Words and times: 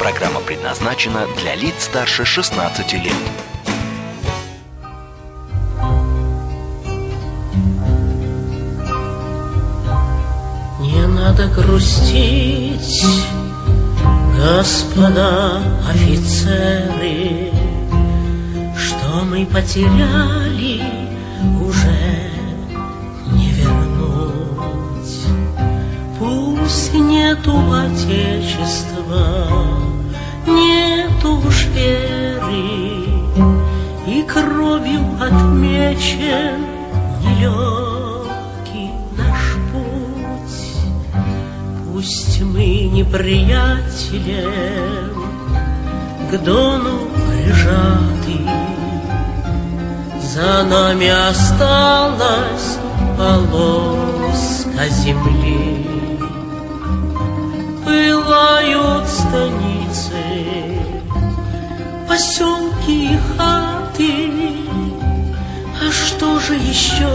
Программа 0.00 0.40
предназначена 0.40 1.26
для 1.36 1.54
лиц 1.54 1.84
старше 1.84 2.24
16 2.24 2.94
лет. 2.94 3.12
Не 10.80 11.06
надо 11.06 11.48
грустить, 11.48 13.04
господа 14.38 15.60
офицеры, 15.86 17.52
Что 18.78 19.22
мы 19.26 19.44
потеряли, 19.44 20.82
уже 21.60 22.30
не 23.32 23.50
вернуть. 23.50 25.26
Пусть 26.18 26.94
нету 26.94 27.52
Отечества, 27.70 29.89
нету 30.54 31.40
уж 31.46 31.66
веры, 31.74 32.64
И 34.06 34.22
кровью 34.22 35.00
отмечен 35.20 36.66
нелегкий 37.22 38.90
наш 39.16 39.42
путь. 39.70 40.60
Пусть 41.92 42.40
мы 42.42 42.66
неприятелем 42.92 44.50
к 46.30 46.38
дону 46.38 46.98
прижаты, 47.28 48.38
За 50.22 50.62
нами 50.64 51.08
осталась 51.08 52.78
полоска 53.18 54.88
земли. 54.88 55.86
Пылают 57.84 59.06
станицы, 59.08 59.79
поселки 62.08 63.14
и 63.14 63.18
хаты, 63.36 64.30
А 65.80 65.90
что 65.90 66.38
же 66.40 66.54
еще 66.54 67.08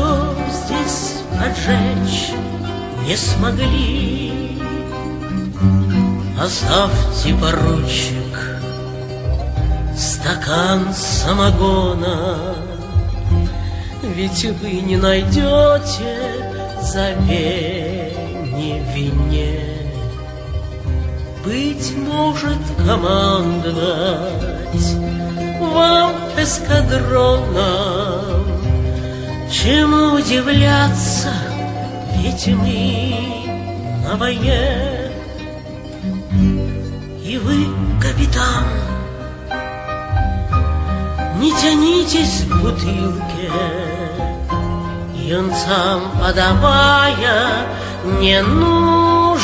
здесь 0.50 1.22
поджечь 1.38 2.32
не 3.06 3.16
смогли? 3.16 4.60
Оставьте, 6.42 7.34
поручик, 7.36 8.62
стакан 9.98 10.94
самогона, 10.94 12.56
Ведь 14.02 14.46
вы 14.62 14.82
не 14.82 14.98
найдете 14.98 16.18
замене 16.82 18.14
вине. 18.94 19.65
Быть 21.46 21.96
может, 21.96 22.58
командовать 22.88 23.76
вам 25.60 26.14
эскадроном, 26.38 27.56
Чему 29.52 30.16
удивляться, 30.16 31.32
ведь 32.18 32.48
мы 32.48 33.16
на 34.04 34.16
войне. 34.18 35.12
И 37.24 37.38
вы, 37.38 37.68
капитан, 38.02 38.66
не 41.40 41.52
тянитесь 41.52 42.44
к 42.50 42.56
бутылке, 42.56 43.52
Юнцам 45.16 46.02
подавая 46.20 47.68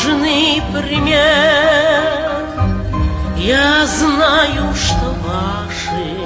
ненужный 0.02 0.62
пример. 0.74 1.22
Я 3.38 3.86
знаю, 3.86 4.74
что 4.76 5.16
ваши 5.26 6.18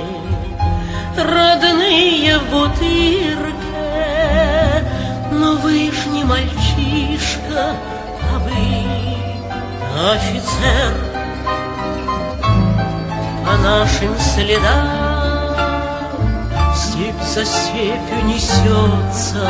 родные 1.17 2.39
в 2.39 2.49
бутырке, 2.49 3.53
Но 5.31 5.53
вы 5.55 5.91
ж 5.91 6.05
не 6.07 6.23
мальчишка, 6.23 7.75
а 8.33 8.39
вы 8.39 8.51
офицер. 10.11 10.93
По 13.45 13.57
нашим 13.57 14.15
следам 14.19 15.55
степь 16.75 17.23
за 17.33 17.45
степью 17.45 18.25
несется. 18.25 19.47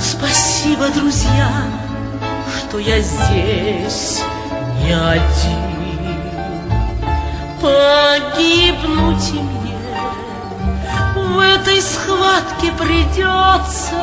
Спасибо, 0.00 0.88
друзья, 0.88 1.50
что 2.74 2.80
я 2.80 3.00
здесь 3.00 4.20
не 4.82 4.92
один. 4.92 5.64
Погибнуть 7.60 9.32
мне 9.32 9.78
в 11.14 11.38
этой 11.38 11.80
схватке 11.80 12.72
придется, 12.72 13.94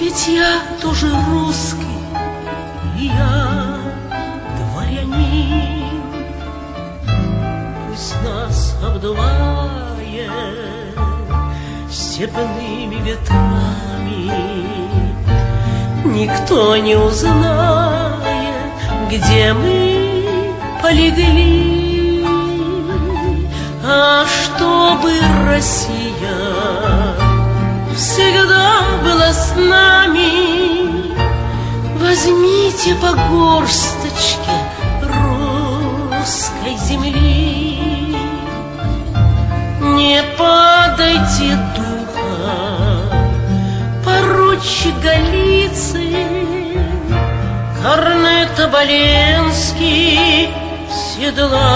Ведь 0.00 0.26
я 0.26 0.58
тоже 0.82 1.08
русский, 1.30 1.86
я 2.96 3.78
дворянин. 4.58 6.02
Пусть 7.88 8.16
нас 8.24 8.76
обдувает 8.82 10.32
степными 11.88 12.96
ветрами, 13.04 14.83
Никто 16.14 16.76
не 16.76 16.96
узнает, 16.96 18.14
где 19.10 19.52
мы 19.52 20.24
полегли. 20.82 22.24
А 23.84 24.24
чтобы 24.24 25.12
Россия 25.46 25.94
всегда 27.96 28.80
была 29.02 29.32
с 29.32 29.54
нами, 29.56 30.74
Возьмите 32.04 32.94
по 32.96 33.12
горсточке 33.28 34.52
русской 35.02 36.76
земли. 36.76 38.16
Не 39.80 40.22
падайте 40.38 41.58
духа, 41.74 43.10
поручик 44.04 44.94
Голицын, 45.74 46.86
Корнет 47.82 48.60
Оболенский, 48.60 50.48
седлайте 50.88 51.66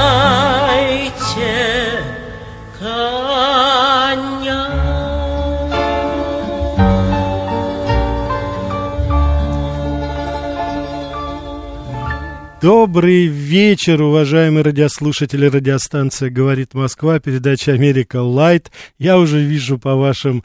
коня. 2.79 4.69
Добрый 12.63 13.27
вечер, 13.27 14.03
уважаемые 14.03 14.63
радиослушатели. 14.63 15.47
Радиостанция 15.47 16.31
«Говорит 16.31 16.75
Москва», 16.75 17.19
передача 17.19 17.73
«Америка 17.73 18.23
Лайт». 18.23 18.71
Я 18.99 19.19
уже 19.19 19.41
вижу 19.41 19.79
по 19.79 19.97
вашим 19.97 20.45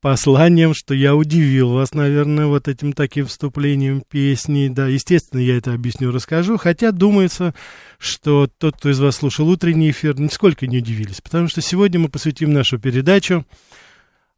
посланиям, 0.00 0.74
что 0.74 0.94
я 0.94 1.14
удивил 1.14 1.72
вас, 1.72 1.94
наверное, 1.94 2.46
вот 2.46 2.68
этим 2.68 2.92
таким 2.92 3.26
вступлением 3.26 4.02
песни. 4.08 4.68
Да, 4.68 4.86
естественно, 4.86 5.40
я 5.40 5.56
это 5.56 5.72
объясню, 5.72 6.12
расскажу. 6.12 6.56
Хотя 6.58 6.92
думается, 6.92 7.54
что 7.98 8.48
тот, 8.58 8.76
кто 8.76 8.90
из 8.90 9.00
вас 9.00 9.16
слушал 9.16 9.48
утренний 9.48 9.90
эфир, 9.90 10.18
нисколько 10.18 10.66
не 10.66 10.78
удивились. 10.78 11.20
Потому 11.20 11.48
что 11.48 11.60
сегодня 11.60 12.00
мы 12.00 12.08
посвятим 12.08 12.52
нашу 12.52 12.78
передачу 12.78 13.44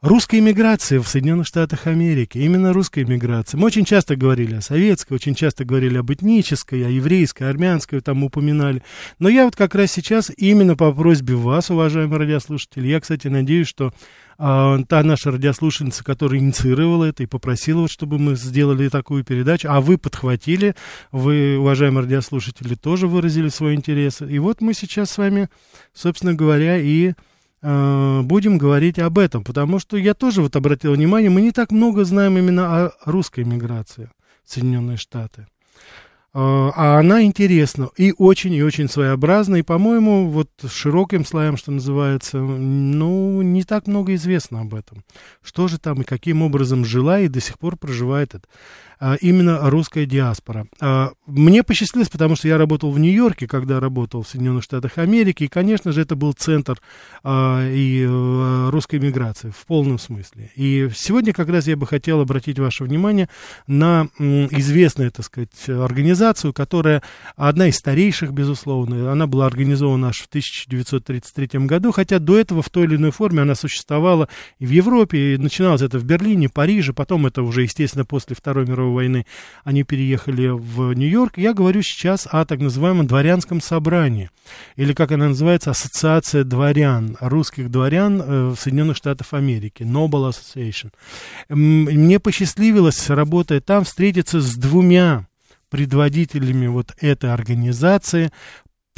Русская 0.01 0.39
иммиграция 0.39 1.01
в 1.01 1.09
Соединенных 1.09 1.49
Штатах 1.49 1.89
Америки, 1.89 2.39
именно 2.39 2.73
русская 2.73 3.03
иммиграция. 3.03 3.59
Мы 3.59 3.67
очень 3.67 3.85
часто 3.85 4.15
говорили 4.15 4.55
о 4.55 4.61
советской, 4.61 5.15
очень 5.15 5.35
часто 5.35 5.65
говорили 5.65 5.99
об 5.99 6.13
этнической, 6.13 6.87
о 6.87 6.89
еврейской, 6.89 7.51
армянской, 7.51 8.01
там 8.01 8.23
упоминали. 8.23 8.85
Но 9.19 9.29
я 9.29 9.45
вот 9.45 9.57
как 9.57 9.75
раз 9.75 9.91
сейчас 9.91 10.31
именно 10.37 10.77
по 10.77 10.93
просьбе 10.93 11.35
вас, 11.35 11.71
уважаемые 11.71 12.17
радиослушатели, 12.17 12.87
я, 12.87 13.01
кстати, 13.01 13.27
надеюсь, 13.27 13.67
что 13.67 13.93
а, 14.39 14.79
та 14.89 15.03
наша 15.03 15.33
радиослушательница, 15.33 16.05
которая 16.05 16.39
инициировала 16.39 17.07
это 17.07 17.25
и 17.25 17.27
попросила, 17.27 17.81
вот, 17.81 17.91
чтобы 17.91 18.21
мы 18.21 18.37
сделали 18.37 18.89
такую 18.89 19.25
передачу, 19.25 19.67
а 19.69 19.81
вы 19.81 19.99
подхватили, 19.99 20.77
вы, 21.11 21.59
уважаемые 21.59 22.05
радиослушатели, 22.05 22.77
тоже 22.77 23.09
выразили 23.09 23.49
свой 23.49 23.75
интерес. 23.75 24.23
И 24.23 24.39
вот 24.39 24.61
мы 24.61 24.75
сейчас 24.75 25.11
с 25.11 25.19
вами, 25.19 25.49
собственно 25.93 26.35
говоря, 26.35 26.79
и 26.79 27.15
будем 27.61 28.59
говорить 28.59 28.99
об 28.99 29.19
этом, 29.19 29.43
потому 29.43 29.79
что 29.79 29.97
я 29.97 30.15
тоже 30.15 30.43
вот 30.43 30.55
обратил 30.57 30.93
внимание, 30.93 31.31
мы 31.31 31.41
не 31.41 31.53
так 31.53 31.73
много 31.73 32.05
знаем 32.05 32.39
именно 32.39 32.87
о 32.87 32.93
русской 33.05 33.45
миграции 33.45 34.11
в 34.45 34.53
Соединенные 34.53 34.97
Штаты. 34.97 35.47
Э, 36.35 36.71
а 36.75 36.99
она 36.99 37.25
интересна 37.25 37.89
и 37.97 38.15
очень 38.17 38.53
и 38.53 38.63
очень 38.63 38.89
своеобразна, 38.89 39.57
и, 39.57 39.63
по-моему, 39.63 40.29
вот 40.29 40.51
широким 40.71 41.25
слоям, 41.25 41.57
что 41.57 41.73
называется, 41.73 42.39
ну, 42.39 43.43
не 43.43 43.65
так 43.65 43.87
много 43.87 44.15
известно 44.15 44.61
об 44.61 44.75
этом. 44.75 45.05
Что 45.43 45.69
же 45.69 45.79
там 45.79 46.03
и 46.03 46.05
каким 46.05 46.43
образом 46.43 46.85
жила 46.85 47.21
и 47.21 47.29
до 47.29 47.41
сих 47.41 47.59
пор 47.59 47.77
проживает 47.77 48.35
это. 48.35 48.47
А, 49.01 49.15
именно 49.15 49.71
русская 49.71 50.07
диаспора. 50.07 50.67
А, 50.81 51.13
мне 51.27 51.63
посчастливилось, 51.63 52.09
потому 52.09 52.35
что 52.35 52.49
я 52.49 52.59
работал 52.59 52.91
в 52.91 52.99
Нью-Йорке, 52.99 53.47
когда 53.47 53.79
работал 53.79 54.23
в 54.23 54.29
Соединенных 54.29 54.65
Штатах 54.65 54.99
Америки, 54.99 55.45
и, 55.45 55.49
конечно 55.49 55.93
же, 55.93 56.03
это 56.03 56.17
был 56.17 56.33
центр 56.33 56.81
а, 57.23 57.65
и 57.65 58.05
э, 58.05 58.71
русской 58.71 58.99
миграции 58.99 59.51
в 59.51 59.67
полном 59.67 60.01
смысле. 60.01 60.51
И 60.57 60.89
сегодня 60.95 61.33
как 61.33 61.49
раз 61.49 61.69
я 61.69 61.77
бы 61.77 61.87
хотел 61.87 62.21
обратить 62.21 62.59
ваше 62.59 62.85
внимание 62.85 63.29
на 63.69 64.09
известную, 64.19 65.13
так 65.13 65.25
сказать, 65.25 65.69
организацию, 65.69 66.53
которая 66.53 67.03
одна 67.37 67.69
из 67.69 67.77
старейших, 67.77 68.33
безусловно, 68.33 69.13
она 69.13 69.27
была 69.29 69.47
организована 69.47 70.09
аж 70.09 70.23
в 70.23 70.27
1933 70.27 71.61
году, 71.67 71.93
хотя 71.93 72.19
до 72.19 72.37
этого 72.37 72.63
в 72.63 72.71
той 72.71 72.85
или 72.85 72.97
иной 72.97 73.13
форме 73.13 73.43
она 73.43 73.55
существовала 73.55 74.29
и 74.59 74.67
в 74.67 74.71
Европе, 74.71 75.35
и 75.35 75.37
начиналось 75.37 75.83
это 75.83 75.99
в 75.99 76.05
Берлине, 76.05 76.49
Париже, 76.49 76.93
потом 76.93 77.27
это 77.27 77.43
уже, 77.43 77.63
естественно, 77.63 78.05
после 78.05 78.35
Второй 78.35 78.67
мировой 78.67 78.88
мировой 78.89 78.95
войны, 78.95 79.27
они 79.65 79.85
переехали 79.85 80.49
в 80.49 80.93
Нью-Йорк. 80.93 81.39
Я 81.39 81.53
говорю 81.53 81.83
сейчас 81.83 82.27
о 82.31 82.45
так 82.45 82.61
называемом 82.61 83.07
дворянском 83.07 83.61
собрании, 83.61 84.31
или 84.77 84.93
как 84.93 85.13
она 85.13 85.29
называется, 85.29 85.71
Ассоциация 85.71 86.45
дворян, 86.45 87.17
русских 87.21 87.71
дворян 87.71 88.21
э, 88.21 88.49
в 88.49 88.57
Соединенных 88.57 88.97
Штатах 88.97 89.33
Америки, 89.33 89.83
Noble 89.83 90.31
Association. 90.31 90.91
Мне 91.49 92.19
посчастливилось, 92.19 93.11
работая 93.11 93.61
там, 93.61 93.85
встретиться 93.85 94.41
с 94.41 94.55
двумя 94.57 95.27
предводителями 95.71 96.67
вот 96.67 96.95
этой 97.01 97.33
организации, 97.33 98.31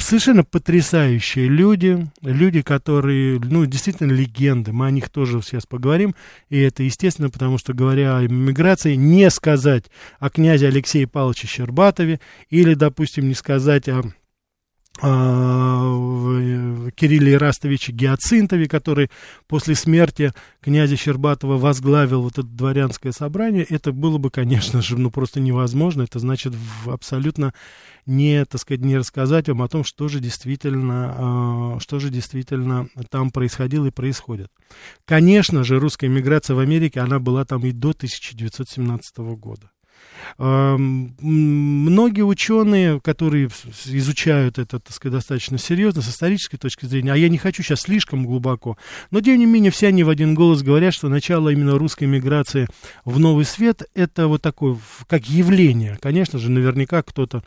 совершенно 0.03 0.43
потрясающие 0.43 1.47
люди, 1.47 2.07
люди, 2.21 2.61
которые, 2.61 3.39
ну, 3.39 3.65
действительно 3.65 4.11
легенды, 4.11 4.71
мы 4.71 4.87
о 4.87 4.91
них 4.91 5.09
тоже 5.09 5.41
сейчас 5.41 5.65
поговорим, 5.65 6.15
и 6.49 6.59
это 6.59 6.83
естественно, 6.83 7.29
потому 7.29 7.57
что, 7.57 7.73
говоря 7.73 8.17
о 8.17 8.27
миграции, 8.27 8.95
не 8.95 9.29
сказать 9.29 9.85
о 10.19 10.29
князе 10.29 10.67
Алексее 10.67 11.07
Павловиче 11.07 11.47
Щербатове, 11.47 12.19
или, 12.49 12.73
допустим, 12.73 13.27
не 13.27 13.33
сказать 13.33 13.89
о 13.89 14.03
Кирилле 16.95 17.33
Ирастовиче 17.33 17.91
Гиацинтове, 17.91 18.67
который 18.67 19.09
после 19.47 19.73
смерти 19.73 20.31
князя 20.61 20.95
Щербатова 20.95 21.57
возглавил 21.57 22.21
вот 22.21 22.33
это 22.33 22.43
дворянское 22.43 23.11
собрание, 23.11 23.63
это 23.63 23.91
было 23.93 24.19
бы, 24.19 24.29
конечно 24.29 24.81
же, 24.81 24.97
ну 24.97 25.09
просто 25.09 25.39
невозможно. 25.39 26.03
Это 26.03 26.19
значит 26.19 26.53
абсолютно 26.85 27.53
не, 28.05 28.45
так 28.45 28.61
сказать, 28.61 28.81
не 28.81 28.97
рассказать 28.97 29.47
вам 29.47 29.61
о 29.63 29.67
том, 29.67 29.83
что 29.83 30.07
же 30.07 30.19
действительно, 30.19 31.15
а, 31.17 31.79
что 31.79 31.99
же 31.99 32.09
действительно 32.09 32.87
там 33.09 33.31
происходило 33.31 33.87
и 33.87 33.91
происходит. 33.91 34.51
Конечно 35.05 35.63
же, 35.63 35.79
русская 35.79 36.09
миграция 36.09 36.55
в 36.55 36.59
Америке, 36.59 36.99
она 36.99 37.19
была 37.19 37.45
там 37.45 37.65
и 37.65 37.71
до 37.71 37.89
1917 37.89 39.17
года. 39.35 39.71
Многие 40.37 42.23
ученые, 42.23 42.99
которые 43.01 43.49
изучают 43.85 44.59
это, 44.59 44.79
так 44.79 44.93
сказать, 44.93 45.13
достаточно 45.17 45.57
серьезно, 45.57 46.01
с 46.01 46.09
исторической 46.09 46.57
точки 46.57 46.85
зрения, 46.85 47.13
а 47.13 47.17
я 47.17 47.29
не 47.29 47.37
хочу 47.37 47.63
сейчас 47.63 47.81
слишком 47.81 48.25
глубоко, 48.25 48.77
но, 49.11 49.21
тем 49.21 49.37
не 49.39 49.45
менее, 49.45 49.71
все 49.71 49.87
они 49.87 50.03
в 50.03 50.09
один 50.09 50.33
голос 50.33 50.63
говорят, 50.63 50.93
что 50.93 51.09
начало 51.09 51.49
именно 51.49 51.77
русской 51.77 52.05
миграции 52.05 52.67
в 53.05 53.19
новый 53.19 53.45
свет, 53.45 53.83
это 53.93 54.27
вот 54.27 54.41
такое, 54.41 54.77
как 55.07 55.25
явление. 55.25 55.97
Конечно 56.01 56.39
же, 56.39 56.49
наверняка 56.49 57.03
кто-то 57.03 57.43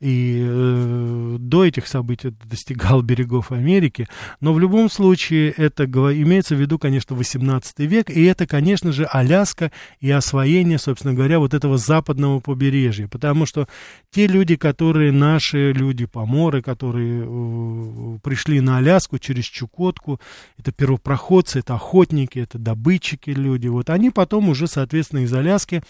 и 0.00 0.42
э, 0.46 1.36
до 1.38 1.64
этих 1.64 1.86
событий 1.86 2.32
достигал 2.44 3.02
берегов 3.14 3.52
Америки, 3.52 4.08
но 4.40 4.52
в 4.52 4.58
любом 4.58 4.90
случае 4.90 5.50
это 5.50 5.84
имеется 5.84 6.54
в 6.54 6.60
виду, 6.60 6.78
конечно, 6.78 7.16
18 7.16 7.78
век, 7.80 8.10
и 8.10 8.24
это, 8.24 8.46
конечно 8.46 8.92
же, 8.92 9.04
Аляска 9.04 9.70
и 10.00 10.10
освоение, 10.10 10.78
собственно 10.78 11.14
говоря, 11.14 11.38
вот 11.38 11.54
этого 11.54 11.78
западного 11.78 12.40
побережья, 12.40 13.08
потому 13.08 13.46
что 13.46 13.68
те 14.10 14.26
люди, 14.26 14.56
которые 14.56 15.12
наши 15.12 15.72
люди, 15.72 16.06
поморы, 16.06 16.62
которые 16.62 17.24
э, 17.26 18.18
пришли 18.22 18.60
на 18.60 18.78
Аляску 18.78 19.18
через 19.18 19.44
Чукотку, 19.44 20.20
это 20.58 20.72
первопроходцы, 20.72 21.60
это 21.60 21.74
охотники, 21.74 22.38
это 22.38 22.58
добытчики 22.58 23.30
люди, 23.30 23.68
вот 23.68 23.90
они 23.90 24.10
потом 24.10 24.48
уже, 24.48 24.66
соответственно, 24.66 25.20
из 25.20 25.32
Аляски 25.32 25.82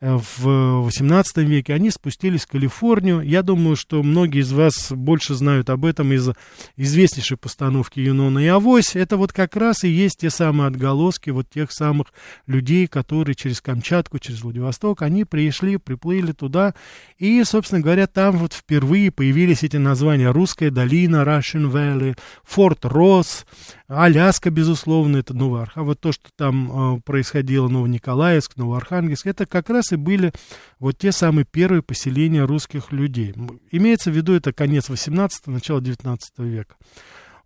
э, 0.00 0.18
в 0.38 0.82
18 0.84 1.38
веке, 1.38 1.74
они 1.74 1.90
спустились 1.90 2.44
в 2.44 2.48
Калифорнию, 2.48 3.20
я 3.20 3.42
думаю, 3.46 3.76
что 3.76 4.02
многие 4.02 4.42
из 4.42 4.52
вас 4.52 4.92
больше 4.92 5.34
знают 5.34 5.70
об 5.70 5.86
этом 5.86 6.12
из 6.12 6.28
известнейшей 6.76 7.38
постановки 7.38 8.00
Юнона 8.00 8.40
и 8.40 8.46
Авось. 8.46 8.96
Это 8.96 9.16
вот 9.16 9.32
как 9.32 9.56
раз 9.56 9.84
и 9.84 9.88
есть 9.88 10.18
те 10.18 10.28
самые 10.28 10.66
отголоски 10.68 11.30
вот 11.30 11.48
тех 11.48 11.72
самых 11.72 12.08
людей, 12.46 12.86
которые 12.86 13.34
через 13.34 13.62
Камчатку, 13.62 14.18
через 14.18 14.42
Владивосток, 14.42 15.02
они 15.02 15.24
пришли, 15.24 15.78
приплыли 15.78 16.32
туда. 16.32 16.74
И, 17.16 17.42
собственно 17.44 17.80
говоря, 17.80 18.06
там 18.06 18.36
вот 18.36 18.52
впервые 18.52 19.10
появились 19.10 19.62
эти 19.62 19.76
названия. 19.76 20.30
Русская 20.30 20.70
долина, 20.70 21.22
Russian 21.24 21.70
Valley, 21.70 22.18
Форт 22.44 22.84
Росс, 22.84 23.46
Аляска, 23.88 24.50
безусловно, 24.50 25.18
это 25.18 25.32
Новоархангельск. 25.32 25.76
А 25.76 25.82
вот 25.84 26.00
то, 26.00 26.12
что 26.12 26.28
там 26.36 26.96
э, 26.96 27.00
происходило, 27.02 27.68
Новониколаевск, 27.68 28.56
Новоархангельск, 28.56 29.26
это 29.26 29.46
как 29.46 29.70
раз 29.70 29.92
и 29.92 29.96
были 29.96 30.32
вот 30.78 30.98
те 30.98 31.12
самые 31.12 31.44
первые 31.44 31.82
поселения 31.82 32.44
русских 32.44 32.92
людей. 32.92 33.32
Имеется 33.70 34.10
в 34.10 34.14
виду 34.16 34.32
это 34.32 34.52
конец 34.52 34.88
18 34.88 35.46
начало 35.48 35.80
19 35.80 36.38
века. 36.38 36.76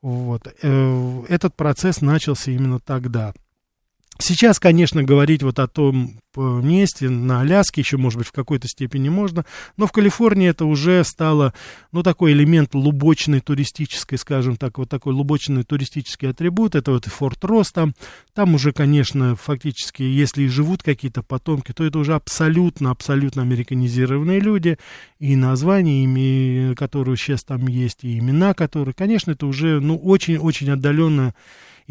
Вот. 0.03 0.47
Э, 0.63 1.23
этот 1.29 1.55
процесс 1.57 2.01
начался 2.01 2.51
именно 2.51 2.79
тогда. 2.79 3.35
Сейчас, 4.21 4.61
конечно, 4.61 5.03
говорить 5.03 5.43
вот 5.43 5.59
о 5.59 5.67
том 5.67 6.21
месте, 6.37 7.09
на 7.09 7.41
Аляске 7.41 7.81
еще, 7.81 7.97
может 7.97 8.19
быть, 8.19 8.29
в 8.29 8.33
какой-то 8.33 8.69
степени 8.69 9.09
можно, 9.09 9.45
но 9.77 9.87
в 9.87 9.93
Калифорнии 9.93 10.49
это 10.49 10.65
уже 10.67 11.03
стало, 11.05 11.55
ну, 11.91 12.03
такой 12.03 12.33
элемент 12.33 12.75
лубочной 12.75 13.41
туристической, 13.41 14.19
скажем 14.19 14.57
так, 14.57 14.79
вот 14.79 14.89
такой 14.89 15.15
лубочный 15.15 15.65
туристический 15.65 16.29
атрибут, 16.29 16.75
это 16.75 16.93
вот 16.93 17.07
Форт 17.07 17.45
Росс 17.45 17.73
там, 17.73 17.95
там 18.35 18.55
уже, 18.55 18.73
конечно, 18.73 19.35
фактически, 19.37 20.03
если 20.03 20.43
и 20.43 20.49
живут 20.49 20.83
какие-то 20.83 21.23
потомки, 21.23 21.73
то 21.73 21.85
это 21.85 21.99
уже 21.99 22.15
абсолютно, 22.15 22.91
абсолютно 22.91 23.43
американизированные 23.43 24.39
люди, 24.39 24.79
и 25.19 25.35
названия, 25.35 26.05
ими, 26.05 26.75
которые 26.75 27.17
сейчас 27.17 27.43
там 27.43 27.67
есть, 27.67 28.05
и 28.05 28.19
имена, 28.19 28.55
которые, 28.55 28.95
конечно, 28.95 29.33
это 29.33 29.47
уже, 29.47 29.81
ну, 29.81 29.97
очень-очень 29.97 30.71
отдаленно 30.71 31.35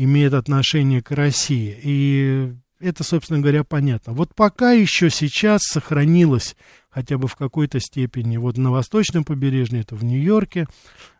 имеет 0.04 0.34
отношение 0.34 1.02
к 1.02 1.12
России. 1.12 1.78
И 1.84 2.54
это, 2.80 3.04
собственно 3.04 3.42
говоря, 3.42 3.66
понятно. 3.66 4.14
Вот 4.14 4.34
пока 4.34 4.72
еще 4.72 5.10
сейчас 5.10 5.62
сохранилось 5.64 6.56
хотя 6.90 7.18
бы 7.18 7.28
в 7.28 7.36
какой-то 7.36 7.82
степени, 7.82 8.38
вот 8.38 8.58
на 8.58 8.72
восточном 8.72 9.26
побережье, 9.26 9.82
это 9.82 9.96
в 9.96 10.06
Нью-Йорке, 10.06 10.68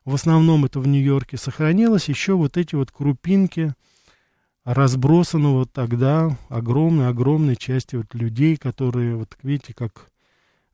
в 0.06 0.16
основном 0.16 0.64
это 0.64 0.80
в 0.80 0.88
Нью-Йорке, 0.88 1.36
сохранилось 1.36 2.08
еще 2.08 2.36
вот 2.36 2.56
эти 2.56 2.76
вот 2.76 2.90
крупинки 2.92 3.74
разбросанного 4.64 5.66
тогда 5.66 6.38
огромной-огромной 6.48 7.58
части 7.58 7.98
вот 7.98 8.14
людей, 8.14 8.56
которые, 8.56 9.18
вот 9.18 9.38
видите, 9.44 9.74
как 9.74 10.08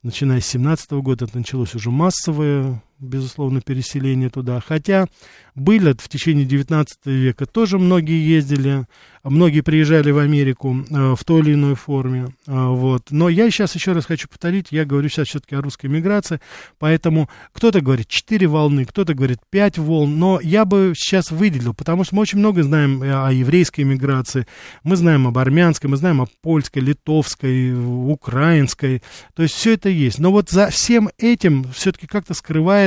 начиная 0.04 0.42
с 0.42 0.46
17 0.46 0.92
года 0.92 1.26
это 1.26 1.38
началось 1.40 1.74
уже 1.74 1.90
массовое, 1.90 2.84
безусловно, 3.00 3.62
переселение 3.62 4.30
туда. 4.30 4.62
Хотя 4.66 5.08
были 5.54 5.94
в 5.94 6.10
течение 6.10 6.46
19 6.46 6.98
века, 7.06 7.46
тоже 7.46 7.78
многие 7.78 8.26
ездили, 8.26 8.86
многие 9.24 9.62
приезжали 9.62 10.12
в 10.12 10.18
Америку 10.18 10.86
э, 10.90 11.16
в 11.16 11.24
той 11.24 11.42
или 11.42 11.54
иной 11.54 11.76
форме. 11.76 12.28
Э, 12.48 12.68
вот. 12.68 13.12
Но 13.12 13.30
я 13.30 13.50
сейчас 13.50 13.76
еще 13.76 13.94
раз 13.94 14.06
хочу 14.06 14.28
повторить, 14.28 14.68
я 14.72 14.86
говорю 14.86 15.08
сейчас 15.10 15.28
все-таки 15.28 15.56
о 15.56 15.62
русской 15.62 15.88
миграции, 15.88 16.40
поэтому 16.78 17.30
кто-то 17.54 17.82
говорит 17.82 18.08
4 18.08 18.48
волны, 18.48 18.86
кто-то 18.86 19.14
говорит 19.14 19.40
5 19.50 19.78
волн, 19.78 20.18
но 20.18 20.40
я 20.42 20.66
бы 20.66 20.94
сейчас 20.96 21.32
выделил, 21.32 21.74
потому 21.74 22.04
что 22.04 22.16
мы 22.16 22.22
очень 22.22 22.40
много 22.40 22.64
знаем 22.64 23.02
о 23.02 23.32
еврейской 23.32 23.82
миграции, 23.82 24.48
мы 24.84 24.96
знаем 24.96 25.28
об 25.28 25.38
армянской, 25.38 25.90
мы 25.90 25.98
знаем 25.98 26.22
о 26.22 26.28
польской, 26.42 26.82
литовской, 26.82 27.74
украинской, 27.74 29.02
то 29.36 29.44
есть 29.44 29.56
все 29.56 29.74
это 29.74 29.90
есть. 29.90 30.20
Но 30.20 30.32
вот 30.32 30.50
за 30.50 30.70
всем 30.70 31.10
этим 31.18 31.72
все-таки 31.72 32.08
как-то 32.08 32.34
скрывается 32.34 32.85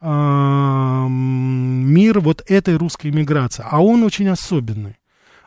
э, 0.00 1.06
мир 1.08 2.20
вот 2.20 2.44
этой 2.46 2.76
русской 2.76 3.10
миграции, 3.10 3.64
а 3.68 3.82
он 3.82 4.02
очень 4.02 4.28
особенный. 4.28 4.96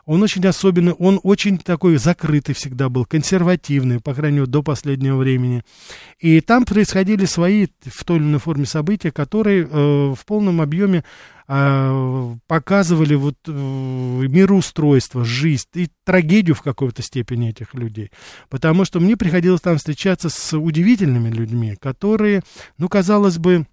Он 0.06 0.22
очень 0.24 0.44
особенный, 0.44 0.92
он 0.94 1.20
очень 1.22 1.56
такой 1.56 1.96
закрытый 1.96 2.52
всегда 2.52 2.88
был, 2.88 3.04
консервативный, 3.04 4.00
по 4.00 4.12
крайней 4.12 4.38
мере, 4.38 4.50
до 4.50 4.60
последнего 4.60 5.16
времени. 5.16 5.62
И 6.18 6.40
там 6.40 6.64
происходили 6.64 7.26
свои 7.26 7.68
в 7.84 8.04
той 8.04 8.16
или 8.16 8.24
иной 8.24 8.40
форме 8.40 8.66
события, 8.66 9.12
которые 9.12 9.62
э, 9.62 9.66
в 9.68 10.26
полном 10.26 10.62
объеме 10.62 11.04
э, 11.46 12.36
показывали 12.48 13.14
вот 13.14 13.36
э, 13.46 13.52
мироустройство, 13.52 15.24
жизнь 15.24 15.68
и 15.74 15.88
трагедию 16.04 16.56
в 16.56 16.62
какой-то 16.62 17.02
степени 17.02 17.50
этих 17.50 17.74
людей. 17.74 18.10
Потому 18.48 18.84
что 18.84 18.98
мне 18.98 19.16
приходилось 19.16 19.60
там 19.60 19.76
встречаться 19.76 20.28
с 20.28 20.58
удивительными 20.58 21.28
людьми, 21.28 21.76
которые, 21.80 22.42
ну, 22.78 22.88
казалось 22.88 23.38
бы, 23.38 23.66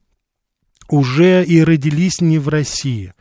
уже 0.89 1.43
и 1.45 1.63
родились 1.63 2.21
не 2.21 2.39
в 2.39 2.47
России. 2.49 3.13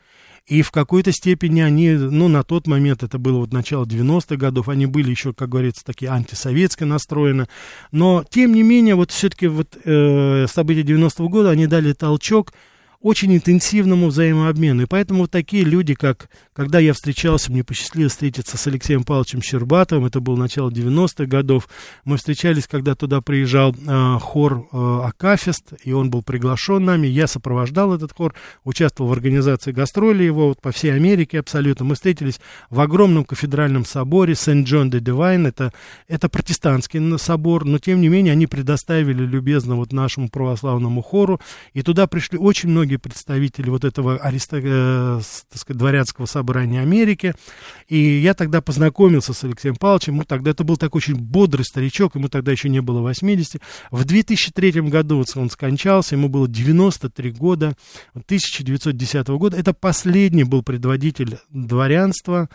И 0.47 0.63
в 0.63 0.71
какой-то 0.71 1.11
степени 1.11 1.61
они, 1.61 1.91
ну, 1.91 2.29
на 2.29 2.45
тот 2.45 2.69
момент, 2.69 3.03
это 3.03 3.19
было 3.19 3.39
вот 3.39 3.53
начало 3.53 3.85
90-х 3.85 4.37
годов, 4.37 4.69
они 4.69 4.87
были 4.87 5.11
еще, 5.11 5.33
как 5.33 5.49
говорится, 5.49 5.85
такие 5.85 6.11
антисоветски 6.13 6.85
настроены. 6.85 7.49
Но, 7.91 8.25
тем 8.29 8.55
не 8.55 8.63
менее, 8.63 8.95
вот 8.95 9.11
все-таки 9.11 9.49
вот 9.49 9.77
э, 9.85 10.47
события 10.49 10.83
90-го 10.83 11.29
года, 11.29 11.51
они 11.51 11.67
дали 11.67 11.93
толчок 11.93 12.53
очень 13.01 13.35
интенсивному 13.35 14.09
взаимообмену. 14.09 14.83
И 14.83 14.87
поэтому 14.87 15.21
вот 15.21 15.31
такие 15.31 15.65
люди, 15.65 15.95
как 15.95 16.29
когда 16.53 16.79
я 16.79 16.95
встречался, 16.95 17.53
мне 17.53 17.63
посчастливилось 17.63 18.13
встретиться 18.13 18.57
с 18.57 18.67
Алексеем 18.67 19.05
Павловичем 19.05 19.43
Щербатовым, 19.43 20.07
это 20.07 20.21
было 20.21 20.37
начало 20.37 20.71
90-х 20.71 21.27
годов, 21.27 21.69
мы 22.05 22.17
встречались, 22.17 22.67
когда 22.67 22.95
туда 22.95 23.21
приезжал 23.21 23.75
э, 23.75 24.19
хор 24.21 24.67
э, 24.73 25.01
Акафист, 25.05 25.75
и 25.85 25.93
он 25.93 26.11
был 26.11 26.23
приглашен 26.23 26.85
нами, 26.85 27.07
я 27.09 27.27
сопровождал 27.27 27.95
этот 27.95 28.13
хор, 28.13 28.35
участвовал 28.65 29.11
в 29.11 29.13
организации 29.13 29.73
гастроли 29.73 30.25
его 30.25 30.49
вот, 30.49 30.63
по 30.63 30.73
всей 30.73 30.95
Америке 30.95 31.41
абсолютно. 31.41 31.85
Мы 31.85 31.95
встретились 31.95 32.41
в 32.71 32.81
огромном 32.81 33.25
кафедральном 33.25 33.85
соборе 33.85 34.35
Saint 34.35 34.64
John 34.64 34.88
the 34.88 35.05
Divine, 35.05 35.47
это, 35.47 35.73
это 36.09 36.29
протестантский 36.29 37.19
собор, 37.19 37.65
но 37.67 37.79
тем 37.79 38.01
не 38.01 38.09
менее 38.09 38.33
они 38.33 38.47
предоставили 38.47 39.25
любезно 39.27 39.77
вот 39.77 39.93
нашему 39.93 40.29
православному 40.31 41.03
хору, 41.03 41.41
и 41.75 41.83
туда 41.83 42.07
пришли 42.07 42.39
очень 42.39 42.71
многие 42.71 42.86
многие 42.87 42.99
представители 42.99 43.69
вот 43.69 43.85
этого 43.85 44.17
аристо, 44.19 44.61
э, 44.63 45.21
так 45.51 45.61
сказать, 45.61 45.77
дворянского 45.77 46.27
собрания 46.27 46.81
Америки. 46.81 47.35
И 47.89 47.99
я 47.99 48.33
тогда 48.33 48.61
познакомился 48.61 49.33
с 49.33 49.43
Алексеем 49.43 49.75
Павловичем. 49.75 50.15
Ему 50.15 50.25
тогда 50.25 50.53
это 50.53 50.63
был 50.63 50.77
такой 50.77 50.99
очень 50.99 51.17
бодрый 51.17 51.65
старичок, 51.65 52.15
ему 52.15 52.29
тогда 52.29 52.53
еще 52.53 52.69
не 52.69 52.81
было 52.81 53.01
80. 53.01 53.61
В 53.91 54.05
2003 54.05 54.83
году 54.83 55.25
он 55.35 55.51
скончался, 55.51 56.15
ему 56.15 56.29
было 56.29 56.47
93 56.47 57.33
года, 57.33 57.77
1910 58.15 59.27
года. 59.31 59.57
Это 59.57 59.73
последний 59.73 60.45
был 60.45 60.63
предводитель 60.63 61.39
дворянства, 61.51 62.49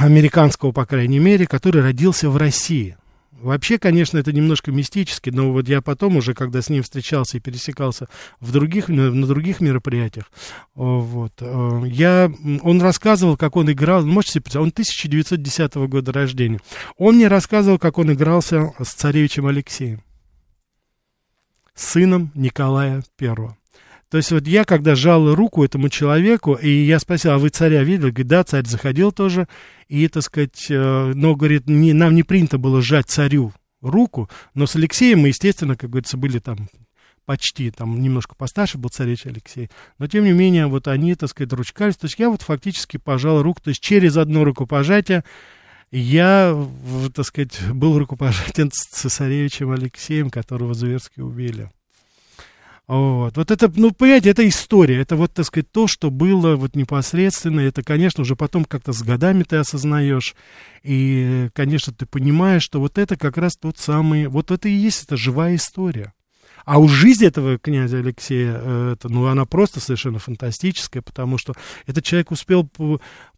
американского, 0.00 0.72
по 0.72 0.86
крайней 0.86 1.20
мере, 1.20 1.46
который 1.46 1.82
родился 1.82 2.28
в 2.28 2.36
России. 2.36 2.96
Вообще, 3.42 3.78
конечно, 3.78 4.18
это 4.18 4.32
немножко 4.32 4.70
мистически, 4.70 5.30
но 5.30 5.50
вот 5.50 5.66
я 5.66 5.80
потом 5.80 6.16
уже, 6.16 6.34
когда 6.34 6.60
с 6.60 6.68
ним 6.68 6.82
встречался 6.82 7.38
и 7.38 7.40
пересекался 7.40 8.06
в 8.38 8.52
других, 8.52 8.88
на 8.88 9.26
других 9.26 9.60
мероприятиях, 9.60 10.30
вот, 10.74 11.32
э, 11.40 11.82
я, 11.86 12.30
он 12.62 12.82
рассказывал, 12.82 13.38
как 13.38 13.56
он 13.56 13.72
играл, 13.72 14.04
можете 14.04 14.34
себе 14.34 14.42
представить, 14.42 14.64
он 14.64 14.70
1910 14.70 15.74
года 15.88 16.12
рождения. 16.12 16.60
Он 16.98 17.16
мне 17.16 17.28
рассказывал, 17.28 17.78
как 17.78 17.96
он 17.96 18.12
игрался 18.12 18.74
с 18.78 18.92
царевичем 18.92 19.46
Алексеем, 19.46 20.02
сыном 21.74 22.30
Николая 22.34 23.02
Первого. 23.16 23.56
То 24.10 24.16
есть 24.16 24.32
вот 24.32 24.46
я, 24.48 24.64
когда 24.64 24.96
жал 24.96 25.34
руку 25.34 25.64
этому 25.64 25.88
человеку, 25.88 26.54
и 26.54 26.68
я 26.68 26.98
спросил, 26.98 27.32
а 27.32 27.38
вы 27.38 27.50
царя 27.50 27.84
видели? 27.84 28.10
Говорит, 28.10 28.26
да, 28.26 28.42
царь 28.42 28.66
заходил 28.66 29.12
тоже, 29.12 29.46
и, 29.88 30.08
так 30.08 30.24
сказать, 30.24 30.66
э, 30.68 31.12
но, 31.14 31.36
говорит, 31.36 31.68
не, 31.68 31.92
нам 31.92 32.16
не 32.16 32.24
принято 32.24 32.58
было 32.58 32.82
сжать 32.82 33.08
царю 33.08 33.52
руку, 33.80 34.28
но 34.54 34.66
с 34.66 34.74
Алексеем 34.74 35.20
мы, 35.20 35.28
естественно, 35.28 35.76
как 35.76 35.90
говорится, 35.90 36.16
были 36.16 36.40
там 36.40 36.68
почти, 37.24 37.70
там, 37.70 38.02
немножко 38.02 38.34
постарше 38.34 38.78
был 38.78 38.90
царевич 38.90 39.26
Алексей, 39.26 39.70
но, 39.98 40.08
тем 40.08 40.24
не 40.24 40.32
менее, 40.32 40.66
вот 40.66 40.88
они, 40.88 41.14
так 41.14 41.30
сказать, 41.30 41.52
ручкались, 41.52 41.96
то 41.96 42.06
есть 42.06 42.18
я 42.18 42.30
вот 42.30 42.42
фактически 42.42 42.96
пожал 42.96 43.42
руку, 43.42 43.60
то 43.62 43.68
есть 43.68 43.80
через 43.80 44.16
одно 44.16 44.42
рукопожатие 44.42 45.22
я, 45.92 46.56
так 47.14 47.24
сказать, 47.24 47.60
был 47.72 47.96
рукопожатен 47.96 48.70
с 48.72 48.86
цесаревичем 48.86 49.70
Алексеем, 49.70 50.30
которого 50.30 50.74
зверски 50.74 51.20
убили. 51.20 51.70
Вот. 52.90 53.36
вот 53.36 53.52
это, 53.52 53.70
ну, 53.76 53.92
понимаете, 53.92 54.30
это 54.30 54.48
история, 54.48 55.00
это 55.00 55.14
вот, 55.14 55.32
так 55.32 55.46
сказать, 55.46 55.70
то, 55.70 55.86
что 55.86 56.10
было 56.10 56.56
вот 56.56 56.74
непосредственно, 56.74 57.60
это, 57.60 57.84
конечно, 57.84 58.22
уже 58.22 58.34
потом 58.34 58.64
как-то 58.64 58.92
с 58.92 59.00
годами 59.04 59.44
ты 59.44 59.58
осознаешь, 59.58 60.34
и, 60.82 61.50
конечно, 61.54 61.92
ты 61.92 62.04
понимаешь, 62.06 62.64
что 62.64 62.80
вот 62.80 62.98
это 62.98 63.16
как 63.16 63.36
раз 63.36 63.52
тот 63.54 63.78
самый, 63.78 64.26
вот 64.26 64.50
это 64.50 64.68
и 64.68 64.72
есть, 64.72 65.04
это 65.04 65.16
живая 65.16 65.54
история. 65.54 66.12
А 66.64 66.78
у 66.78 66.88
жизни 66.88 67.26
этого 67.26 67.58
князя 67.58 67.98
Алексея, 67.98 68.54
э, 68.56 68.92
это, 68.94 69.08
ну, 69.08 69.26
она 69.26 69.44
просто 69.44 69.80
совершенно 69.80 70.18
фантастическая, 70.18 71.02
потому 71.02 71.38
что 71.38 71.54
этот 71.86 72.04
человек 72.04 72.30
успел 72.30 72.68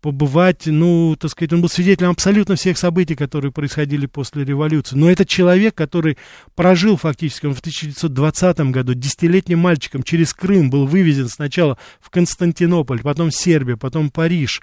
побывать, 0.00 0.66
ну, 0.66 1.16
так 1.18 1.30
сказать, 1.30 1.52
он 1.52 1.60
был 1.60 1.68
свидетелем 1.68 2.10
абсолютно 2.10 2.56
всех 2.56 2.76
событий, 2.76 3.14
которые 3.14 3.52
происходили 3.52 4.06
после 4.06 4.44
революции. 4.44 4.96
Но 4.96 5.10
этот 5.10 5.28
человек, 5.28 5.74
который 5.74 6.18
прожил 6.54 6.96
фактически, 6.96 7.46
он 7.46 7.54
в 7.54 7.60
1920 7.60 8.60
году 8.72 8.94
десятилетним 8.94 9.60
мальчиком 9.60 10.02
через 10.02 10.34
Крым 10.34 10.70
был 10.70 10.86
вывезен 10.86 11.28
сначала 11.28 11.78
в 12.00 12.10
Константинополь, 12.10 13.00
потом 13.02 13.30
в 13.30 13.36
Сербию, 13.36 13.78
потом 13.78 14.10
Париж, 14.10 14.62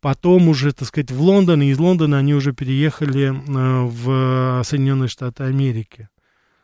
потом 0.00 0.48
уже, 0.48 0.72
так 0.72 0.88
сказать, 0.88 1.10
в 1.10 1.20
Лондон, 1.20 1.62
и 1.62 1.66
из 1.66 1.78
Лондона 1.78 2.18
они 2.18 2.34
уже 2.34 2.52
переехали 2.52 3.32
э, 3.32 3.82
в 3.84 4.62
Соединенные 4.64 5.08
Штаты 5.08 5.44
Америки. 5.44 6.08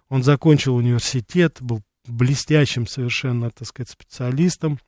Он 0.08 0.22
закончил 0.22 0.76
университет, 0.76 1.58
был 1.60 1.82
блестящим 2.06 2.86
совершенно, 2.86 3.50
так 3.50 3.66
сказать, 3.66 3.90
специалистом, 3.90 4.78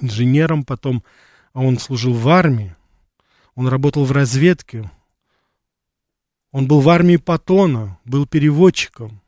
инженером, 0.00 0.64
потом 0.64 1.02
он 1.54 1.78
служил 1.78 2.12
в 2.12 2.28
армии, 2.28 2.76
он 3.54 3.68
работал 3.68 4.04
в 4.04 4.12
разведке, 4.12 4.90
он 6.52 6.68
был 6.68 6.80
в 6.80 6.88
армии 6.88 7.16
Патона, 7.16 7.98
был 8.04 8.26
переводчиком. 8.26 9.20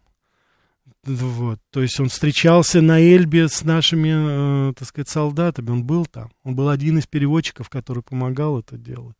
Вот, 1.04 1.58
то 1.70 1.80
есть 1.80 1.98
он 2.00 2.08
встречался 2.08 2.82
на 2.82 3.00
Эльбе 3.00 3.48
с 3.48 3.64
нашими, 3.64 4.70
э, 4.70 4.72
так 4.74 4.86
сказать, 4.86 5.08
солдатами, 5.08 5.70
он 5.70 5.84
был 5.84 6.04
там. 6.04 6.30
Он 6.42 6.54
был 6.54 6.68
один 6.68 6.98
из 6.98 7.06
переводчиков, 7.06 7.70
который 7.70 8.02
помогал 8.02 8.58
это 8.58 8.76
делать. 8.76 9.16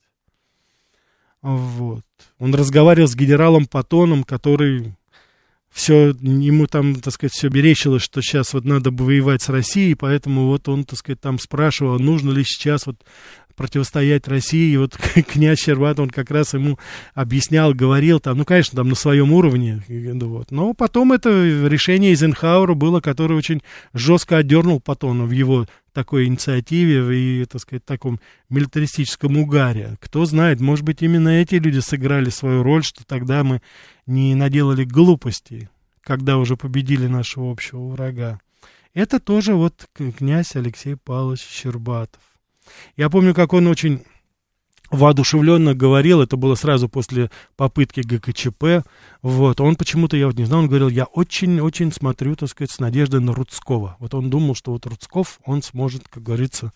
Вот. 1.41 2.05
Он 2.39 2.55
разговаривал 2.55 3.09
с 3.09 3.15
генералом 3.15 3.67
Патоном, 3.67 4.25
который 4.25 4.95
все, 5.79 6.09
ему 6.21 6.67
там, 6.67 6.97
так 6.97 7.15
сказать, 7.15 7.33
все 7.33 7.49
мерещилось, 7.49 8.03
что 8.03 8.21
сейчас 8.21 8.53
вот 8.53 8.65
надо 8.65 8.91
бы 8.91 9.05
воевать 9.05 9.43
с 9.43 9.49
Россией, 9.49 9.95
поэтому 9.95 10.47
вот 10.47 10.69
он, 10.69 10.85
так 10.85 10.99
сказать, 10.99 11.21
там 11.21 11.39
спрашивал, 11.39 12.01
нужно 12.01 12.33
ли 12.33 12.43
сейчас 12.43 12.87
вот 12.87 12.97
противостоять 13.55 14.27
России, 14.27 14.73
и 14.73 14.77
вот 14.77 14.97
князь 15.33 15.61
Щербат, 15.61 16.01
он 16.01 16.11
как 16.11 16.33
раз 16.33 16.55
ему 16.55 16.79
объяснял, 17.15 17.75
говорил 17.75 18.19
там, 18.19 18.39
ну, 18.39 18.45
конечно, 18.45 18.77
там 18.77 18.89
на 18.89 18.97
своем 18.97 19.33
уровне, 19.33 19.83
вот. 19.89 20.51
но 20.51 20.75
потом 20.75 21.13
это 21.13 21.31
решение 21.31 22.11
Эйзенхауэра 22.11 22.75
было, 22.75 23.01
которое 23.01 23.35
очень 23.35 23.63
жестко 23.95 24.39
отдернул 24.39 24.81
Патона 24.81 25.25
в 25.27 25.31
его 25.31 25.67
такой 25.99 26.27
инициативе 26.27 27.43
и, 27.43 27.45
так 27.45 27.61
сказать, 27.61 27.85
таком 27.85 28.21
милитаристическом 28.51 29.37
угаре. 29.37 29.97
Кто 29.99 30.27
знает, 30.27 30.61
может 30.61 30.85
быть, 30.85 31.03
именно 31.03 31.29
эти 31.29 31.57
люди 31.57 31.81
сыграли 31.81 32.31
свою 32.31 32.63
роль, 32.63 32.85
что 32.85 33.05
тогда 33.05 33.43
мы 33.43 33.63
не 34.07 34.37
наделали 34.37 34.85
глупостей, 34.85 35.69
когда 36.03 36.39
уже 36.39 36.57
победили 36.57 37.09
нашего 37.09 37.51
общего 37.51 37.89
врага. 37.89 38.39
Это 38.95 39.19
тоже 39.19 39.55
вот 39.55 39.89
князь 40.17 40.55
Алексей 40.55 40.95
Павлович 40.95 41.41
Щербатов. 41.41 42.23
Я 42.97 43.11
помню, 43.11 43.35
как 43.35 43.53
он 43.53 43.67
очень 43.67 44.05
воодушевленно 44.91 45.75
говорил, 45.75 46.21
это 46.21 46.37
было 46.37 46.55
сразу 46.55 46.89
после 46.89 47.31
попытки 47.57 48.01
ГКЧП, 48.01 48.87
вот, 49.23 49.61
он 49.61 49.77
почему-то, 49.77 50.17
я 50.17 50.27
вот 50.27 50.37
не 50.37 50.45
знаю, 50.45 50.63
он 50.63 50.69
говорил, 50.69 50.89
я 50.89 51.05
очень-очень 51.05 51.93
смотрю, 51.93 52.37
так 52.37 52.49
сказать, 52.49 52.71
с 52.71 52.79
надеждой 52.79 53.21
на 53.21 53.35
Рудского. 53.35 53.97
Вот 53.99 54.15
он 54.15 54.31
думал, 54.31 54.55
что 54.55 54.73
вот 54.73 54.87
Рудсков, 54.87 55.41
он 55.45 55.63
сможет, 55.63 56.09
как 56.09 56.23
говорится, 56.23 56.73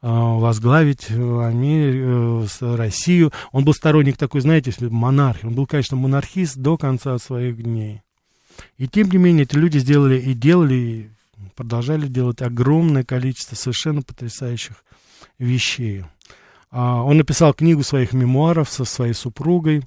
а, 0.00 0.38
возглавить 0.38 1.10
Америку, 1.10 2.46
э, 2.60 2.76
Россию. 2.76 3.32
Он 3.52 3.64
был 3.64 3.72
сторонник 3.74 4.16
такой, 4.16 4.40
знаете, 4.40 4.72
монархии. 4.80 5.46
Он 5.46 5.54
был, 5.54 5.66
конечно, 5.66 5.96
монархист 5.96 6.56
до 6.56 6.76
конца 6.76 7.16
своих 7.18 7.62
дней. 7.62 8.02
И 8.76 8.86
тем 8.86 9.10
не 9.10 9.18
менее, 9.18 9.44
эти 9.44 9.56
люди 9.56 9.78
сделали 9.78 10.18
и 10.20 10.34
делали, 10.34 10.74
и 10.74 11.10
продолжали 11.56 12.06
делать 12.06 12.42
огромное 12.42 13.04
количество 13.04 13.56
совершенно 13.56 14.02
потрясающих 14.02 14.84
вещей. 15.38 16.04
А, 16.76 17.04
он 17.04 17.18
написал 17.18 17.54
книгу 17.54 17.84
своих 17.84 18.12
мемуаров 18.12 18.68
со 18.68 18.84
своей 18.84 19.12
супругой. 19.12 19.84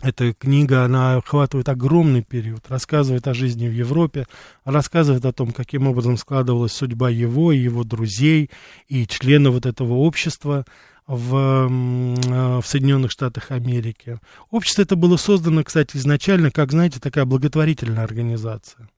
Эта 0.00 0.32
книга, 0.32 0.84
она 0.84 1.16
охватывает 1.16 1.68
огромный 1.68 2.22
период, 2.22 2.64
рассказывает 2.68 3.26
о 3.26 3.34
жизни 3.34 3.66
в 3.66 3.72
Европе, 3.72 4.26
рассказывает 4.64 5.24
о 5.24 5.32
том, 5.32 5.50
каким 5.50 5.88
образом 5.88 6.16
складывалась 6.16 6.72
судьба 6.72 7.10
его 7.10 7.50
и 7.50 7.58
его 7.58 7.82
друзей, 7.82 8.48
и 8.86 9.08
членов 9.08 9.54
вот 9.54 9.66
этого 9.66 9.94
общества 9.94 10.64
в, 11.08 11.34
а, 11.36 12.60
в 12.60 12.64
Соединенных 12.64 13.10
Штатах 13.10 13.50
Америки. 13.50 14.20
Общество 14.50 14.82
это 14.82 14.94
было 14.94 15.16
создано, 15.16 15.64
кстати, 15.64 15.96
изначально, 15.96 16.52
как, 16.52 16.70
знаете, 16.70 17.00
такая 17.00 17.24
благотворительная 17.24 18.04
организация. 18.04 18.88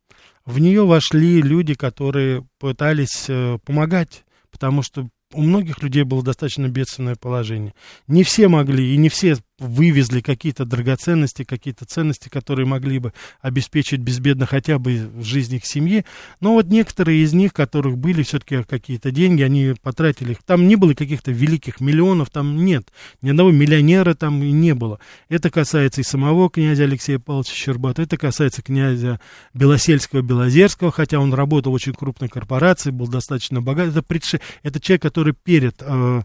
В 0.45 0.59
нее 0.59 0.85
вошли 0.85 1.41
люди, 1.41 1.73
которые 1.73 2.47
пытались 2.59 3.25
э, 3.29 3.59
помогать, 3.65 4.27
потому 4.51 4.83
что 4.83 5.09
у 5.35 5.43
многих 5.43 5.83
людей 5.83 6.03
было 6.05 6.23
достаточно 6.23 6.69
бедственное 6.69 7.17
положение. 7.17 7.75
Не 8.07 8.23
все 8.23 8.49
могли 8.49 8.95
и 8.95 8.97
не 8.97 9.09
все 9.09 9.37
вывезли 9.65 10.21
какие-то 10.21 10.65
драгоценности, 10.65 11.45
какие-то 11.45 11.85
ценности, 11.85 12.29
которые 12.29 12.67
могли 12.67 12.99
бы 12.99 13.13
обеспечить 13.41 14.01
безбедно 14.01 14.47
хотя 14.47 14.79
бы 14.79 15.11
жизнь 15.21 15.57
их 15.57 15.67
семьи. 15.67 16.05
Но 16.41 16.55
вот 16.55 16.67
некоторые 16.67 17.23
из 17.23 17.33
них, 17.33 17.53
которых 17.53 17.99
были 17.99 18.23
все-таки 18.23 18.63
какие-то 18.63 19.11
деньги, 19.11 19.43
они 19.43 19.75
потратили 19.83 20.33
их. 20.33 20.43
Там 20.43 20.69
не 20.69 20.77
было 20.77 20.95
каких-то 20.95 21.33
великих 21.33 21.81
миллионов, 21.81 22.31
там 22.31 22.65
нет. 22.65 22.89
Ни 23.23 23.31
одного 23.31 23.51
миллионера 23.51 24.15
там 24.15 24.43
и 24.43 24.53
не 24.53 24.75
было. 24.75 24.99
Это 25.29 25.51
касается 25.51 26.01
и 26.01 26.05
самого 26.05 26.51
князя 26.51 26.85
Алексея 26.85 27.19
Павловича 27.19 27.55
Щербата, 27.55 28.03
это 28.03 28.17
касается 28.17 28.63
князя 28.63 29.21
Белосельского-Белозерского, 29.55 30.91
хотя 30.91 31.19
он 31.19 31.33
работал 31.33 31.73
в 31.73 31.75
очень 31.75 31.95
крупной 31.95 32.29
корпорации, 32.29 32.91
был 32.91 33.09
достаточно 33.09 33.61
богат. 33.61 33.89
Это, 33.89 34.03
предше... 34.03 34.41
это 34.63 34.81
человек, 34.81 35.03
который 35.03 35.35
перед 35.35 35.77
э, 35.81 36.23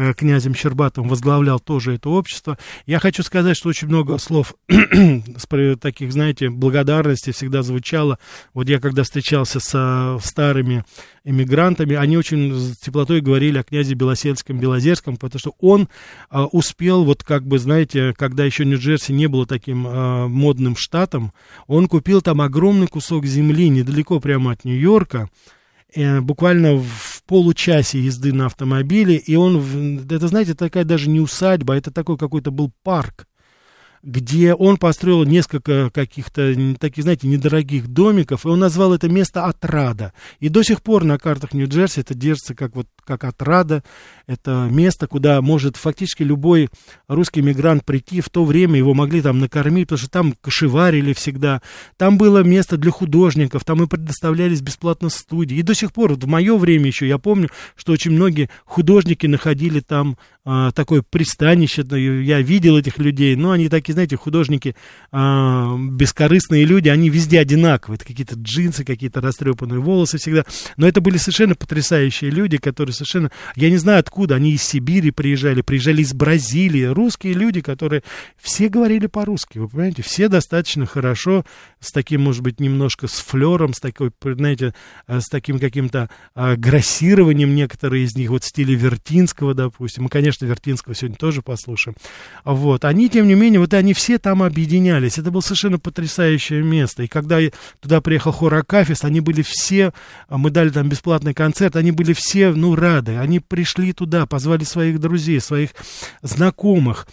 Э, 0.00 0.14
князем 0.14 0.54
Щербатовым 0.54 1.10
возглавлял 1.10 1.58
тоже 1.58 1.94
это 1.94 2.08
общество. 2.08 2.56
Я 2.86 2.98
хочу 2.98 3.22
сказать, 3.22 3.56
что 3.56 3.68
очень 3.68 3.88
много 3.88 4.18
слов 4.18 4.54
таких, 5.80 6.12
знаете, 6.12 6.50
благодарности 6.50 7.32
всегда 7.32 7.62
звучало. 7.62 8.18
Вот 8.54 8.68
я 8.68 8.80
когда 8.80 9.02
встречался 9.02 9.60
со 9.60 10.18
старыми 10.22 10.84
эмигрантами, 11.24 11.94
они 11.96 12.16
очень 12.16 12.54
с 12.54 12.78
теплотой 12.78 13.20
говорили 13.20 13.58
о 13.58 13.62
князе 13.62 13.94
Белосельском, 13.94 14.58
Белозерском, 14.58 15.16
потому 15.16 15.38
что 15.38 15.54
он 15.60 15.88
а, 16.30 16.46
успел, 16.46 17.04
вот 17.04 17.22
как 17.22 17.46
бы, 17.46 17.58
знаете, 17.58 18.14
когда 18.16 18.44
еще 18.44 18.64
Нью-Джерси 18.64 19.12
не 19.12 19.26
было 19.26 19.46
таким 19.46 19.86
а, 19.86 20.26
модным 20.26 20.76
штатом, 20.76 21.32
он 21.66 21.88
купил 21.88 22.22
там 22.22 22.40
огромный 22.40 22.86
кусок 22.86 23.26
земли 23.26 23.68
недалеко 23.68 24.20
прямо 24.20 24.52
от 24.52 24.64
Нью-Йорка, 24.64 25.28
э, 25.94 26.20
буквально 26.20 26.76
в 26.76 27.07
получасе 27.28 28.00
езды 28.00 28.32
на 28.32 28.46
автомобиле, 28.46 29.16
и 29.16 29.36
он, 29.36 30.00
это, 30.10 30.26
знаете, 30.26 30.54
такая 30.54 30.84
даже 30.84 31.10
не 31.10 31.20
усадьба, 31.20 31.74
это 31.74 31.92
такой 31.92 32.16
какой-то 32.16 32.50
был 32.50 32.72
парк, 32.82 33.28
где 34.02 34.54
он 34.54 34.76
построил 34.76 35.24
несколько 35.24 35.90
каких-то 35.90 36.54
таких, 36.78 37.04
знаете, 37.04 37.28
недорогих 37.28 37.88
домиков, 37.88 38.44
и 38.44 38.48
он 38.48 38.58
назвал 38.58 38.94
это 38.94 39.08
место 39.08 39.46
Отрада. 39.46 40.12
И 40.40 40.48
до 40.48 40.62
сих 40.62 40.82
пор 40.82 41.04
на 41.04 41.18
картах 41.18 41.52
Нью-Джерси 41.54 42.00
это 42.00 42.14
держится 42.14 42.54
как 42.54 42.76
вот 42.76 42.86
как 43.08 43.24
Отрада. 43.24 43.82
Это 44.26 44.68
место, 44.70 45.06
куда 45.06 45.40
может 45.40 45.76
фактически 45.76 46.22
любой 46.22 46.68
русский 47.08 47.40
мигрант 47.40 47.84
прийти. 47.84 48.20
В 48.20 48.28
то 48.28 48.44
время 48.44 48.76
его 48.76 48.92
могли 48.92 49.22
там 49.22 49.38
накормить, 49.38 49.88
потому 49.88 49.98
что 49.98 50.10
там 50.10 50.34
кошеварили 50.40 51.14
всегда. 51.14 51.62
Там 51.96 52.18
было 52.18 52.42
место 52.42 52.76
для 52.76 52.90
художников, 52.90 53.64
там 53.64 53.82
и 53.82 53.86
предоставлялись 53.86 54.60
бесплатно 54.60 55.08
студии. 55.08 55.56
И 55.56 55.62
до 55.62 55.74
сих 55.74 55.92
пор, 55.92 56.10
вот 56.10 56.24
в 56.24 56.26
мое 56.26 56.56
время 56.58 56.86
еще, 56.86 57.08
я 57.08 57.16
помню, 57.16 57.48
что 57.76 57.92
очень 57.92 58.10
многие 58.10 58.50
художники 58.66 59.26
находили 59.26 59.80
там 59.80 60.18
а, 60.44 60.70
такое 60.72 61.02
пристанище. 61.02 61.84
Я 62.22 62.42
видел 62.42 62.76
этих 62.76 62.98
людей, 62.98 63.36
но 63.36 63.52
они 63.52 63.68
такие, 63.68 63.87
знаете, 63.92 64.16
художники, 64.16 64.74
а, 65.12 65.76
бескорыстные 65.78 66.64
люди, 66.64 66.88
они 66.88 67.10
везде 67.10 67.40
одинаковые. 67.40 67.96
Это 67.96 68.04
какие-то 68.04 68.34
джинсы, 68.36 68.84
какие-то 68.84 69.20
растрепанные 69.20 69.80
волосы 69.80 70.18
всегда. 70.18 70.44
Но 70.76 70.86
это 70.86 71.00
были 71.00 71.16
совершенно 71.16 71.54
потрясающие 71.54 72.30
люди, 72.30 72.56
которые 72.58 72.94
совершенно... 72.94 73.30
Я 73.56 73.70
не 73.70 73.76
знаю 73.76 74.00
откуда, 74.00 74.36
они 74.36 74.52
из 74.52 74.62
Сибири 74.62 75.10
приезжали, 75.10 75.62
приезжали 75.62 76.02
из 76.02 76.12
Бразилии. 76.12 76.84
Русские 76.84 77.34
люди, 77.34 77.60
которые 77.60 78.02
все 78.36 78.68
говорили 78.68 79.06
по-русски, 79.06 79.58
вы 79.58 79.68
понимаете? 79.68 80.02
Все 80.02 80.28
достаточно 80.28 80.86
хорошо, 80.86 81.44
с 81.80 81.92
таким, 81.92 82.22
может 82.22 82.42
быть, 82.42 82.60
немножко 82.60 83.06
с 83.06 83.20
флером, 83.20 83.72
с 83.72 83.80
такой, 83.80 84.10
знаете, 84.22 84.74
э, 85.06 85.20
с 85.20 85.26
таким 85.28 85.58
каким-то 85.58 86.08
а, 86.34 86.56
грассированием 86.56 87.54
некоторые 87.54 88.04
из 88.04 88.14
них, 88.16 88.30
вот 88.30 88.44
в 88.44 88.46
стиле 88.46 88.74
Вертинского, 88.74 89.54
допустим. 89.54 90.04
Мы, 90.04 90.08
конечно, 90.08 90.44
Вертинского 90.46 90.94
сегодня 90.94 91.16
тоже 91.16 91.42
послушаем. 91.42 91.96
Вот. 92.44 92.84
Они, 92.84 93.08
тем 93.08 93.28
не 93.28 93.34
менее, 93.34 93.60
вот 93.60 93.74
они 93.78 93.94
все 93.94 94.18
там 94.18 94.42
объединялись. 94.42 95.18
Это 95.18 95.30
было 95.30 95.40
совершенно 95.40 95.78
потрясающее 95.78 96.62
место. 96.62 97.02
И 97.02 97.08
когда 97.08 97.38
туда 97.80 98.00
приехал 98.00 98.32
хор 98.32 98.54
Акафист, 98.54 99.04
они 99.04 99.20
были 99.20 99.42
все, 99.42 99.92
а, 100.28 100.38
мы 100.38 100.50
дали 100.50 100.70
там 100.70 100.88
бесплатный 100.88 101.34
концерт, 101.34 101.76
они 101.76 101.92
были 101.92 102.12
все, 102.12 102.52
ну, 102.52 102.74
рады. 102.74 103.16
Они 103.16 103.40
пришли 103.40 103.92
туда, 103.92 104.26
позвали 104.26 104.64
своих 104.64 105.00
друзей, 105.00 105.40
своих 105.40 105.70
знакомых 106.22 107.06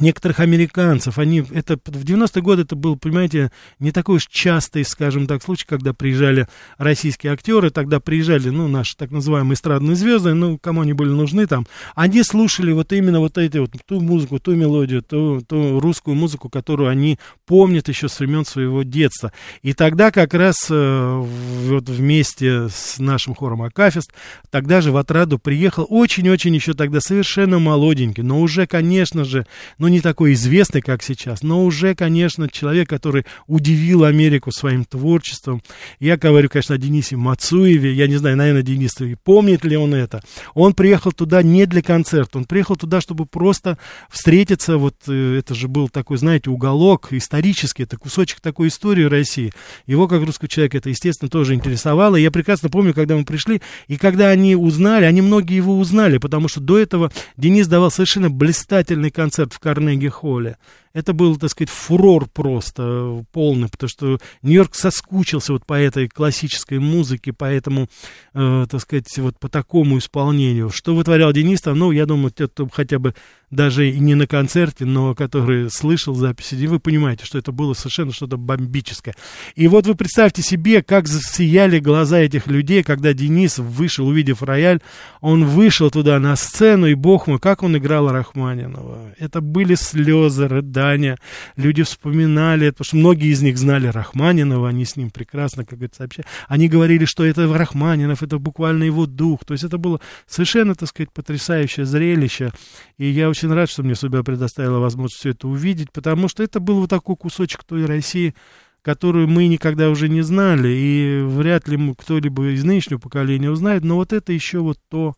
некоторых 0.00 0.40
американцев, 0.40 1.18
они, 1.18 1.44
это, 1.52 1.76
в 1.76 2.04
90-е 2.04 2.42
годы 2.42 2.62
это 2.62 2.76
был, 2.76 2.96
понимаете, 2.96 3.50
не 3.78 3.92
такой 3.92 4.16
уж 4.16 4.26
частый, 4.28 4.84
скажем 4.84 5.26
так, 5.26 5.42
случай, 5.42 5.66
когда 5.66 5.92
приезжали 5.92 6.48
российские 6.76 7.32
актеры, 7.32 7.70
тогда 7.70 8.00
приезжали, 8.00 8.48
ну, 8.50 8.68
наши 8.68 8.96
так 8.96 9.10
называемые 9.10 9.54
эстрадные 9.54 9.96
звезды, 9.96 10.34
ну, 10.34 10.58
кому 10.58 10.82
они 10.82 10.92
были 10.92 11.10
нужны 11.10 11.46
там, 11.46 11.66
они 11.94 12.22
слушали 12.22 12.72
вот 12.72 12.92
именно 12.92 13.20
вот 13.20 13.38
эти 13.38 13.58
вот, 13.58 13.70
ту 13.86 14.00
музыку, 14.00 14.38
ту 14.38 14.54
мелодию, 14.54 15.02
ту, 15.02 15.40
ту 15.40 15.80
русскую 15.80 16.14
музыку, 16.14 16.48
которую 16.48 16.88
они 16.88 17.18
помнят 17.46 17.88
еще 17.88 18.08
с 18.08 18.18
времен 18.20 18.44
своего 18.44 18.82
детства. 18.82 19.32
И 19.62 19.72
тогда 19.72 20.10
как 20.10 20.34
раз 20.34 20.68
э, 20.70 21.24
вот 21.66 21.88
вместе 21.88 22.68
с 22.68 22.98
нашим 22.98 23.34
хором 23.34 23.62
Акафист, 23.62 24.12
тогда 24.50 24.80
же 24.80 24.92
в 24.92 24.96
Отраду 24.96 25.38
приехал 25.38 25.86
очень-очень 25.88 26.54
еще 26.54 26.74
тогда 26.74 27.00
совершенно 27.00 27.58
молоденький, 27.58 28.22
но 28.22 28.40
уже, 28.40 28.66
конечно 28.66 29.24
же, 29.24 29.46
ну, 29.78 29.87
не 29.88 30.00
такой 30.00 30.34
известный, 30.34 30.80
как 30.80 31.02
сейчас, 31.02 31.42
но 31.42 31.64
уже, 31.64 31.94
конечно, 31.94 32.48
человек, 32.48 32.88
который 32.88 33.24
удивил 33.46 34.04
Америку 34.04 34.52
своим 34.52 34.84
творчеством. 34.84 35.62
Я 35.98 36.16
говорю, 36.16 36.48
конечно, 36.48 36.74
о 36.74 36.78
Денисе 36.78 37.16
Мацуеве, 37.16 37.92
я 37.92 38.06
не 38.06 38.16
знаю, 38.16 38.36
наверное, 38.36 38.62
Денис, 38.62 38.94
помнит 39.24 39.64
ли 39.64 39.76
он 39.76 39.94
это. 39.94 40.22
Он 40.54 40.74
приехал 40.74 41.12
туда 41.12 41.42
не 41.42 41.66
для 41.66 41.82
концерта, 41.82 42.38
он 42.38 42.44
приехал 42.44 42.76
туда, 42.76 43.00
чтобы 43.00 43.26
просто 43.26 43.78
встретиться, 44.10 44.78
вот 44.78 44.96
э, 45.08 45.38
это 45.38 45.54
же 45.54 45.68
был 45.68 45.88
такой, 45.88 46.18
знаете, 46.18 46.50
уголок 46.50 47.12
исторический, 47.12 47.84
это 47.84 47.96
кусочек 47.96 48.40
такой 48.40 48.68
истории 48.68 49.04
России. 49.04 49.52
Его, 49.86 50.08
как 50.08 50.22
русского 50.24 50.48
человека, 50.48 50.78
это, 50.78 50.90
естественно, 50.90 51.28
тоже 51.28 51.54
интересовало. 51.54 52.16
Я 52.16 52.30
прекрасно 52.30 52.68
помню, 52.68 52.94
когда 52.94 53.16
мы 53.16 53.24
пришли, 53.24 53.62
и 53.86 53.96
когда 53.96 54.28
они 54.28 54.56
узнали, 54.56 55.04
они 55.04 55.22
многие 55.22 55.56
его 55.56 55.78
узнали, 55.78 56.18
потому 56.18 56.48
что 56.48 56.60
до 56.60 56.78
этого 56.78 57.10
Денис 57.36 57.66
давал 57.66 57.90
совершенно 57.90 58.30
блистательный 58.30 59.10
концерт 59.10 59.52
в 59.52 59.58
Кар 59.58 59.77
Карнеги-холле. 59.78 60.56
Это 60.94 61.12
был, 61.12 61.36
так 61.36 61.50
сказать, 61.50 61.70
фурор 61.70 62.26
просто 62.26 62.82
э, 62.82 63.24
полный, 63.32 63.68
потому 63.68 63.88
что 63.88 64.18
Нью-Йорк 64.42 64.74
соскучился 64.74 65.52
вот 65.52 65.66
по 65.66 65.74
этой 65.74 66.08
классической 66.08 66.78
музыке, 66.78 67.32
по 67.32 67.44
этому, 67.44 67.88
э, 68.34 68.66
так 68.68 68.80
сказать, 68.80 69.06
вот 69.18 69.38
по 69.38 69.48
такому 69.48 69.98
исполнению. 69.98 70.70
Что 70.70 70.94
вытворял 70.94 71.32
Денис 71.32 71.60
там, 71.60 71.78
ну, 71.78 71.90
я 71.92 72.06
думаю, 72.06 72.32
это 72.36 72.68
хотя 72.72 72.98
бы 72.98 73.14
даже 73.50 73.90
и 73.90 73.98
не 73.98 74.14
на 74.14 74.26
концерте, 74.26 74.84
но 74.84 75.14
который 75.14 75.70
слышал 75.70 76.14
записи, 76.14 76.66
вы 76.66 76.80
понимаете, 76.80 77.24
что 77.24 77.38
это 77.38 77.52
было 77.52 77.74
совершенно 77.74 78.12
что-то 78.12 78.36
бомбическое. 78.36 79.14
И 79.54 79.68
вот 79.68 79.86
вы 79.86 79.94
представьте 79.94 80.42
себе, 80.42 80.82
как 80.82 81.06
засияли 81.06 81.78
глаза 81.78 82.18
этих 82.18 82.46
людей, 82.46 82.82
когда 82.82 83.12
Денис 83.12 83.58
вышел, 83.58 84.06
увидев 84.06 84.42
рояль, 84.42 84.80
он 85.20 85.44
вышел 85.44 85.90
туда 85.90 86.18
на 86.18 86.36
сцену, 86.36 86.86
и, 86.86 86.94
бог 86.94 87.26
мой, 87.26 87.38
как 87.38 87.62
он 87.62 87.76
играл 87.76 88.10
Рахманинова. 88.10 89.14
Это 89.18 89.40
были 89.40 89.74
слезы, 89.74 90.48
рыдания 90.48 90.77
издания, 90.78 91.18
люди 91.56 91.82
вспоминали, 91.82 92.70
потому 92.70 92.84
что 92.84 92.96
многие 92.96 93.32
из 93.32 93.42
них 93.42 93.58
знали 93.58 93.88
Рахманинова, 93.88 94.68
они 94.68 94.84
с 94.84 94.96
ним 94.96 95.10
прекрасно, 95.10 95.64
как 95.64 95.78
говорится, 95.78 96.04
общались. 96.04 96.28
Они 96.46 96.68
говорили, 96.68 97.04
что 97.04 97.24
это 97.24 97.52
Рахманинов, 97.52 98.22
это 98.22 98.38
буквально 98.38 98.84
его 98.84 99.06
дух. 99.06 99.44
То 99.44 99.52
есть 99.54 99.64
это 99.64 99.78
было 99.78 100.00
совершенно, 100.26 100.74
так 100.74 100.88
сказать, 100.88 101.12
потрясающее 101.12 101.84
зрелище. 101.84 102.52
И 102.96 103.06
я 103.06 103.28
очень 103.28 103.52
рад, 103.52 103.68
что 103.68 103.82
мне 103.82 103.94
судьба 103.94 104.22
предоставила 104.22 104.78
возможность 104.78 105.20
все 105.20 105.30
это 105.30 105.48
увидеть, 105.48 105.92
потому 105.92 106.28
что 106.28 106.42
это 106.42 106.60
был 106.60 106.80
вот 106.80 106.90
такой 106.90 107.16
кусочек 107.16 107.64
той 107.64 107.84
России, 107.84 108.34
которую 108.82 109.28
мы 109.28 109.48
никогда 109.48 109.90
уже 109.90 110.08
не 110.08 110.22
знали, 110.22 110.68
и 110.68 111.22
вряд 111.22 111.68
ли 111.68 111.94
кто-либо 111.94 112.54
из 112.54 112.64
нынешнего 112.64 112.98
поколения 112.98 113.50
узнает, 113.50 113.84
но 113.84 113.96
вот 113.96 114.12
это 114.12 114.32
еще 114.32 114.60
вот 114.60 114.78
то, 114.88 115.14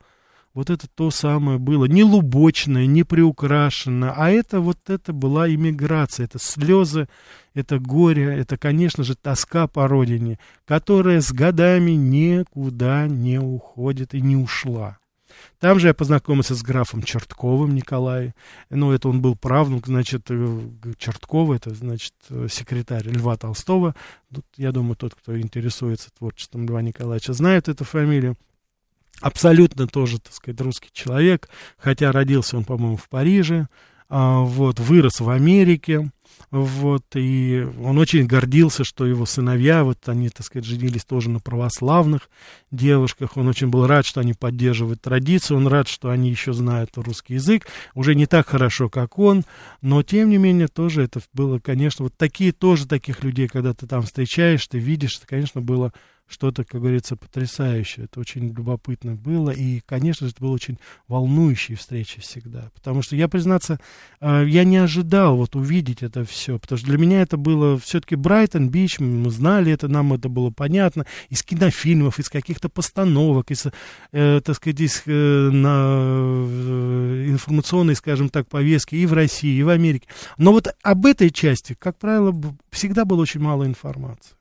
вот 0.53 0.69
это 0.69 0.87
то 0.89 1.11
самое 1.11 1.59
было, 1.59 1.85
не 1.85 2.03
лубочное, 2.03 2.87
не 2.87 3.05
приукрашено, 3.05 4.13
а 4.17 4.31
это 4.31 4.61
вот 4.61 4.79
это 4.89 5.13
была 5.13 5.49
иммиграция, 5.49 6.25
это 6.25 6.39
слезы, 6.39 7.09
это 7.55 7.79
горе, 7.79 8.25
это, 8.25 8.57
конечно 8.57 9.05
же, 9.05 9.15
тоска 9.15 9.67
по 9.69 9.87
родине, 9.87 10.39
которая 10.67 11.21
с 11.21 11.33
годами 11.33 11.93
никуда 11.93 13.07
не 13.07 13.39
уходит 13.39 14.15
и 14.15 14.21
не 14.21 14.37
ушла. 14.37 14.99
Там 15.59 15.79
же 15.79 15.89
я 15.89 15.95
познакомился 15.95 16.55
с 16.55 16.63
графом 16.63 17.03
Чертковым 17.03 17.75
Николаем. 17.75 18.35
Ну, 18.69 18.93
это 18.93 19.09
он 19.09 19.23
был 19.23 19.37
правнук, 19.37 19.87
значит, 19.87 20.27
э, 20.29 20.61
Черткова, 20.99 21.55
это, 21.55 21.75
значит, 21.75 22.15
секретарь 22.51 23.09
Льва 23.09 23.37
Толстого. 23.37 23.95
Тут, 24.35 24.45
я 24.57 24.73
думаю, 24.73 24.97
тот, 24.97 25.15
кто 25.15 25.39
интересуется 25.41 26.11
творчеством 26.19 26.67
Льва 26.67 26.83
Николаевича, 26.83 27.33
знает 27.33 27.69
эту 27.69 27.85
фамилию. 27.85 28.37
Абсолютно 29.21 29.87
тоже, 29.87 30.19
так 30.19 30.33
сказать, 30.33 30.61
русский 30.61 30.91
человек, 30.93 31.49
хотя 31.77 32.13
родился 32.13 32.57
он, 32.57 32.65
по-моему, 32.65 32.97
в 32.97 33.09
Париже, 33.09 33.69
а, 34.09 34.41
вот, 34.41 34.81
вырос 34.81 35.21
в 35.21 35.29
Америке, 35.29 36.11
вот, 36.51 37.05
и 37.15 37.65
он 37.81 37.99
очень 37.99 38.27
гордился, 38.27 38.83
что 38.83 39.07
его 39.07 39.25
сыновья, 39.25 39.85
вот 39.85 40.09
они, 40.09 40.29
так 40.31 40.45
сказать, 40.45 40.67
женились 40.67 41.05
тоже 41.05 41.31
на 41.31 41.39
православных 41.39 42.29
девушках. 42.73 43.37
Он 43.37 43.47
очень 43.49 43.69
был 43.69 43.87
рад, 43.87 44.05
что 44.05 44.21
они 44.21 44.35
поддерживают 44.35 45.01
традицию, 45.01 45.59
он 45.59 45.69
рад, 45.69 45.87
что 45.87 46.11
они 46.11 46.29
еще 46.31 46.53
знают 46.53 46.91
русский 46.97 47.35
язык. 47.35 47.69
Уже 47.95 48.17
не 48.17 48.27
так 48.27 48.49
хорошо, 48.49 48.89
как 48.89 49.19
он, 49.19 49.45
но, 49.81 50.03
тем 50.03 50.29
не 50.31 50.39
менее, 50.39 50.67
тоже 50.67 51.03
это 51.03 51.21
было, 51.33 51.61
конечно, 51.61 52.05
вот 52.05 52.17
такие 52.17 52.53
тоже 52.53 52.89
таких 52.89 53.23
людей, 53.23 53.47
когда 53.47 53.73
ты 53.73 53.87
там 53.87 54.03
встречаешь, 54.03 54.67
ты 54.67 54.79
видишь, 54.79 55.19
это, 55.19 55.29
конечно, 55.29 55.61
было 55.61 55.93
что-то, 56.31 56.65
как 56.65 56.81
говорится, 56.81 57.17
потрясающее. 57.17 58.05
Это 58.05 58.21
очень 58.21 58.49
любопытно 58.49 59.17
было. 59.17 59.51
И, 59.51 59.81
конечно 59.81 60.27
же, 60.27 60.33
это 60.33 60.43
было 60.43 60.53
очень 60.53 60.79
волнующие 61.09 61.77
встречи 61.77 62.21
всегда. 62.21 62.71
Потому 62.75 63.03
что 63.03 63.17
я, 63.17 63.29
признаться, 63.29 63.81
э, 64.21 64.45
я 64.47 64.65
не 64.65 64.77
ожидал 64.77 65.37
вот 65.37 65.57
увидеть 65.57 66.03
это 66.03 66.20
все. 66.25 66.59
Потому 66.59 66.79
что 66.79 66.87
для 66.87 66.99
меня 66.99 67.23
это 67.23 67.37
было 67.37 67.79
все-таки 67.79 68.17
Брайтон-Бич, 68.17 69.01
мы 69.01 69.31
знали 69.31 69.73
это, 69.73 69.89
нам 69.89 70.13
это 70.13 70.29
было 70.29 70.51
понятно. 70.51 71.07
Из 71.29 71.43
кинофильмов, 71.43 72.19
из 72.19 72.29
каких-то 72.29 72.69
постановок, 72.69 73.51
из, 73.51 73.67
э, 74.13 74.41
так 74.45 74.57
сказать, 74.57 74.81
из 74.81 75.03
э, 75.07 75.11
на, 75.11 76.47
э, 76.47 77.27
информационной, 77.29 77.97
скажем 77.97 78.29
так, 78.29 78.49
повестки 78.49 78.95
и 78.95 79.07
в 79.07 79.13
России, 79.13 79.59
и 79.59 79.63
в 79.63 79.69
Америке. 79.69 80.09
Но 80.39 80.53
вот 80.53 80.69
об 80.83 81.07
этой 81.07 81.31
части, 81.31 81.77
как 81.79 81.99
правило, 81.99 82.35
всегда 82.71 83.05
было 83.05 83.23
очень 83.23 83.41
мало 83.41 83.67
информации. 83.67 84.35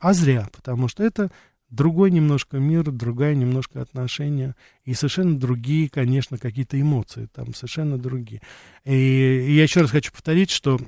А 0.00 0.12
зря, 0.12 0.48
потому 0.52 0.88
что 0.88 1.02
это 1.02 1.30
другой 1.70 2.10
немножко 2.10 2.58
мир, 2.58 2.90
другая 2.90 3.34
немножко 3.34 3.82
отношения 3.82 4.54
и 4.84 4.94
совершенно 4.94 5.38
другие, 5.38 5.88
конечно, 5.88 6.38
какие-то 6.38 6.80
эмоции 6.80 7.28
там 7.32 7.54
совершенно 7.54 7.98
другие. 7.98 8.40
И, 8.84 8.92
и 8.92 9.54
я 9.54 9.64
еще 9.64 9.82
раз 9.82 9.90
хочу 9.90 10.12
повторить, 10.12 10.50
что 10.50 10.78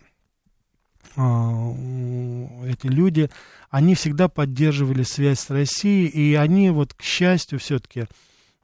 эти 1.16 2.86
люди, 2.86 3.30
они 3.68 3.94
всегда 3.94 4.28
поддерживали 4.28 5.02
связь 5.02 5.40
с 5.40 5.50
Россией, 5.50 6.06
и 6.06 6.34
они 6.34 6.70
вот, 6.70 6.94
к 6.94 7.02
счастью, 7.02 7.58
все-таки, 7.58 8.04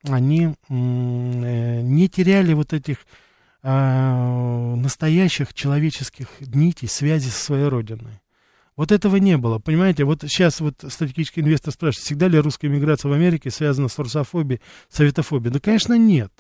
они 0.05 0.55
э, 0.69 1.81
не 1.83 2.09
теряли 2.09 2.53
вот 2.55 2.73
этих 2.73 2.99
э, 3.63 4.75
настоящих 4.77 5.55
человеческих 5.55 6.29
нитей 6.41 6.89
связи 6.89 7.29
со 7.29 7.45
своей 7.45 7.69
родиной. 7.69 8.21
Вот 8.77 8.93
этого 8.93 9.17
не 9.17 9.39
было, 9.39 9.59
понимаете? 9.59 10.05
Вот 10.05 10.21
сейчас 10.23 10.61
вот 10.61 10.85
стратегический 10.89 11.41
инвестор 11.41 11.73
спрашивает, 11.73 12.05
всегда 12.05 12.29
ли 12.29 12.39
русская 12.39 12.69
миграция 12.69 13.09
в 13.09 13.13
Америке 13.13 13.51
связана 13.51 13.89
с 13.89 13.99
русофобией, 13.99 14.61
советофобией? 14.91 15.53
Да, 15.53 15.61
конечно, 15.61 15.97
нет. 15.97 16.31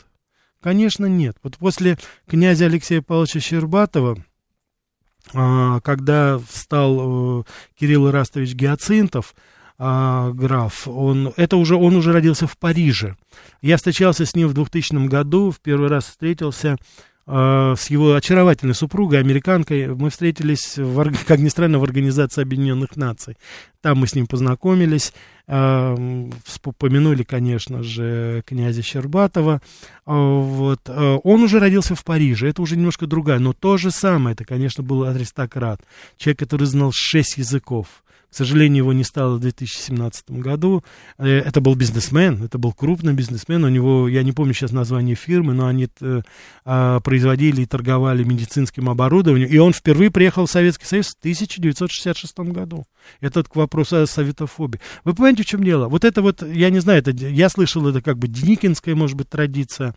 Конечно, 0.60 1.06
нет. 1.06 1.36
Вот 1.42 1.56
после 1.56 1.96
князя 2.26 2.66
Алексея 2.66 3.00
Павловича 3.00 3.40
Щербатова, 3.40 4.18
а, 4.18 4.35
когда 5.32 6.38
встал 6.48 7.40
э, 7.40 7.44
Кирилл 7.78 8.08
Ирастович 8.08 8.54
Гиацинтов, 8.54 9.34
а, 9.78 10.30
граф, 10.30 10.88
он, 10.88 11.34
это 11.36 11.56
уже, 11.56 11.76
он 11.76 11.96
уже 11.96 12.12
родился 12.12 12.46
в 12.46 12.56
Париже. 12.56 13.16
Я 13.60 13.76
встречался 13.76 14.24
с 14.24 14.34
ним 14.34 14.48
в 14.48 14.54
2000 14.54 15.06
году, 15.06 15.50
в 15.50 15.60
первый 15.60 15.88
раз 15.88 16.06
встретился 16.06 16.76
с 17.28 17.90
его 17.90 18.14
очаровательной 18.14 18.74
супругой, 18.74 19.18
американкой, 19.18 19.88
мы 19.88 20.10
встретились, 20.10 20.78
в, 20.78 21.12
как 21.26 21.40
ни 21.40 21.48
странно, 21.48 21.80
в 21.80 21.84
Организации 21.84 22.42
Объединенных 22.42 22.96
Наций. 22.96 23.36
Там 23.80 23.98
мы 23.98 24.06
с 24.06 24.14
ним 24.14 24.28
познакомились, 24.28 25.12
э, 25.48 26.28
вспомянули, 26.44 27.24
конечно 27.24 27.82
же, 27.82 28.42
князя 28.46 28.82
Щербатова. 28.82 29.60
Э, 30.06 30.12
вот. 30.12 30.88
Он 30.88 31.42
уже 31.42 31.58
родился 31.58 31.96
в 31.96 32.04
Париже, 32.04 32.48
это 32.48 32.62
уже 32.62 32.76
немножко 32.76 33.08
другая, 33.08 33.40
но 33.40 33.52
то 33.52 33.76
же 33.76 33.90
самое, 33.90 34.34
это, 34.34 34.44
конечно, 34.44 34.84
был 34.84 35.02
аристократ, 35.02 35.80
человек, 36.16 36.38
который 36.38 36.66
знал 36.66 36.92
шесть 36.94 37.38
языков. 37.38 38.04
К 38.36 38.44
сожалению, 38.44 38.82
его 38.82 38.92
не 38.92 39.02
стало 39.02 39.36
в 39.36 39.40
2017 39.40 40.32
году. 40.32 40.84
Э, 41.16 41.38
это 41.38 41.62
был 41.62 41.74
бизнесмен, 41.74 42.44
это 42.44 42.58
был 42.58 42.74
крупный 42.74 43.14
бизнесмен. 43.14 43.64
У 43.64 43.70
него, 43.70 44.08
я 44.08 44.22
не 44.22 44.32
помню 44.32 44.52
сейчас 44.52 44.72
название 44.72 45.16
фирмы, 45.16 45.54
но 45.54 45.68
они 45.68 45.88
э, 46.02 46.20
а, 46.66 47.00
производили 47.00 47.62
и 47.62 47.66
торговали 47.66 48.24
медицинским 48.24 48.90
оборудованием. 48.90 49.48
И 49.48 49.56
он 49.56 49.72
впервые 49.72 50.10
приехал 50.10 50.44
в 50.44 50.50
Советский 50.50 50.84
Союз 50.84 51.14
в 51.14 51.18
1966 51.20 52.38
году. 52.52 52.84
Это 53.22 53.42
к 53.42 53.56
вопросу 53.56 54.02
о 54.02 54.06
советофобии. 54.06 54.80
Вы 55.04 55.14
понимаете, 55.14 55.42
в 55.42 55.46
чем 55.46 55.64
дело? 55.64 55.88
Вот 55.88 56.04
это 56.04 56.20
вот, 56.20 56.42
я 56.42 56.68
не 56.68 56.80
знаю, 56.80 56.98
это, 56.98 57.12
я 57.12 57.48
слышал, 57.48 57.88
это 57.88 58.02
как 58.02 58.18
бы 58.18 58.28
деникинская, 58.28 58.94
может 58.94 59.16
быть, 59.16 59.30
традиция. 59.30 59.94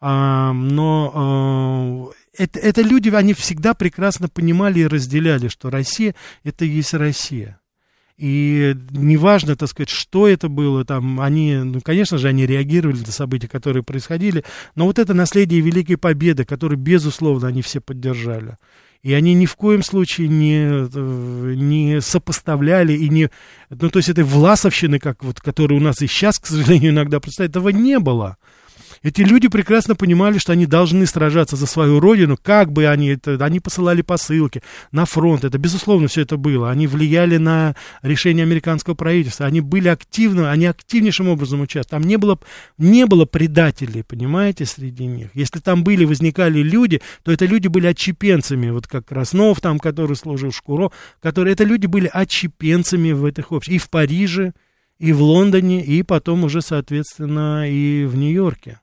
А, 0.00 0.54
но 0.54 1.12
а, 1.14 2.12
это, 2.32 2.58
это 2.60 2.80
люди, 2.80 3.10
они 3.10 3.34
всегда 3.34 3.74
прекрасно 3.74 4.30
понимали 4.30 4.80
и 4.80 4.86
разделяли, 4.86 5.48
что 5.48 5.68
Россия 5.68 6.14
это 6.44 6.64
и 6.64 6.68
есть 6.68 6.94
Россия. 6.94 7.60
И 8.16 8.76
неважно, 8.90 9.56
так 9.56 9.68
сказать, 9.68 9.90
что 9.90 10.28
это 10.28 10.48
было, 10.48 10.84
там, 10.84 11.20
они, 11.20 11.56
ну, 11.56 11.80
конечно 11.80 12.16
же, 12.16 12.28
они 12.28 12.46
реагировали 12.46 12.98
на 12.98 13.10
события, 13.10 13.48
которые 13.48 13.82
происходили, 13.82 14.44
но 14.76 14.84
вот 14.84 15.00
это 15.00 15.14
наследие 15.14 15.60
Великой 15.60 15.96
Победы, 15.96 16.44
которое, 16.44 16.76
безусловно, 16.76 17.48
они 17.48 17.60
все 17.60 17.80
поддержали. 17.80 18.56
И 19.02 19.12
они 19.12 19.34
ни 19.34 19.44
в 19.44 19.56
коем 19.56 19.82
случае 19.82 20.28
не, 20.28 20.64
э, 20.64 21.54
не 21.56 22.00
сопоставляли 22.00 22.94
и 22.94 23.08
не... 23.10 23.30
Ну, 23.68 23.90
то 23.90 23.98
есть 23.98 24.08
этой 24.08 24.24
власовщины, 24.24 24.98
как 24.98 25.22
вот, 25.24 25.40
которая 25.40 25.78
у 25.78 25.82
нас 25.82 26.00
и 26.00 26.06
сейчас, 26.06 26.38
к 26.38 26.46
сожалению, 26.46 26.92
иногда 26.92 27.20
представляет, 27.20 27.50
этого 27.50 27.68
не 27.68 27.98
было. 27.98 28.38
Эти 29.02 29.22
люди 29.22 29.48
прекрасно 29.48 29.94
понимали, 29.94 30.38
что 30.38 30.52
они 30.52 30.66
должны 30.66 31.06
сражаться 31.06 31.56
за 31.56 31.66
свою 31.66 32.00
родину, 32.00 32.36
как 32.40 32.72
бы 32.72 32.86
они 32.86 33.08
это, 33.08 33.42
они 33.44 33.60
посылали 33.60 34.02
посылки 34.02 34.62
на 34.92 35.04
фронт, 35.04 35.44
это 35.44 35.58
безусловно 35.58 36.08
все 36.08 36.22
это 36.22 36.36
было, 36.36 36.70
они 36.70 36.86
влияли 36.86 37.36
на 37.36 37.74
решение 38.02 38.44
американского 38.44 38.94
правительства, 38.94 39.46
они 39.46 39.60
были 39.60 39.88
активны, 39.88 40.48
они 40.48 40.66
активнейшим 40.66 41.28
образом 41.28 41.60
участвовали, 41.60 42.02
там 42.02 42.08
не 42.08 42.16
было, 42.16 42.38
не 42.78 43.06
было 43.06 43.24
предателей, 43.24 44.02
понимаете, 44.02 44.66
среди 44.66 45.06
них. 45.06 45.30
Если 45.34 45.60
там 45.60 45.84
были, 45.84 46.04
возникали 46.04 46.60
люди, 46.60 47.00
то 47.22 47.32
это 47.32 47.46
люди 47.46 47.68
были 47.68 47.86
отчепенцами, 47.86 48.70
вот 48.70 48.86
как 48.86 49.06
Краснов 49.06 49.60
там, 49.60 49.78
который 49.78 50.16
служил 50.16 50.52
Шкуро, 50.52 50.90
которые, 51.20 51.52
это 51.52 51.64
люди 51.64 51.86
были 51.86 52.10
отчепенцами 52.12 53.12
в 53.12 53.24
этих 53.24 53.52
обществах, 53.52 53.76
и 53.76 53.78
в 53.78 53.90
Париже, 53.90 54.52
и 54.98 55.12
в 55.12 55.22
Лондоне, 55.22 55.84
и 55.84 56.02
потом 56.02 56.44
уже, 56.44 56.62
соответственно, 56.62 57.70
и 57.70 58.04
в 58.04 58.16
Нью-Йорке 58.16 58.80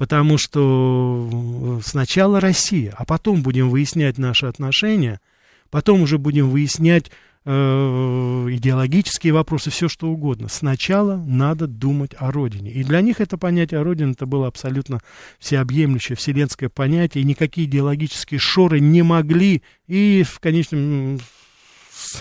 потому 0.00 0.38
что 0.38 1.28
э, 1.30 1.80
сначала 1.84 2.40
Россия, 2.40 2.94
а 2.96 3.04
потом 3.04 3.42
будем 3.42 3.68
выяснять 3.68 4.16
наши 4.16 4.46
отношения, 4.46 5.20
потом 5.68 6.00
уже 6.00 6.16
будем 6.16 6.48
выяснять 6.48 7.10
э, 7.44 7.50
идеологические 7.52 9.34
вопросы, 9.34 9.68
все 9.68 9.90
что 9.90 10.08
угодно. 10.08 10.48
Сначала 10.48 11.16
надо 11.16 11.66
думать 11.66 12.12
о 12.16 12.30
родине. 12.32 12.70
И 12.70 12.82
для 12.82 13.02
них 13.02 13.20
это 13.20 13.36
понятие 13.36 13.80
о 13.80 13.84
родине 13.84 14.12
это 14.12 14.24
было 14.24 14.46
абсолютно 14.46 15.00
всеобъемлющее, 15.38 16.16
вселенское 16.16 16.70
понятие, 16.70 17.20
и 17.22 17.26
никакие 17.26 17.66
идеологические 17.66 18.40
шоры 18.40 18.80
не 18.80 19.02
могли 19.02 19.60
и 19.86 20.24
в 20.26 20.40
конечном 20.40 21.18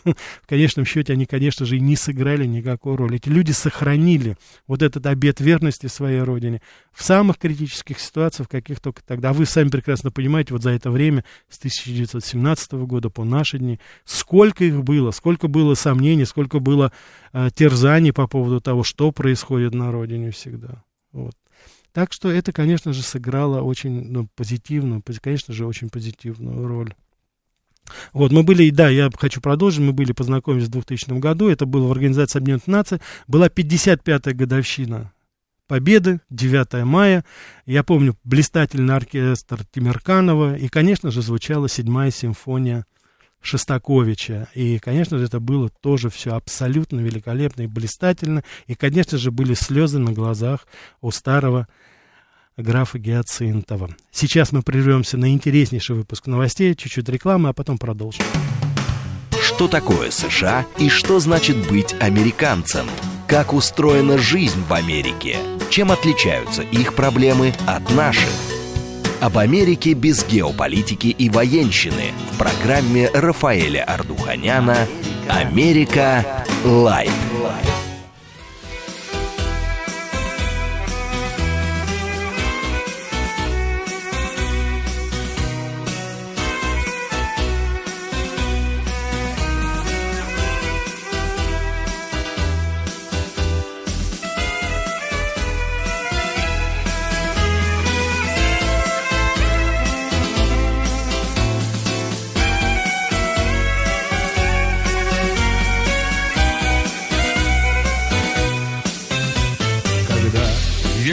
в 0.03 0.47
конечном 0.47 0.85
счете 0.85 1.13
они, 1.13 1.25
конечно 1.25 1.65
же, 1.65 1.77
и 1.77 1.79
не 1.79 1.95
сыграли 1.95 2.45
никакой 2.45 2.95
роли. 2.95 3.17
Эти 3.17 3.29
люди 3.29 3.51
сохранили 3.51 4.37
вот 4.67 4.81
этот 4.81 5.05
обет 5.05 5.39
верности 5.39 5.87
своей 5.87 6.21
родине 6.21 6.61
в 6.91 7.03
самых 7.03 7.37
критических 7.37 7.99
ситуациях, 7.99 8.49
каких 8.49 8.79
только 8.79 9.01
тогда. 9.03 9.29
А 9.29 9.33
вы 9.33 9.45
сами 9.45 9.69
прекрасно 9.69 10.11
понимаете, 10.11 10.53
вот 10.53 10.63
за 10.63 10.71
это 10.71 10.91
время, 10.91 11.23
с 11.49 11.57
1917 11.57 12.71
года 12.73 13.09
по 13.09 13.23
наши 13.23 13.57
дни, 13.57 13.79
сколько 14.05 14.63
их 14.63 14.83
было, 14.83 15.11
сколько 15.11 15.47
было 15.47 15.73
сомнений, 15.73 16.25
сколько 16.25 16.59
было 16.59 16.91
э, 17.33 17.49
терзаний 17.53 18.13
по 18.13 18.27
поводу 18.27 18.61
того, 18.61 18.83
что 18.83 19.11
происходит 19.11 19.73
на 19.73 19.91
родине 19.91 20.31
всегда. 20.31 20.83
Вот. 21.11 21.35
Так 21.91 22.13
что 22.13 22.29
это, 22.29 22.51
конечно 22.51 22.93
же, 22.93 23.01
сыграло 23.01 23.61
очень 23.61 24.11
ну, 24.11 24.27
позитивную, 24.35 25.03
конечно 25.21 25.53
же, 25.53 25.65
очень 25.65 25.89
позитивную 25.89 26.67
роль. 26.67 26.93
Вот, 28.13 28.31
мы 28.31 28.43
были, 28.43 28.69
да, 28.69 28.89
я 28.89 29.09
хочу 29.15 29.41
продолжить, 29.41 29.79
мы 29.79 29.93
были 29.93 30.11
познакомились 30.11 30.67
в 30.67 30.71
2000 30.71 31.19
году, 31.19 31.49
это 31.49 31.65
было 31.65 31.87
в 31.87 31.91
Организации 31.91 32.39
Объединенных 32.39 32.67
Наций, 32.67 33.01
была 33.27 33.47
55-я 33.47 34.33
годовщина 34.33 35.11
Победы, 35.69 36.19
9 36.31 36.83
мая. 36.83 37.23
Я 37.67 37.83
помню 37.83 38.15
блистательный 38.23 38.95
оркестр 38.95 39.59
Тимирканова, 39.71 40.57
и, 40.57 40.67
конечно 40.67 41.11
же, 41.11 41.21
звучала 41.21 41.69
седьмая 41.69 42.09
симфония 42.09 42.87
Шостаковича. 43.41 44.49
И, 44.55 44.79
конечно 44.79 45.19
же, 45.19 45.25
это 45.25 45.39
было 45.39 45.69
тоже 45.69 46.09
все 46.09 46.31
абсолютно 46.31 46.99
великолепно 46.99 47.61
и 47.61 47.67
блистательно. 47.67 48.43
И, 48.65 48.73
конечно 48.73 49.19
же, 49.19 49.29
были 49.29 49.53
слезы 49.53 49.99
на 49.99 50.11
глазах 50.11 50.67
у 51.01 51.11
старого 51.11 51.67
графа 52.61 52.99
Гиацинтова. 52.99 53.89
Сейчас 54.11 54.51
мы 54.51 54.61
прервемся 54.61 55.17
на 55.17 55.31
интереснейший 55.31 55.95
выпуск 55.95 56.27
новостей, 56.27 56.75
чуть-чуть 56.75 57.09
рекламы, 57.09 57.49
а 57.49 57.53
потом 57.53 57.77
продолжим. 57.77 58.23
Что 59.41 59.67
такое 59.67 60.11
США 60.11 60.65
и 60.77 60.89
что 60.89 61.19
значит 61.19 61.69
быть 61.69 61.95
американцем? 61.99 62.85
Как 63.27 63.53
устроена 63.53 64.17
жизнь 64.17 64.63
в 64.67 64.73
Америке? 64.73 65.37
Чем 65.69 65.91
отличаются 65.91 66.61
их 66.61 66.95
проблемы 66.95 67.53
от 67.67 67.89
наших? 67.91 68.29
Об 69.21 69.37
Америке 69.37 69.93
без 69.93 70.25
геополитики 70.25 71.07
и 71.07 71.29
военщины 71.29 72.13
в 72.31 72.37
программе 72.37 73.09
Рафаэля 73.13 73.83
Ардуханяна 73.83 74.87
«Америка. 75.27 76.45
Лайт». 76.63 77.11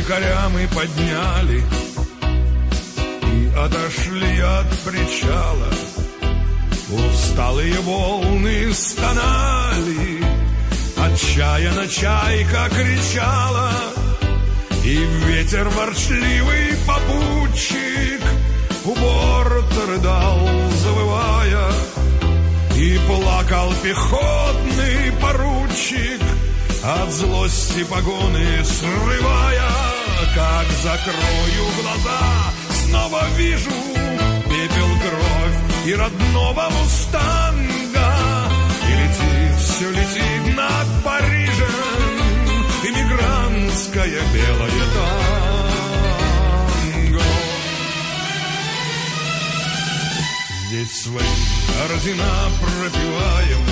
Якоря 0.07 0.49
мы 0.53 0.69
подняли 0.69 1.63
И 3.33 3.53
отошли 3.57 4.41
от 4.41 4.67
причала. 4.85 5.69
Усталые 6.89 7.81
волны 7.81 8.73
стонали 8.73 10.25
Отчаянно 10.97 11.89
чайка 11.89 12.69
кричала 12.71 13.73
И 14.85 14.97
ветер 15.27 15.69
ворчливый 15.69 16.77
попутчик 16.87 18.23
У 18.85 18.95
борта 18.95 19.87
рыдал, 19.89 20.49
завывая 20.85 21.73
И 22.77 23.01
плакал 23.09 23.73
пехотный 23.83 25.13
поручик 25.21 26.23
от 26.87 27.11
злости 27.11 27.83
погоны 27.83 28.65
срывая, 28.65 29.71
как 30.35 30.67
закрою 30.83 31.65
глаза, 31.81 32.53
снова 32.85 33.23
вижу 33.37 33.71
пепел 34.45 34.91
кровь 35.01 35.59
и 35.87 35.95
родного 35.95 36.71
мустанга. 36.71 38.15
И 38.89 38.93
летит, 38.93 39.57
все 39.61 39.91
летит 39.91 40.57
над 40.57 40.87
Парижем, 41.05 42.15
иммигрантская 42.85 44.23
белая 44.33 44.87
танго. 44.95 45.37
Здесь 50.69 51.03
свои 51.03 51.37
ордена 51.85 52.51
пропиваем, 52.61 53.63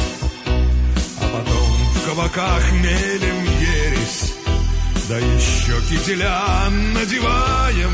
а 1.20 1.22
потом 1.32 1.70
в 1.94 2.08
кабаках 2.08 2.72
мелем 2.72 3.44
ересь, 3.60 4.33
да 5.08 5.18
еще 5.18 5.80
кителя 5.88 6.40
надеваем, 6.94 7.92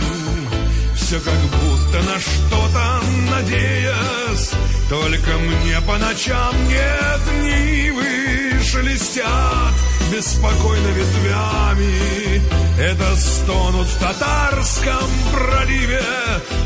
все 0.94 1.18
как 1.20 1.34
будто 1.34 2.02
на 2.02 2.20
что-то 2.20 3.00
надеясь, 3.30 4.50
только 4.88 5.30
мне 5.38 5.80
по 5.80 5.98
ночам 5.98 6.54
нет 6.68 7.20
нивы, 7.42 8.62
шелестят 8.64 9.74
беспокойно 10.10 10.88
ветвями. 10.88 12.42
Это 12.78 13.16
стонут 13.16 13.86
в 13.86 13.98
татарском 13.98 15.10
проливе. 15.32 16.02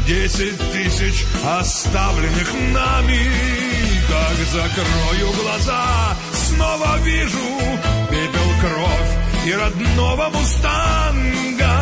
Десять 0.06 0.58
тысяч 0.72 1.24
оставленных 1.44 2.52
нами. 2.72 3.30
Как 4.08 4.36
закрою 4.46 5.32
глаза, 5.42 6.16
снова 6.32 6.98
вижу 7.02 7.64
и 9.46 9.52
родного 9.52 10.30
мустанга. 10.30 11.80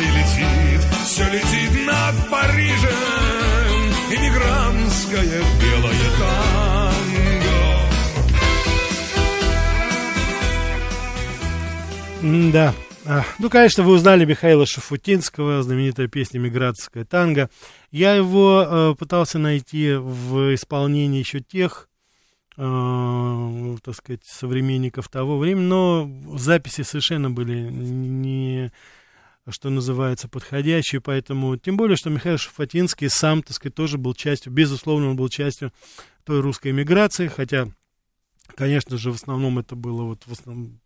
И 0.00 0.06
летит, 0.16 0.80
все 1.04 1.24
летит 1.24 1.86
над 1.86 2.30
Парижем. 2.30 3.72
Иммигрантское 4.10 5.42
белое 5.60 6.10
танго. 6.18 6.62
Да, 12.52 12.74
а, 13.04 13.24
ну, 13.40 13.50
конечно, 13.50 13.82
вы 13.82 13.94
узнали 13.94 14.24
Михаила 14.24 14.64
Шафутинского, 14.64 15.62
знаменитая 15.64 16.06
песня 16.06 16.38
«Миграцкая 16.38 17.04
танго». 17.04 17.50
Я 17.90 18.14
его 18.14 18.64
э, 18.64 18.94
пытался 18.96 19.40
найти 19.40 19.94
в 19.94 20.54
исполнении 20.54 21.18
еще 21.18 21.40
тех 21.40 21.88
э, 22.56 23.76
так 23.82 23.94
сказать, 23.94 24.24
современников 24.24 25.08
того 25.08 25.38
времени, 25.38 25.64
но 25.64 26.10
записи 26.36 26.82
совершенно 26.82 27.30
были 27.30 27.68
не, 27.70 28.72
что 29.48 29.70
называется, 29.70 30.28
подходящие, 30.28 31.00
поэтому, 31.00 31.56
тем 31.56 31.76
более, 31.76 31.96
что 31.96 32.10
Михаил 32.10 32.38
Шафатинский 32.38 33.08
сам, 33.08 33.42
так 33.42 33.56
сказать, 33.56 33.74
тоже 33.74 33.98
был 33.98 34.14
частью, 34.14 34.52
безусловно, 34.52 35.10
он 35.10 35.16
был 35.16 35.28
частью 35.28 35.72
той 36.24 36.40
русской 36.40 36.68
эмиграции, 36.68 37.28
хотя, 37.28 37.68
конечно 38.54 38.96
же, 38.96 39.10
в 39.10 39.16
основном 39.16 39.58
это 39.58 39.74
было 39.74 40.02
вот 40.02 40.22
в 40.26 40.32
основном 40.32 40.80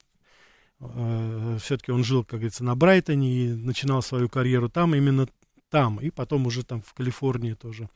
э, 0.81 1.59
все-таки 1.63 1.93
он 1.93 2.05
жил, 2.05 2.25
как 2.25 2.41
говорится, 2.41 2.65
на 2.65 2.75
Брайтоне 2.75 3.29
и 3.29 3.49
начинал 3.49 4.03
свою 4.03 4.29
карьеру 4.29 4.69
там, 4.69 4.95
именно 4.95 5.29
там, 5.71 6.01
и 6.01 6.11
потом 6.11 6.47
уже 6.47 6.65
там 6.65 6.81
в 6.81 6.95
Калифорнии 6.95 7.55
тоже. 7.55 7.89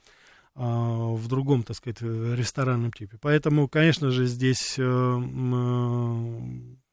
А, 0.55 1.13
в 1.15 1.29
другом, 1.29 1.63
так 1.63 1.77
сказать, 1.77 2.01
ресторанном 2.03 2.93
типе. 2.93 3.19
Поэтому, 3.21 3.69
конечно 3.69 4.11
же, 4.11 4.27
здесь 4.27 4.79
э, 4.79 4.83
э, 4.83 6.41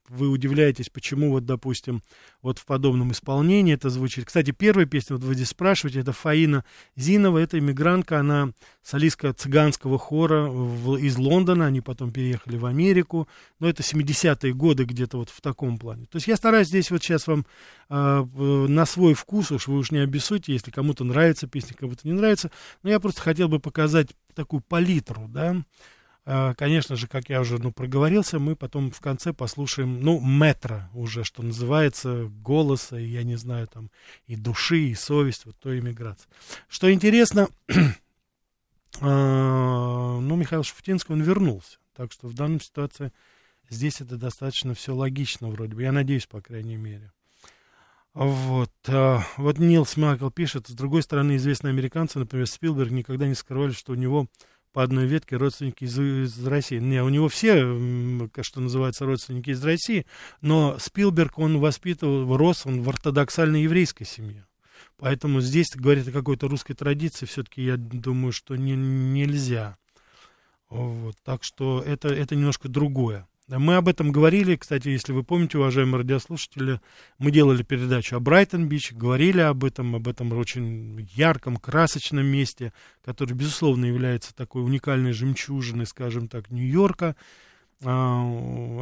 вы 0.10 0.30
удивляетесь, 0.30 0.90
почему 0.90 1.32
вот, 1.32 1.46
допустим, 1.46 2.02
вот 2.42 2.60
в 2.60 2.66
подобном 2.66 3.12
исполнении 3.12 3.74
это 3.74 3.90
звучит. 3.90 4.26
Кстати, 4.26 4.52
первая 4.52 4.86
песня, 4.86 5.16
вот 5.16 5.26
вы 5.26 5.36
здесь 5.36 5.50
спрашиваете, 5.50 6.00
это 6.00 6.14
Фаина 6.14 6.64
Зинова, 6.96 7.38
это 7.38 7.60
иммигрантка, 7.60 8.20
она 8.20 8.52
солистка 8.84 9.34
цыганского 9.34 9.98
хора 9.98 10.48
в, 10.48 10.98
из 10.98 11.18
Лондона, 11.18 11.66
они 11.66 11.82
потом 11.82 12.12
переехали 12.12 12.58
в 12.58 12.66
Америку, 12.66 13.28
но 13.60 13.68
это 13.68 13.84
70-е 13.84 14.54
годы 14.54 14.86
где-то 14.86 15.18
вот 15.18 15.30
в 15.30 15.42
таком 15.42 15.78
плане. 15.78 16.06
То 16.06 16.18
есть 16.18 16.28
я 16.28 16.36
стараюсь 16.36 16.68
здесь 16.68 16.92
вот 16.92 17.04
сейчас 17.04 17.28
вам 17.28 17.46
э, 17.90 18.22
на 18.68 18.86
свой 18.86 19.14
вкус, 19.14 19.52
уж 19.52 19.68
вы 19.68 19.78
уж 19.78 19.92
не 19.92 20.00
обессудьте, 20.00 20.54
если 20.54 20.72
кому-то 20.72 21.04
нравится 21.04 21.48
песня, 21.48 21.76
кому-то 21.76 22.08
не 22.08 22.14
нравится, 22.14 22.52
но 22.84 22.90
я 22.90 23.00
просто 23.00 23.22
хотел 23.22 23.50
бы 23.50 23.60
показать 23.60 24.10
такую 24.34 24.62
палитру, 24.62 25.28
да, 25.28 25.50
а, 25.50 25.62
конечно 26.58 26.98
же, 26.98 27.08
как 27.08 27.30
я 27.30 27.40
уже 27.40 27.58
ну, 27.58 27.72
проговорился, 27.72 28.38
мы 28.38 28.58
потом 28.58 28.92
в 28.92 29.00
конце 29.00 29.32
послушаем, 29.32 30.02
ну, 30.02 30.20
метро 30.20 30.82
уже, 30.94 31.24
что 31.24 31.42
называется, 31.42 32.30
голоса, 32.44 32.98
я 32.98 33.24
не 33.24 33.38
знаю, 33.38 33.68
там, 33.68 33.90
и 34.26 34.36
души, 34.36 34.80
и 34.80 34.96
совесть, 34.96 35.46
вот 35.46 35.56
той 35.58 35.80
иммиграции. 35.80 36.28
Что 36.68 36.92
интересно, 36.92 37.48
а, 39.00 40.20
ну, 40.22 40.36
Михаил 40.36 40.64
Шафутинский, 40.64 41.14
он 41.14 41.22
вернулся. 41.22 41.78
Так 41.96 42.12
что 42.12 42.28
в 42.28 42.34
данной 42.34 42.60
ситуации 42.60 43.14
здесь 43.70 44.02
это 44.02 44.18
достаточно 44.18 44.74
все 44.74 44.94
логично 44.94 45.48
вроде 45.48 45.76
бы. 45.76 45.82
Я 45.84 45.94
надеюсь, 45.94 46.28
по 46.28 46.42
крайней 46.42 46.76
мере. 46.76 47.14
Вот, 48.14 48.74
а, 48.88 49.22
вот 49.38 49.60
Нилс 49.60 49.96
Майкл 49.96 50.30
пишет, 50.30 50.68
с 50.68 50.72
другой 50.72 51.04
стороны, 51.04 51.38
известные 51.38 51.72
американцы, 51.72 52.20
например, 52.20 52.48
Спилберг, 52.48 52.92
никогда 52.92 53.28
не 53.28 53.36
скрывали, 53.36 53.72
что 53.72 53.94
у 53.94 53.96
него 53.96 54.28
по 54.78 54.84
одной 54.84 55.08
ветке 55.08 55.38
родственники 55.38 55.86
из, 55.86 55.98
из 55.98 56.46
России. 56.46 56.78
Не, 56.78 57.02
у 57.02 57.10
него 57.10 57.30
все, 57.30 57.62
что 58.44 58.62
называется, 58.62 59.08
родственники 59.08 59.50
из 59.50 59.66
России, 59.66 60.06
но 60.42 60.78
Спилберг, 60.78 61.40
он 61.40 61.58
воспитывал, 61.58 62.38
рос 62.38 62.68
он 62.68 62.84
в 62.84 62.90
ортодоксальной 62.90 63.64
еврейской 63.64 64.04
семье. 64.04 64.46
Поэтому 64.98 65.42
здесь 65.42 65.72
говорит 65.74 66.08
о 66.10 66.12
какой-то 66.12 66.48
русской 66.48 66.76
традиции, 66.76 67.26
все-таки 67.26 67.64
я 67.64 67.76
думаю, 67.76 68.32
что 68.32 68.56
не, 68.56 68.76
нельзя. 68.76 69.80
Вот, 70.70 71.16
так 71.24 71.44
что 71.44 71.82
это, 71.84 72.10
это 72.10 72.36
немножко 72.36 72.70
другое. 72.70 73.28
Мы 73.50 73.78
об 73.78 73.88
этом 73.88 74.12
говорили, 74.12 74.58
кстати, 74.58 74.90
если 74.90 75.14
вы 75.14 75.24
помните, 75.24 75.58
уважаемые 75.58 76.00
радиослушатели, 76.00 76.82
мы 77.18 77.32
делали 77.32 77.64
передачу 77.64 78.18
о 78.18 78.20
Брайтон-Бич, 78.20 78.92
говорили 78.92 79.40
об 79.40 79.64
этом, 79.64 79.96
об 79.96 80.10
этом 80.10 80.34
очень 80.34 81.08
ярком, 81.14 81.56
красочном 81.56 82.26
месте, 82.26 82.74
который, 83.06 83.36
безусловно, 83.36 83.86
является 83.86 84.36
такой 84.36 84.66
уникальной 84.66 85.14
жемчужиной, 85.14 85.86
скажем 85.86 86.28
так, 86.28 86.52
Нью-Йорка. 86.52 87.16
А, 87.84 88.24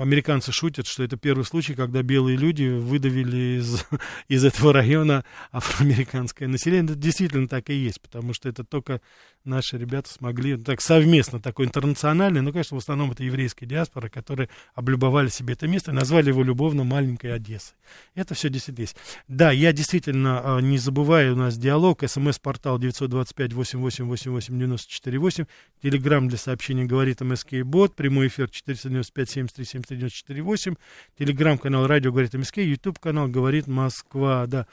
американцы 0.02 0.54
шутят, 0.54 0.88
что 0.88 1.04
это 1.04 1.18
первый 1.18 1.44
случай, 1.44 1.76
когда 1.76 2.02
белые 2.02 2.38
люди 2.38 2.64
выдавили 2.64 3.60
из, 3.60 3.86
из 4.30 4.46
этого 4.46 4.72
района 4.72 5.26
афроамериканское 5.52 6.48
население. 6.48 6.86
Это 6.86 6.96
действительно 6.96 7.50
так 7.50 7.70
и 7.70 7.74
есть, 7.74 8.00
потому 8.00 8.34
что 8.34 8.48
это 8.48 8.64
только 8.64 9.02
наши 9.44 9.78
ребята 9.78 10.10
смогли, 10.10 10.56
так 10.58 10.80
совместно, 10.82 11.42
такой 11.42 11.66
интернациональный, 11.66 12.42
но, 12.42 12.52
конечно, 12.52 12.76
в 12.76 12.80
основном 12.80 13.12
это 13.12 13.24
еврейская 13.24 13.66
диаспора, 13.66 14.08
которые 14.10 14.50
облюбовали 14.74 15.28
себе 15.28 15.54
это 15.54 15.68
место 15.68 15.92
и 15.92 15.94
назвали 15.94 16.30
его 16.30 16.44
любовно 16.44 16.86
маленькой 16.86 17.34
Одессой. 17.34 17.76
Это 18.16 18.34
все 18.34 18.50
действительно 18.50 18.84
есть. 18.84 18.96
Да, 19.28 19.52
я 19.52 19.74
действительно 19.74 20.58
а, 20.58 20.62
не 20.62 20.78
забываю, 20.78 21.34
у 21.34 21.38
нас 21.38 21.58
диалог, 21.58 22.04
смс-портал 22.08 22.80
925-8888-94-8, 22.80 25.48
телеграмм 25.82 26.30
для 26.30 26.38
сообщений 26.38 26.86
говорит 26.86 27.20
МСК 27.22 27.56
Бот, 27.64 27.96
прямой 27.96 28.28
эфир 28.28 28.50
495-73-73-94-8, 28.86 30.78
телеграм-канал 31.18 31.88
радио 31.88 32.12
говорит 32.12 32.34
МСК, 32.34 32.58
YouTube 32.58 33.00
канал 33.00 33.28
говорит 33.28 33.68
Москва, 33.68 34.46
да. 34.48 34.66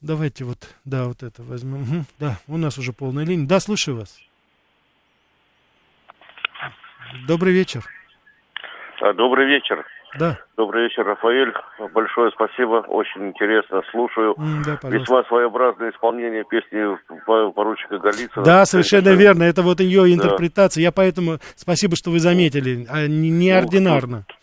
Давайте 0.00 0.44
вот, 0.44 0.74
да, 0.84 1.06
вот 1.06 1.22
это 1.22 1.42
возьмем. 1.42 2.04
Да, 2.18 2.38
у 2.46 2.56
нас 2.58 2.76
уже 2.78 2.92
полная 2.92 3.24
линия. 3.24 3.46
Да, 3.46 3.58
слушаю 3.60 3.96
вас. 3.96 4.20
Добрый 7.26 7.52
вечер. 7.54 7.84
Добрый 9.16 9.46
вечер. 9.46 9.86
Да. 10.18 10.38
Добрый 10.56 10.84
вечер, 10.84 11.04
Рафаэль. 11.04 11.52
Большое 11.92 12.30
спасибо. 12.32 12.84
Очень 12.88 13.28
интересно 13.28 13.82
слушаю. 13.90 14.34
Да, 14.64 14.78
Весьма 14.88 15.24
своеобразное 15.24 15.90
исполнение 15.90 16.44
песни 16.44 16.96
поручика 17.54 17.98
Голицына. 17.98 18.44
Да, 18.44 18.64
совершенно 18.64 19.08
это... 19.08 19.18
верно. 19.18 19.42
Это 19.42 19.62
вот 19.62 19.80
ее 19.80 20.12
интерпретация. 20.12 20.82
Да. 20.82 20.84
Я 20.84 20.92
поэтому... 20.92 21.38
Спасибо, 21.56 21.96
что 21.96 22.10
вы 22.10 22.20
заметили. 22.20 22.86
А 22.88 23.06
не, 23.06 23.30
неординарно. 23.30 24.24
Ну, 24.28 24.34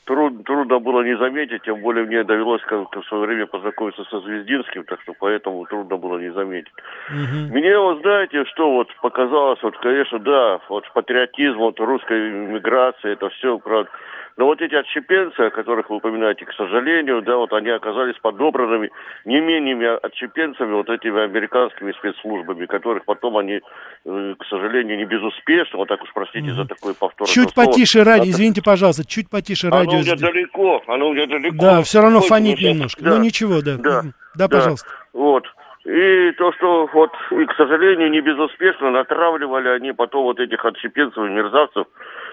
трудно 0.71 0.79
было 0.79 1.01
не 1.01 1.17
заметить, 1.17 1.63
тем 1.63 1.81
более 1.81 2.05
мне 2.05 2.23
довелось 2.23 2.61
как 2.63 2.95
в 2.95 3.03
свое 3.07 3.25
время 3.25 3.45
познакомиться 3.45 4.03
со 4.05 4.19
Звездинским, 4.21 4.83
так 4.85 5.01
что 5.01 5.13
поэтому 5.19 5.65
трудно 5.65 5.97
было 5.97 6.17
не 6.17 6.31
заметить. 6.31 6.71
Угу. 7.09 7.53
Мне 7.57 7.77
вот 7.77 8.01
знаете, 8.01 8.45
что 8.45 8.71
вот 8.71 8.87
показалось, 9.01 9.61
вот, 9.61 9.77
конечно, 9.77 10.19
да, 10.19 10.59
вот 10.69 10.85
патриотизм, 10.93 11.57
вот 11.57 11.79
русская 11.79 12.31
миграция, 12.31 13.13
это 13.13 13.29
все, 13.29 13.57
правда, 13.59 13.89
но 14.37 14.45
вот 14.45 14.61
эти 14.61 14.75
отщепенцы, 14.75 15.39
о 15.39 15.49
которых 15.49 15.89
вы 15.89 15.97
упоминаете, 15.97 16.45
к 16.45 16.53
сожалению, 16.53 17.21
да, 17.21 17.35
вот 17.35 17.51
они 17.53 17.69
оказались 17.69 18.15
подобранными 18.21 18.89
не 19.25 19.39
менее 19.39 19.97
отщепенцами 19.97 20.73
вот 20.73 20.89
этими 20.89 21.23
американскими 21.23 21.91
спецслужбами, 21.91 22.65
которых 22.65 23.05
потом 23.05 23.37
они, 23.37 23.59
э, 24.05 24.35
к 24.39 24.45
сожалению, 24.45 24.97
не 24.97 25.05
безуспешно, 25.05 25.79
вот 25.79 25.89
так 25.89 26.01
уж 26.01 26.09
простите 26.13 26.49
mm-hmm. 26.49 26.55
за 26.55 26.65
такой 26.65 26.95
повтор. 26.95 27.27
Чуть 27.27 27.53
потише 27.53 28.03
радио, 28.03 28.31
извините, 28.31 28.61
пожалуйста, 28.63 29.05
чуть 29.05 29.29
потише 29.29 29.67
оно 29.67 29.77
радио. 29.77 29.91
Оно 29.91 29.99
у 29.99 30.03
меня 30.03 30.15
далеко, 30.15 30.60
оно 30.87 31.09
у 31.09 31.13
меня 31.13 31.27
далеко. 31.27 31.55
Да, 31.57 31.81
все 31.81 32.01
равно 32.01 32.21
фонит 32.21 32.59
немножко, 32.59 33.03
да. 33.03 33.11
ну 33.11 33.23
ничего, 33.23 33.61
да. 33.61 33.77
Да, 33.77 34.01
да, 34.35 34.47
пожалуйста. 34.47 34.87
Вот. 35.13 35.45
И 35.85 36.31
то, 36.37 36.53
что 36.53 36.87
вот, 36.93 37.11
и, 37.31 37.45
к 37.45 37.53
сожалению, 37.55 38.11
не 38.11 38.21
безуспешно 38.21 38.91
натравливали 38.91 39.69
они 39.69 39.93
потом 39.93 40.23
вот 40.23 40.39
этих 40.39 40.63
отщепенцев 40.63 41.17
и 41.17 41.29
мерзавцев, 41.29 41.87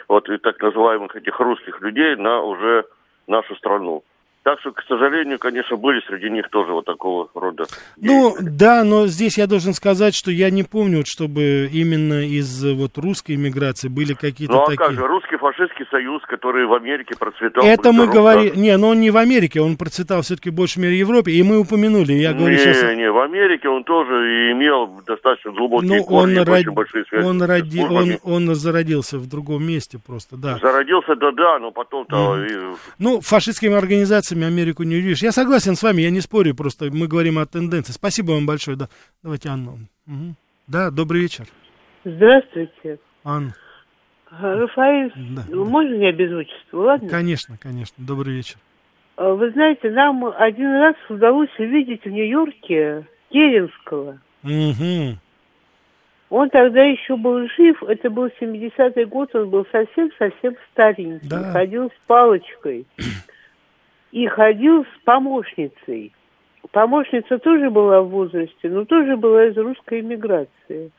вот 0.07 0.29
и 0.29 0.37
так 0.37 0.61
называемых 0.61 1.17
этих 1.17 1.41
русских 1.41 1.81
людей 1.81 2.17
на 2.17 2.43
уже 2.43 2.85
нашу 3.27 3.57
страну. 3.57 4.05
Так 4.45 4.61
что, 4.61 4.73
к 4.73 4.83
сожалению, 4.89 5.39
конечно, 5.39 5.77
были 5.77 6.01
среди 6.07 6.31
них 6.31 6.49
тоже 6.49 6.73
вот 6.73 6.87
такого 6.87 7.29
рода. 7.35 7.65
Ну, 8.01 8.35
да, 8.41 8.85
но 8.85 9.07
здесь 9.07 9.37
я 9.37 9.47
должен 9.47 9.75
сказать, 9.75 10.15
что 10.15 10.31
я 10.31 10.49
не 10.51 10.63
помню, 10.63 11.03
чтобы 11.05 11.69
именно 11.71 12.25
из 12.25 12.65
вот 12.65 12.97
русской 12.97 13.35
иммиграции 13.35 13.89
были 13.89 14.15
какие-то 14.15 14.55
ну, 14.55 14.63
а 14.63 14.67
такие... 14.67 14.79
как 14.79 14.93
же, 14.93 15.07
русский 15.07 15.37
фашистский 15.37 15.85
союз, 15.91 16.23
который 16.23 16.67
в 16.67 16.73
Америке 16.73 17.15
процветал. 17.19 17.63
Это 17.63 17.93
мы 17.93 18.07
говорим... 18.07 18.55
Не, 18.55 18.77
но 18.79 18.89
он 18.91 19.01
не 19.01 19.11
в 19.11 19.17
Америке, 19.17 19.61
он 19.61 19.77
процветал 19.77 20.23
все-таки 20.23 20.51
больше 20.51 20.79
в 20.79 20.83
мире 20.83 20.99
Европе, 20.99 21.33
и 21.33 21.43
мы 21.43 21.59
упомянули, 21.59 22.13
я 22.13 22.33
говорю 22.33 22.57
не, 22.57 22.59
сейчас... 22.59 22.97
Не, 22.97 23.11
в 23.11 23.19
Америке 23.19 23.69
он 23.69 23.85
тоже 23.85 24.53
имел 24.53 25.03
достаточно 25.07 25.53
глубокие 25.53 25.99
ну, 25.99 26.05
корни, 26.05 26.39
он 26.39 26.45
род... 26.47 26.59
очень 26.59 26.73
большие 26.73 27.05
связи. 27.05 27.27
Он, 27.27 27.43
роди... 27.43 27.83
он, 27.83 28.19
он 28.23 28.55
зародился 28.55 29.19
в 29.19 29.29
другом 29.29 29.67
месте 29.67 29.99
просто, 29.99 30.37
да. 30.37 30.59
Зародился, 30.63 31.17
да-да, 31.17 31.59
но 31.59 31.71
потом-то... 31.71 32.17
Mm. 32.17 32.47
И... 32.47 32.77
Ну, 32.99 33.21
фашистскими 33.21 33.75
организациями 33.75 34.28
Америку 34.33 34.83
не 34.83 34.97
удивишь. 34.97 35.23
Я 35.23 35.33
согласен 35.33 35.75
с 35.77 35.83
вами, 35.83 36.03
я 36.03 36.11
не 36.11 36.21
спорю, 36.21 36.55
просто 36.55 36.91
мы 36.93 37.07
говорим 37.09 37.39
о 37.39 37.47
тенденции. 37.47 37.93
Спасибо 37.93 38.33
вам 38.33 38.47
большое, 38.47 38.77
да. 38.77 38.89
Давайте 39.23 39.49
Анну. 39.49 39.79
Угу. 40.07 40.35
Да, 40.67 40.91
добрый 40.91 41.23
вечер. 41.23 41.47
Здравствуйте. 42.05 42.99
Анна. 43.25 43.55
Рафаэль, 44.31 45.13
Да. 45.35 45.45
ну, 45.49 45.65
можно 45.65 45.95
не 45.95 46.13
без 46.13 46.31
отчества, 46.33 46.79
ладно? 46.83 47.09
Конечно, 47.09 47.57
конечно. 47.59 47.95
Добрый 48.05 48.35
вечер. 48.35 48.57
А, 49.17 49.33
Вы 49.33 49.51
знаете, 49.53 49.91
нам 49.91 50.25
один 50.27 50.71
раз 50.73 50.95
удалось 51.09 51.49
увидеть 51.59 52.05
в 52.05 52.09
Нью-Йорке 52.11 53.07
Керенского. 53.31 54.19
Угу. 54.45 55.19
Он 56.31 56.51
тогда 56.51 56.83
еще 56.85 57.17
был 57.17 57.49
жив, 57.57 57.83
это 57.85 58.11
был 58.11 58.27
70-й 58.39 59.05
год, 59.07 59.35
он 59.35 59.49
был 59.49 59.67
совсем-совсем 59.73 60.57
старенький. 60.73 61.27
Да. 61.27 61.53
Ходил 61.53 61.87
с 61.89 62.07
палочкой. 62.07 62.87
И 64.13 64.27
ходил 64.27 64.85
с 64.85 65.05
помощницей. 65.05 66.13
Помощница 66.73 67.39
тоже 67.39 67.71
была 67.71 68.03
в 68.03 68.09
возрасте, 68.09 68.69
но 68.69 68.85
тоже 68.85 69.17
была 69.17 69.47
из 69.47 69.57
русской 69.57 70.01
эмиграции. 70.01 70.91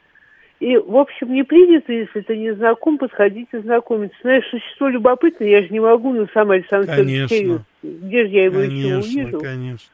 И, 0.59 0.75
в 0.75 0.97
общем, 0.97 1.33
не 1.33 1.43
принято, 1.43 1.93
если 1.93 2.19
ты 2.21 2.35
не 2.35 2.53
знаком, 2.53 2.97
подходить 2.97 3.47
и 3.53 3.59
знакомиться. 3.59 4.17
Знаешь, 4.21 4.45
существо 4.49 4.89
любопытное, 4.89 5.47
я 5.47 5.61
же 5.61 5.69
не 5.69 5.79
могу, 5.79 6.13
ну, 6.13 6.27
сам 6.33 6.51
Александр. 6.51 6.93
Сергеевич, 6.93 7.61
где 7.81 8.25
же 8.25 8.29
я 8.29 8.45
его 8.45 8.59
еще 8.59 8.89
Конечно, 8.89 8.99
увижу? 8.99 9.39
конечно. 9.39 9.93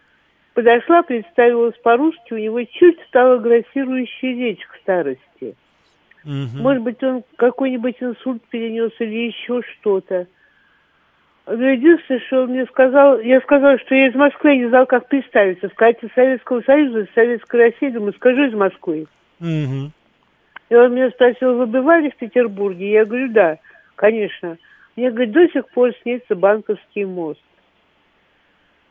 Подошла, 0.56 1.04
представилась 1.04 1.78
по-русски, 1.84 2.34
у 2.34 2.38
него 2.38 2.63
чуть 2.63 2.99
стала 3.08 3.38
грассирующая 3.38 4.36
речь 4.36 4.65
к 4.65 4.75
старости. 4.78 5.56
Мгм. 6.23 6.62
Может 6.62 6.82
быть, 6.82 7.04
он 7.04 7.23
какой-нибудь 7.36 7.97
инсульт 7.99 8.41
перенес 8.49 8.91
или 8.99 9.28
еще 9.28 9.62
что-то. 9.62 10.28
Но 11.47 11.69
единственное, 11.69 12.21
что 12.21 12.43
он 12.43 12.49
мне 12.49 12.65
сказал, 12.65 13.19
я 13.19 13.39
сказала, 13.41 13.77
что 13.79 13.93
я 13.93 14.08
из 14.08 14.15
Москвы, 14.15 14.51
я 14.51 14.58
не 14.58 14.69
знала, 14.69 14.86
как 14.86 15.08
представиться. 15.08 15.69
Сказать 15.69 15.97
из 16.01 16.12
Советского 16.13 16.62
Союза, 16.62 17.01
из 17.01 17.13
Советской 17.13 17.69
России, 17.69 17.89
думаю, 17.89 18.13
скажу 18.13 18.45
из 18.45 18.53
Москвы. 18.53 19.05
Мгм. 19.39 19.91
И 20.69 20.75
он 20.75 20.95
меня 20.95 21.12
спросил, 21.12 21.55
вы 21.55 21.67
бывали 21.67 22.10
в 22.10 22.15
Петербурге? 22.15 22.91
Я 22.91 23.05
говорю, 23.05 23.31
да, 23.31 23.58
конечно. 23.95 24.58
Мне, 24.95 25.12
говорит, 25.12 25.34
до 25.34 25.47
сих 25.49 25.69
пор 25.69 25.91
снится 26.01 26.36
банковский 26.36 27.05
мост. 27.05 27.41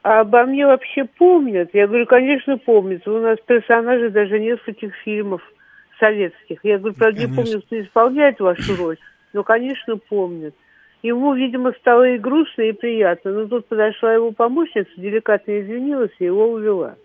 А 0.02 0.20
обо 0.20 0.44
мне 0.44 0.64
вообще 0.66 1.04
помнят? 1.04 1.70
Я 1.72 1.88
говорю, 1.88 2.06
конечно, 2.06 2.58
помнят. 2.58 3.08
У 3.08 3.18
нас 3.18 3.38
персонажи 3.44 4.10
даже 4.10 4.38
нескольких 4.38 4.94
фильмов 4.96 5.42
советских. 5.98 6.60
Я 6.62 6.78
говорю, 6.78 6.94
правда, 6.94 7.26
не 7.26 7.34
помню, 7.34 7.62
кто 7.62 7.80
исполняет 7.80 8.38
вашу 8.38 8.76
роль, 8.76 8.98
но, 9.32 9.42
конечно, 9.42 9.96
помнят. 9.96 10.54
Ему, 11.04 11.34
видимо, 11.34 11.72
стало 11.80 12.08
и 12.14 12.18
грустно, 12.18 12.62
и 12.62 12.72
приятно. 12.72 13.30
Но 13.32 13.46
тут 13.46 13.66
подошла 13.68 14.14
его 14.14 14.32
помощница, 14.32 14.88
деликатно 14.96 15.60
извинилась 15.60 16.12
и 16.18 16.24
его 16.24 16.50
увела. 16.50 16.96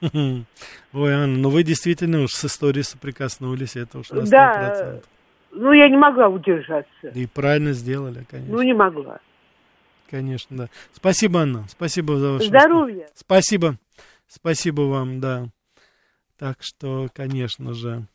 Ой, 0.00 1.12
Анна, 1.12 1.38
ну 1.38 1.48
вы 1.48 1.64
действительно 1.64 2.22
уж 2.22 2.30
с 2.30 2.44
историей 2.44 2.84
соприкоснулись, 2.84 3.74
это 3.74 3.98
уж 3.98 4.10
на 4.10 4.20
100%. 4.20 4.30
Да, 4.30 5.00
ну, 5.50 5.72
я 5.72 5.88
не 5.88 5.96
могла 5.96 6.28
удержаться. 6.28 7.08
И 7.12 7.26
правильно 7.26 7.72
сделали, 7.72 8.24
конечно. 8.30 8.54
Ну, 8.54 8.62
не 8.62 8.72
могла. 8.72 9.18
Конечно, 10.08 10.56
да. 10.56 10.68
Спасибо, 10.92 11.40
Анна. 11.40 11.64
Спасибо 11.68 12.16
за 12.18 12.34
ваше 12.34 12.46
Здоровья. 12.46 13.08
Спасибо. 13.14 13.78
Спасибо 14.28 14.82
вам, 14.82 15.18
да. 15.18 15.46
Так 16.38 16.58
что, 16.60 17.08
конечно 17.12 17.74
же. 17.74 18.06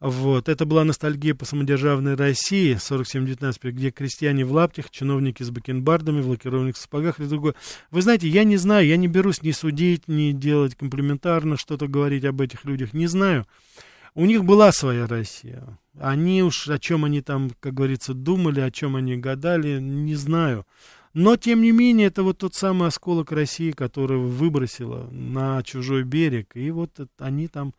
Вот, 0.00 0.48
это 0.48 0.64
была 0.64 0.84
ностальгия 0.84 1.34
по 1.34 1.44
самодержавной 1.44 2.14
России, 2.14 2.76
47-19, 2.76 3.72
где 3.72 3.90
крестьяне 3.90 4.44
в 4.44 4.52
лаптях, 4.52 4.90
чиновники 4.90 5.42
с 5.42 5.50
бакенбардами, 5.50 6.20
в 6.20 6.28
лакированных 6.28 6.76
сапогах 6.76 7.18
и 7.18 7.24
другое. 7.24 7.54
Вы 7.90 8.02
знаете, 8.02 8.28
я 8.28 8.44
не 8.44 8.56
знаю, 8.58 8.86
я 8.86 8.96
не 8.96 9.08
берусь 9.08 9.42
ни 9.42 9.50
судить, 9.50 10.06
ни 10.06 10.30
делать 10.30 10.76
комплементарно 10.76 11.56
что-то 11.56 11.88
говорить 11.88 12.24
об 12.24 12.40
этих 12.40 12.64
людях, 12.64 12.92
не 12.92 13.08
знаю. 13.08 13.44
У 14.14 14.24
них 14.24 14.44
была 14.44 14.70
своя 14.70 15.08
Россия. 15.08 15.78
Они 15.98 16.44
уж, 16.44 16.68
о 16.68 16.78
чем 16.78 17.04
они 17.04 17.20
там, 17.20 17.50
как 17.58 17.74
говорится, 17.74 18.14
думали, 18.14 18.60
о 18.60 18.70
чем 18.70 18.94
они 18.94 19.16
гадали, 19.16 19.80
не 19.80 20.14
знаю. 20.14 20.64
Но, 21.12 21.36
тем 21.36 21.60
не 21.60 21.72
менее, 21.72 22.06
это 22.06 22.22
вот 22.22 22.38
тот 22.38 22.54
самый 22.54 22.86
осколок 22.86 23.32
России, 23.32 23.72
который 23.72 24.18
выбросила 24.18 25.08
на 25.10 25.60
чужой 25.64 26.04
берег. 26.04 26.54
И 26.54 26.70
вот 26.70 26.92
они 27.18 27.48
там, 27.48 27.74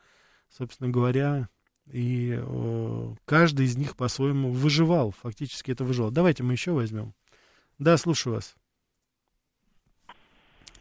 собственно 0.49 0.89
говоря, 0.89 1.47
и 1.91 2.37
э, 2.37 3.07
каждый 3.25 3.65
из 3.65 3.77
них 3.77 3.95
по-своему 3.95 4.51
выживал, 4.51 5.13
фактически 5.21 5.71
это 5.71 5.83
выживал. 5.83 6.11
Давайте 6.11 6.43
мы 6.43 6.53
еще 6.53 6.71
возьмем. 6.71 7.13
Да, 7.77 7.97
слушаю 7.97 8.35
вас. 8.35 8.55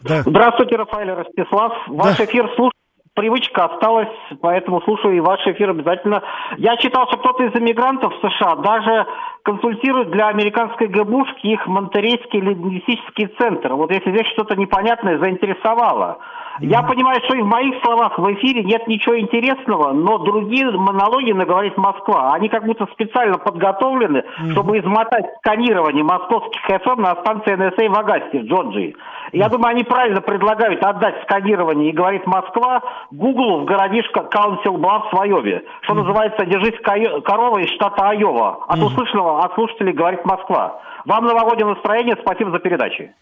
Да. 0.01 0.23
Здравствуйте, 0.23 0.77
Рафаэль 0.77 1.11
Ростислав. 1.11 1.73
Ваш 1.89 2.19
да. 2.19 2.25
эфир 2.25 2.47
слушаю 2.55 2.73
привычка 3.19 3.65
осталась, 3.65 4.09
поэтому 4.41 4.81
слушаю 4.83 5.17
и 5.17 5.21
ваш 5.21 5.45
эфир 5.45 5.71
обязательно. 5.71 6.23
Я 6.57 6.77
читал, 6.77 7.09
что 7.09 7.19
кто-то 7.19 7.45
из 7.45 7.61
иммигрантов 7.61 8.13
в 8.15 8.21
США 8.21 8.55
даже 8.57 9.07
консультирует 9.49 10.11
для 10.11 10.29
американской 10.29 10.89
ГБУшки 10.89 11.47
их 11.47 11.67
Монтерейский 11.67 12.39
лингвистический 12.41 13.29
центр. 13.39 13.73
Вот 13.73 13.91
если 13.91 14.11
здесь 14.11 14.27
что-то 14.33 14.57
непонятное 14.57 15.19
заинтересовало. 15.19 16.19
Я 16.61 16.83
понимаю, 16.83 17.21
что 17.25 17.37
и 17.37 17.43
в 17.43 17.47
моих 17.47 17.81
словах 17.85 18.19
в 18.19 18.33
эфире 18.35 18.65
нет 18.65 18.87
ничего 18.89 19.19
интересного, 19.19 19.93
но 19.93 20.19
другие 20.19 20.71
монологи 20.71 21.33
наговорит 21.33 21.77
Москва. 21.77 22.33
Они 22.35 22.49
как 22.49 22.67
будто 22.67 22.87
специально 22.93 23.39
подготовлены, 23.39 24.25
чтобы 24.51 24.79
измотать 24.79 25.25
сканирование 25.39 26.03
московских 26.03 26.61
ФМ 26.65 27.01
на 27.01 27.15
станции 27.17 27.55
НСА 27.55 27.89
в 27.89 27.99
Агасте, 27.99 28.41
в 28.41 28.45
Джорджии. 28.47 28.97
Я 29.33 29.49
думаю, 29.49 29.71
они 29.71 29.85
правильно 29.85 30.21
предлагают 30.21 30.85
отдать 30.85 31.23
сканирование 31.23 31.91
и 31.91 31.93
говорит 31.93 32.27
Москва 32.27 32.83
Гуглу 33.11 33.61
в 33.61 33.65
городишко 33.65 34.25
Каунсил 34.25 34.79
Блав 34.79 35.13
в 35.13 35.21
Айове. 35.21 35.63
Что 35.83 35.95
называется, 35.95 36.45
держись 36.45 36.81
корова 36.81 37.59
из 37.59 37.69
штата 37.71 38.09
Айова. 38.09 38.65
От 38.67 38.81
услышанного 38.81 39.38
от 39.45 39.55
слушателей 39.55 39.93
говорит 39.93 40.25
Москва. 40.25 40.83
Вам 41.05 41.25
новогоднее 41.25 41.67
настроение, 41.67 42.17
спасибо 42.21 42.51
за 42.51 42.59
передачи. 42.59 43.15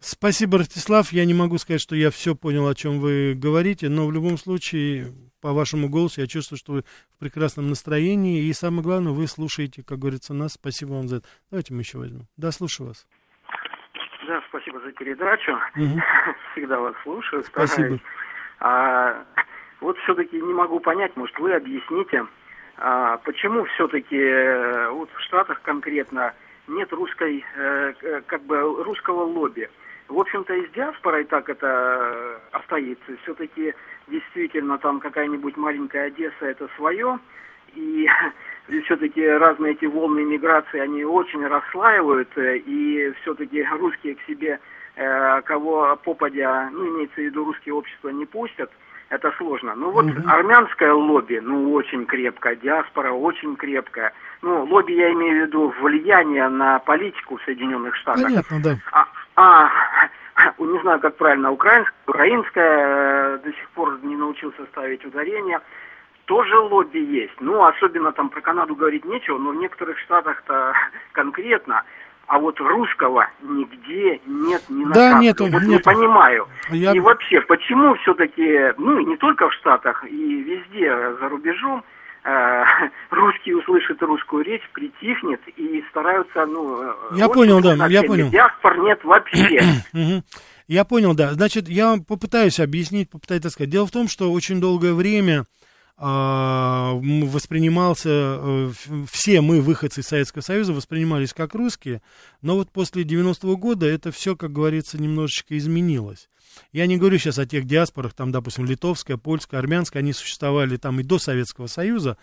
Спасибо, 0.00 0.58
Ростислав. 0.58 1.12
Я 1.12 1.24
не 1.24 1.34
могу 1.34 1.58
сказать, 1.58 1.80
что 1.80 1.94
я 1.94 2.10
все 2.10 2.34
понял, 2.34 2.66
о 2.68 2.74
чем 2.74 2.98
вы 2.98 3.34
говорите, 3.34 3.88
но 3.88 4.06
в 4.06 4.12
любом 4.12 4.36
случае, 4.36 5.06
по 5.40 5.52
вашему 5.52 5.88
голосу, 5.88 6.20
я 6.20 6.26
чувствую, 6.26 6.58
что 6.58 6.72
вы 6.72 6.82
в 7.16 7.20
прекрасном 7.20 7.68
настроении. 7.68 8.42
И 8.42 8.52
самое 8.52 8.82
главное, 8.82 9.12
вы 9.12 9.26
слушаете, 9.26 9.82
как 9.86 9.98
говорится, 9.98 10.34
нас. 10.34 10.54
Спасибо 10.54 10.90
вам 10.90 11.08
за 11.08 11.16
это. 11.16 11.26
Давайте 11.50 11.72
мы 11.72 11.80
еще 11.80 11.98
возьмем. 11.98 12.26
Да, 12.36 12.50
слушаю 12.50 12.88
вас. 12.88 13.06
Да, 14.26 14.42
спасибо 14.48 14.80
за 14.80 14.92
передачу. 14.92 15.52
Угу. 15.76 16.00
Всегда 16.52 16.80
вас 16.80 16.94
слушаю. 17.02 17.42
Спасибо. 17.44 17.98
А, 18.60 19.24
вот 19.80 19.96
все-таки 19.98 20.36
не 20.36 20.52
могу 20.52 20.80
понять, 20.80 21.16
может, 21.16 21.36
вы 21.38 21.54
объясните, 21.54 22.24
а, 22.76 23.18
почему 23.18 23.64
все-таки 23.64 24.18
э, 24.18 24.88
вот 24.90 25.10
в 25.12 25.20
Штатах 25.20 25.60
конкретно 25.62 26.34
нет 26.68 26.92
русской, 26.92 27.44
э, 27.56 28.22
как 28.26 28.42
бы 28.42 28.58
русского 28.60 29.24
лобби. 29.24 29.68
В 30.08 30.18
общем-то, 30.18 30.54
и 30.54 30.66
с 30.66 30.70
диаспорой 30.70 31.24
так 31.24 31.48
это 31.48 31.66
э, 31.66 32.38
остается. 32.52 33.16
Все-таки 33.22 33.74
действительно 34.08 34.78
там 34.78 35.00
какая-нибудь 35.00 35.56
маленькая 35.56 36.06
Одесса 36.06 36.46
это 36.46 36.68
свое. 36.76 37.18
И 37.74 38.08
все-таки 38.84 39.26
разные 39.26 39.72
эти 39.72 39.84
волны 39.84 40.24
миграции, 40.24 40.80
они 40.80 41.04
очень 41.04 41.46
расслаивают. 41.46 42.30
И 42.36 43.12
все-таки 43.22 43.62
русские 43.64 44.16
к 44.16 44.22
себе, 44.22 44.60
кого 45.44 45.96
попадя, 46.04 46.68
ну, 46.70 46.86
имеется 46.88 47.16
в 47.16 47.24
виду 47.24 47.44
русские 47.44 47.74
общества, 47.74 48.10
не 48.10 48.26
пустят 48.26 48.70
это 49.12 49.30
сложно. 49.32 49.74
Ну 49.74 49.90
вот 49.90 50.06
угу. 50.06 50.22
армянское 50.26 50.92
лобби, 50.92 51.38
ну 51.42 51.72
очень 51.74 52.06
крепкое, 52.06 52.56
диаспора 52.56 53.12
очень 53.12 53.56
крепкая. 53.56 54.12
Ну, 54.40 54.64
лобби 54.64 54.92
я 54.92 55.12
имею 55.12 55.44
в 55.44 55.46
виду 55.46 55.74
влияние 55.80 56.48
на 56.48 56.78
политику 56.78 57.36
в 57.36 57.42
Соединенных 57.42 57.94
Штатах. 57.96 58.24
Понятно, 58.24 58.60
да. 58.62 58.78
А, 58.90 59.06
а 59.36 59.70
не 60.58 60.80
знаю, 60.80 60.98
как 61.00 61.16
правильно, 61.16 61.52
украинское, 61.52 61.94
украинское, 62.06 63.38
до 63.38 63.52
сих 63.52 63.68
пор 63.70 63.98
не 64.02 64.16
научился 64.16 64.64
ставить 64.72 65.04
ударение. 65.04 65.60
Тоже 66.24 66.56
лобби 66.58 66.98
есть. 66.98 67.38
Ну, 67.40 67.62
особенно 67.62 68.12
там 68.12 68.30
про 68.30 68.40
Канаду 68.40 68.74
говорить 68.74 69.04
нечего, 69.04 69.36
но 69.36 69.50
в 69.50 69.56
некоторых 69.56 69.98
штатах-то 69.98 70.74
конкретно. 71.12 71.84
А 72.32 72.38
вот 72.38 72.58
русского 72.60 73.28
нигде 73.42 74.18
нет 74.24 74.62
ни 74.70 74.86
на 74.86 74.94
Да, 74.94 75.10
шаг. 75.12 75.20
нету, 75.20 75.44
вот 75.44 75.60
нету. 75.64 75.70
не 75.70 75.78
понимаю. 75.80 76.48
Я... 76.70 76.92
И 76.92 76.98
вообще, 76.98 77.42
почему 77.42 77.94
все-таки, 77.96 78.72
ну, 78.78 78.98
и 79.00 79.04
не 79.04 79.18
только 79.18 79.50
в 79.50 79.52
Штатах, 79.52 80.02
и 80.08 80.42
везде 80.42 80.88
за 81.20 81.28
рубежом, 81.28 81.84
э, 82.24 82.64
русский 83.10 83.52
услышит 83.54 84.02
русскую 84.02 84.44
речь, 84.44 84.62
притихнет 84.72 85.42
и 85.58 85.84
стараются, 85.90 86.46
ну... 86.46 86.82
Э, 86.82 86.94
я 87.16 87.28
понял, 87.28 87.60
да, 87.60 87.74
я 87.88 88.02
понял. 88.02 88.30
Диаспор 88.30 88.78
нет 88.78 89.04
вообще. 89.04 89.60
Я 90.68 90.84
понял, 90.84 91.12
да. 91.14 91.32
Значит, 91.32 91.68
я 91.68 91.90
вам 91.90 92.02
попытаюсь 92.02 92.58
объяснить, 92.58 93.10
попытаюсь 93.10 93.42
сказать. 93.42 93.68
Дело 93.68 93.86
в 93.86 93.90
том, 93.90 94.08
что 94.08 94.32
очень 94.32 94.58
долгое 94.58 94.94
время 94.94 95.44
воспринимался, 96.02 98.08
э, 98.10 98.72
все 99.08 99.40
мы, 99.40 99.60
выходцы 99.60 100.00
из 100.00 100.08
Советского 100.08 100.42
Союза, 100.42 100.72
воспринимались 100.72 101.32
как 101.32 101.54
русские, 101.54 102.02
но 102.40 102.56
вот 102.56 102.72
после 102.72 103.04
90-го 103.04 103.56
года 103.56 103.86
это 103.86 104.10
все, 104.10 104.34
как 104.34 104.52
говорится, 104.52 105.00
немножечко 105.00 105.56
изменилось. 105.56 106.28
Я 106.72 106.86
не 106.86 106.96
говорю 106.96 107.18
сейчас 107.18 107.38
о 107.38 107.46
тех 107.46 107.66
диаспорах, 107.66 108.14
там, 108.14 108.32
допустим, 108.32 108.64
литовская, 108.64 109.16
польская, 109.16 109.58
армянская, 109.58 110.02
они 110.02 110.12
существовали 110.12 110.76
там 110.76 110.98
и 110.98 111.04
до 111.04 111.20
Советского 111.20 111.68
Союза, 111.68 112.16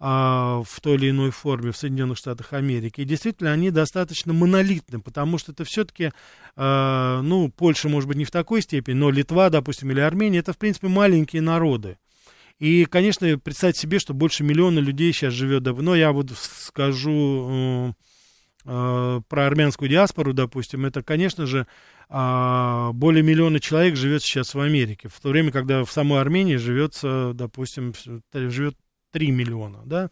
а, 0.00 0.62
в 0.64 0.80
той 0.80 0.94
или 0.94 1.10
иной 1.10 1.30
форме 1.30 1.72
в 1.72 1.76
Соединенных 1.76 2.16
Штатах 2.16 2.54
Америки. 2.54 3.02
И 3.02 3.04
действительно, 3.04 3.52
они 3.52 3.70
достаточно 3.70 4.32
монолитны, 4.32 5.00
потому 5.00 5.36
что 5.36 5.52
это 5.52 5.64
все-таки, 5.64 6.12
а, 6.56 7.20
ну, 7.20 7.50
Польша, 7.50 7.90
может 7.90 8.08
быть, 8.08 8.16
не 8.16 8.24
в 8.24 8.30
такой 8.30 8.62
степени, 8.62 8.94
но 8.94 9.10
Литва, 9.10 9.50
допустим, 9.50 9.90
или 9.90 10.00
Армения, 10.00 10.38
это, 10.38 10.54
в 10.54 10.58
принципе, 10.58 10.88
маленькие 10.88 11.42
народы. 11.42 11.98
И, 12.58 12.86
конечно, 12.86 13.38
представить 13.38 13.76
себе, 13.76 13.98
что 13.98 14.14
больше 14.14 14.42
миллиона 14.42 14.80
людей 14.80 15.12
сейчас 15.12 15.32
живет. 15.32 15.64
Но 15.64 15.94
я 15.94 16.10
вот 16.10 16.30
скажу 16.32 17.48
э, 17.50 17.92
э, 18.64 19.20
про 19.28 19.46
армянскую 19.46 19.88
диаспору, 19.88 20.32
допустим, 20.32 20.84
это, 20.84 21.02
конечно 21.02 21.46
же, 21.46 21.68
э, 22.10 22.90
более 22.92 23.22
миллиона 23.22 23.60
человек 23.60 23.94
живет 23.94 24.22
сейчас 24.22 24.54
в 24.54 24.60
Америке, 24.60 25.08
в 25.08 25.20
то 25.20 25.28
время, 25.28 25.52
когда 25.52 25.84
в 25.84 25.92
самой 25.92 26.20
Армении 26.20 26.56
живется, 26.56 27.30
допустим, 27.32 27.94
живет 28.32 28.74
3 29.12 29.30
миллиона, 29.30 29.82
да. 29.84 30.10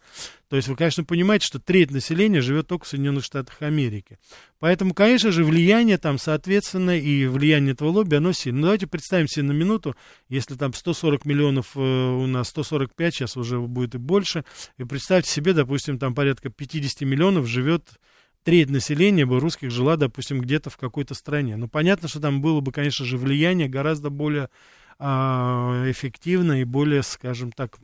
То 0.49 0.55
есть 0.55 0.67
вы, 0.67 0.75
конечно, 0.75 1.03
понимаете, 1.03 1.45
что 1.45 1.59
треть 1.59 1.91
населения 1.91 2.41
живет 2.41 2.67
только 2.67 2.85
в 2.85 2.87
Соединенных 2.87 3.23
Штатах 3.23 3.61
Америки. 3.61 4.17
Поэтому, 4.59 4.93
конечно 4.93 5.31
же, 5.31 5.43
влияние 5.43 5.97
там, 5.97 6.17
соответственно, 6.17 6.97
и 6.97 7.25
влияние 7.27 7.73
этого 7.73 7.89
лобби, 7.89 8.15
оно 8.15 8.31
сильно. 8.31 8.59
Но 8.59 8.67
давайте 8.67 8.87
представим 8.87 9.27
себе 9.27 9.43
на 9.43 9.51
минуту, 9.51 9.95
если 10.29 10.55
там 10.55 10.73
140 10.73 11.25
миллионов 11.25 11.75
э, 11.75 11.79
у 11.79 12.25
нас, 12.27 12.49
145, 12.49 13.13
сейчас 13.13 13.37
уже 13.37 13.59
будет 13.59 13.95
и 13.95 13.97
больше, 13.97 14.45
и 14.77 14.83
представьте 14.83 15.31
себе, 15.31 15.53
допустим, 15.53 15.99
там 15.99 16.15
порядка 16.15 16.49
50 16.49 17.01
миллионов 17.01 17.47
живет 17.47 17.83
треть 18.47 18.69
населения 18.69 19.25
бы 19.25 19.41
русских 19.41 19.71
жила, 19.71 19.97
допустим, 19.97 20.39
где-то 20.39 20.69
в 20.69 20.77
какой-то 20.77 21.13
стране. 21.13 21.57
Ну, 21.57 21.67
понятно, 21.67 22.07
что 22.07 22.21
там 22.21 22.41
было 22.41 22.61
бы, 22.61 22.71
конечно 22.71 23.05
же, 23.05 23.17
влияние 23.17 23.67
гораздо 23.67 24.09
более 24.09 24.49
э, 24.99 25.05
эффективно 25.05 26.61
и 26.61 26.63
более, 26.63 27.03
скажем 27.03 27.51
так, 27.51 27.77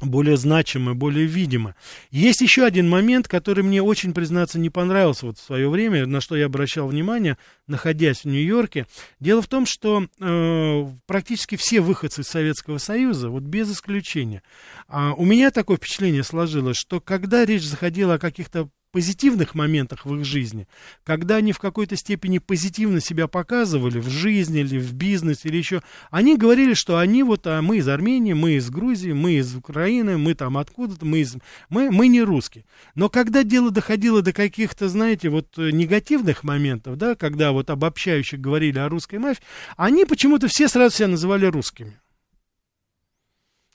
более 0.00 0.36
значимо, 0.36 0.94
более 0.94 1.26
видимо. 1.26 1.74
Есть 2.10 2.40
еще 2.40 2.64
один 2.64 2.88
момент, 2.88 3.28
который 3.28 3.62
мне 3.62 3.82
очень, 3.82 4.12
признаться, 4.12 4.58
не 4.58 4.70
понравился 4.70 5.26
вот 5.26 5.38
в 5.38 5.42
свое 5.42 5.68
время, 5.68 6.06
на 6.06 6.20
что 6.20 6.36
я 6.36 6.46
обращал 6.46 6.88
внимание, 6.88 7.38
находясь 7.66 8.20
в 8.20 8.24
Нью-Йорке. 8.26 8.86
Дело 9.20 9.40
в 9.40 9.46
том, 9.46 9.66
что 9.66 10.06
э, 10.20 10.86
практически 11.06 11.56
все 11.56 11.80
выходцы 11.80 12.22
из 12.22 12.28
Советского 12.28 12.78
Союза, 12.78 13.30
вот 13.30 13.44
без 13.44 13.70
исключения, 13.70 14.42
э, 14.88 15.10
у 15.16 15.24
меня 15.24 15.50
такое 15.50 15.76
впечатление 15.76 16.24
сложилось, 16.24 16.76
что 16.76 17.00
когда 17.00 17.44
речь 17.44 17.64
заходила 17.64 18.14
о 18.14 18.18
каких-то 18.18 18.68
позитивных 18.94 19.56
моментах 19.56 20.06
в 20.06 20.14
их 20.14 20.24
жизни, 20.24 20.68
когда 21.02 21.34
они 21.34 21.50
в 21.50 21.58
какой-то 21.58 21.96
степени 21.96 22.38
позитивно 22.38 23.00
себя 23.00 23.26
показывали 23.26 23.98
в 23.98 24.08
жизни 24.08 24.60
или 24.60 24.78
в 24.78 24.94
бизнесе 24.94 25.48
или 25.48 25.56
еще, 25.56 25.82
они 26.12 26.36
говорили, 26.36 26.74
что 26.74 26.98
они 26.98 27.24
вот, 27.24 27.44
а 27.48 27.60
мы 27.60 27.78
из 27.78 27.88
Армении, 27.88 28.34
мы 28.34 28.52
из 28.52 28.70
Грузии, 28.70 29.10
мы 29.10 29.32
из 29.32 29.56
Украины, 29.56 30.16
мы 30.16 30.34
там 30.34 30.56
откуда-то, 30.56 31.04
мы, 31.04 31.18
из, 31.18 31.34
мы, 31.68 31.90
мы 31.90 32.06
не 32.06 32.22
русские. 32.22 32.66
Но 32.94 33.08
когда 33.08 33.42
дело 33.42 33.72
доходило 33.72 34.22
до 34.22 34.32
каких-то, 34.32 34.88
знаете, 34.88 35.28
вот 35.28 35.56
негативных 35.56 36.44
моментов, 36.44 36.96
да, 36.96 37.16
когда 37.16 37.50
вот 37.50 37.70
обобщающих 37.70 38.40
говорили 38.40 38.78
о 38.78 38.88
русской 38.88 39.18
мафии, 39.18 39.42
они 39.76 40.04
почему-то 40.04 40.46
все 40.46 40.68
сразу 40.68 40.94
себя 40.94 41.08
называли 41.08 41.46
русскими. 41.46 41.98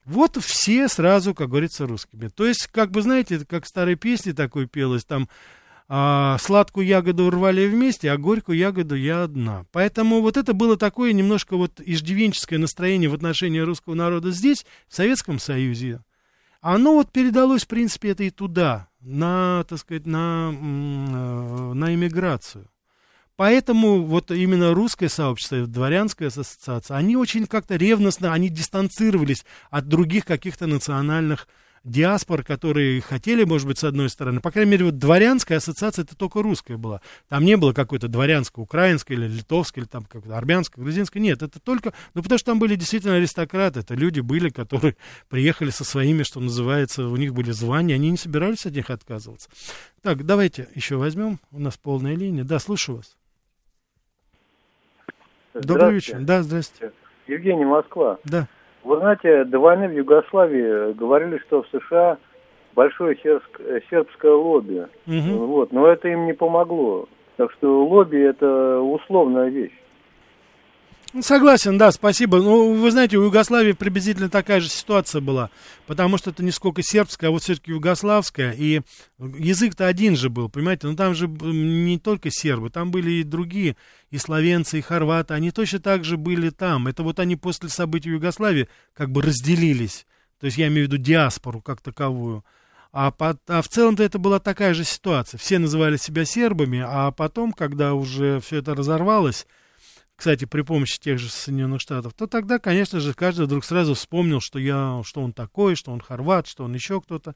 Вот 0.10 0.38
все 0.44 0.88
сразу, 0.88 1.36
как 1.36 1.50
говорится, 1.50 1.86
русскими. 1.86 2.30
То 2.30 2.48
есть, 2.48 2.66
как 2.72 2.90
бы, 2.90 3.04
знаете, 3.04 3.46
как 3.46 3.66
в 3.66 3.68
старой 3.68 3.94
песне 3.94 4.34
такой 4.34 4.66
пелось, 4.66 5.06
там, 5.06 5.30
а, 5.88 6.38
сладкую 6.40 6.88
ягоду 6.88 7.30
рвали 7.30 7.68
вместе, 7.68 8.12
а 8.12 8.18
горькую 8.18 8.58
ягоду 8.58 8.96
я 8.96 9.22
одна. 9.24 9.68
Поэтому 9.72 10.22
вот 10.22 10.36
это 10.36 10.54
было 10.54 10.78
такое 10.78 11.14
немножко 11.14 11.58
вот 11.58 11.80
иждивенческое 11.80 12.58
настроение 12.58 13.08
в 13.08 13.14
отношении 13.14 13.60
русского 13.60 13.94
народа 13.94 14.32
здесь, 14.32 14.66
в 14.88 14.96
Советском 14.96 15.38
Союзе. 15.38 16.04
Оно 16.60 16.96
вот 16.96 17.12
передалось, 17.12 17.66
в 17.66 17.68
принципе, 17.68 18.10
это 18.10 18.24
и 18.24 18.32
туда, 18.32 18.88
на, 19.02 19.64
так 19.70 19.78
сказать, 19.78 20.08
на, 20.08 20.52
э, 20.52 21.74
на 21.74 21.94
иммиграцию. 21.94 22.68
Поэтому 23.40 24.04
вот 24.04 24.32
именно 24.32 24.74
русское 24.74 25.08
сообщество, 25.08 25.66
дворянская 25.66 26.28
ассоциация, 26.28 26.98
они 26.98 27.16
очень 27.16 27.46
как-то 27.46 27.78
ревностно, 27.78 28.34
они 28.34 28.50
дистанцировались 28.50 29.46
от 29.70 29.88
других 29.88 30.26
каких-то 30.26 30.68
национальных 30.68 31.48
диаспор, 31.86 32.44
которые 32.44 33.00
хотели, 33.00 33.46
может 33.46 33.66
быть, 33.66 33.78
с 33.78 33.86
одной 33.86 34.10
стороны, 34.10 34.42
по 34.42 34.52
крайней 34.52 34.72
мере, 34.72 34.86
вот 34.88 34.98
дворянская 34.98 35.60
ассоциация 35.60 36.04
это 36.04 36.18
только 36.18 36.42
русская 36.42 36.76
была. 36.76 37.00
Там 37.30 37.46
не 37.46 37.56
было 37.56 37.72
какой-то 37.72 38.10
дворянской, 38.10 38.62
украинской 38.62 39.14
или 39.14 39.26
литовской, 39.26 39.84
или 39.84 39.88
там 39.88 40.04
как-то 40.04 40.38
армянской, 40.38 40.84
грузинской. 40.84 41.22
Нет, 41.22 41.42
это 41.42 41.62
только, 41.62 41.94
ну, 42.16 42.22
потому 42.22 42.40
что 42.40 42.52
там 42.52 42.60
были 42.60 42.76
действительно 42.76 43.16
аристократы, 43.16 43.80
это 43.80 43.96
люди 43.96 44.20
были, 44.20 44.50
которые 44.50 44.98
приехали 45.30 45.70
со 45.70 45.86
своими, 45.86 46.24
что 46.24 46.42
называется, 46.42 47.08
у 47.08 47.16
них 47.16 47.34
были 47.34 47.52
звания, 47.52 47.96
они 47.96 48.10
не 48.10 48.18
собирались 48.18 48.66
от 48.66 48.74
них 48.74 48.90
отказываться. 48.90 49.50
Так, 50.02 50.26
давайте 50.26 50.68
еще 50.76 50.98
возьмем, 50.98 51.40
у 51.52 51.60
нас 51.62 51.78
полная 51.78 52.18
линия. 52.18 52.44
Да, 52.44 52.60
слушаю 52.60 52.98
вас. 52.98 53.16
Добрый 55.54 55.94
вечер. 55.94 56.18
Да, 56.20 56.42
здравствуйте. 56.42 56.94
Евгений, 57.28 57.66
Москва. 57.66 58.18
Да. 58.24 58.48
Вы 58.84 58.98
знаете, 58.98 59.44
до 59.46 59.60
войны 59.60 59.88
в 59.88 59.94
Югославии 59.94 60.94
говорили, 60.94 61.38
что 61.40 61.64
в 61.64 61.68
США 61.68 62.18
большое 62.76 63.18
сербск, 63.18 63.60
сербское 63.90 64.32
лобби. 64.32 64.88
Угу. 65.08 65.46
Вот, 65.46 65.72
но 65.72 65.88
это 65.88 66.08
им 66.08 66.26
не 66.26 66.34
помогло. 66.34 67.08
Так 67.38 67.52
что 67.54 67.86
лобби 67.86 68.20
это 68.20 68.80
условная 68.80 69.50
вещь. 69.50 69.78
Ну, 71.12 71.24
согласен, 71.24 71.80
да, 71.80 71.92
спасибо. 71.92 72.38
Ну, 72.38 72.76
вы 72.76 72.92
знаете, 72.92 73.18
у 73.18 73.24
Югославии 73.24 73.72
приблизительно 73.72 74.30
такая 74.30 74.60
же 74.60 74.70
ситуация 74.70 75.22
была, 75.22 75.50
потому 75.88 76.20
что 76.20 76.30
это 76.30 76.44
не 76.44 76.52
сколько 76.52 76.84
сербская, 76.84 77.30
а 77.30 77.32
вот 77.32 77.42
все-таки 77.42 77.72
югославская, 77.72 78.52
и 78.52 78.82
язык-то 79.18 79.88
один 79.88 80.16
же 80.16 80.30
был, 80.30 80.50
понимаете, 80.50 80.86
ну 80.86 80.96
там 80.96 81.16
же 81.16 81.28
не 81.28 81.98
только 81.98 82.30
сербы, 82.32 82.70
там 82.70 82.92
были 82.92 83.12
и 83.12 83.24
другие, 83.24 83.76
и 84.12 84.20
словенцы, 84.20 84.78
и 84.78 84.82
хорваты, 84.82 85.34
они 85.34 85.50
точно 85.50 85.80
так 85.80 86.04
же 86.04 86.16
были 86.16 86.52
там. 86.52 86.88
Это 86.88 87.02
вот 87.02 87.20
они 87.20 87.36
после 87.36 87.70
событий 87.70 88.12
в 88.12 88.14
Югославии 88.14 88.70
как 88.94 89.12
бы 89.12 89.24
разделились, 89.24 90.06
то 90.40 90.46
есть 90.46 90.60
я 90.60 90.68
имею 90.68 90.88
в 90.88 90.92
виду 90.92 91.02
диаспору 91.02 91.60
как 91.60 91.82
таковую. 91.82 92.46
А, 92.92 93.10
по, 93.10 93.36
а 93.48 93.62
в 93.64 93.68
целом-то 93.68 94.04
это 94.04 94.20
была 94.20 94.40
такая 94.40 94.76
же 94.76 94.84
ситуация. 94.84 95.40
Все 95.40 95.58
называли 95.58 95.98
себя 95.98 96.24
сербами, 96.26 96.84
а 96.86 97.12
потом, 97.12 97.52
когда 97.52 97.96
уже 97.96 98.40
все 98.42 98.58
это 98.58 98.76
разорвалось, 98.76 99.48
кстати, 100.20 100.44
при 100.44 100.64
помощи 100.64 101.00
тех 101.00 101.18
же 101.18 101.30
Соединенных 101.30 101.80
Штатов, 101.80 102.14
то 102.14 102.28
тогда, 102.28 102.60
конечно 102.60 103.00
же, 103.00 103.14
каждый 103.14 103.46
вдруг 103.46 103.64
сразу 103.64 103.94
вспомнил, 103.94 104.42
что 104.42 104.60
я, 104.60 105.00
что 105.06 105.22
он 105.22 105.32
такой, 105.32 105.76
что 105.76 105.92
он 105.92 106.02
хорват, 106.02 106.46
что 106.46 106.66
он 106.66 106.74
еще 106.74 107.00
кто-то. 107.00 107.36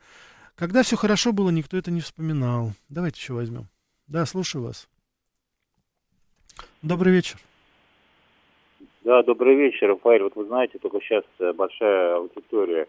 Когда 0.56 0.84
все 0.84 0.98
хорошо 0.98 1.32
было, 1.32 1.50
никто 1.50 1.78
это 1.78 1.92
не 1.92 2.02
вспоминал. 2.02 2.72
Давайте 2.90 3.22
еще 3.22 3.32
возьмем. 3.32 3.70
Да, 4.08 4.26
слушаю 4.26 4.66
вас. 4.66 4.90
Добрый 6.82 7.14
вечер. 7.14 7.38
Да, 9.06 9.24
добрый 9.24 9.56
вечер, 9.56 9.88
Рафаэль. 9.88 10.24
Вот 10.24 10.36
вы 10.36 10.44
знаете, 10.48 10.78
только 10.78 11.00
сейчас 11.00 11.24
э, 11.40 11.54
большая 11.54 12.18
аудитория 12.18 12.88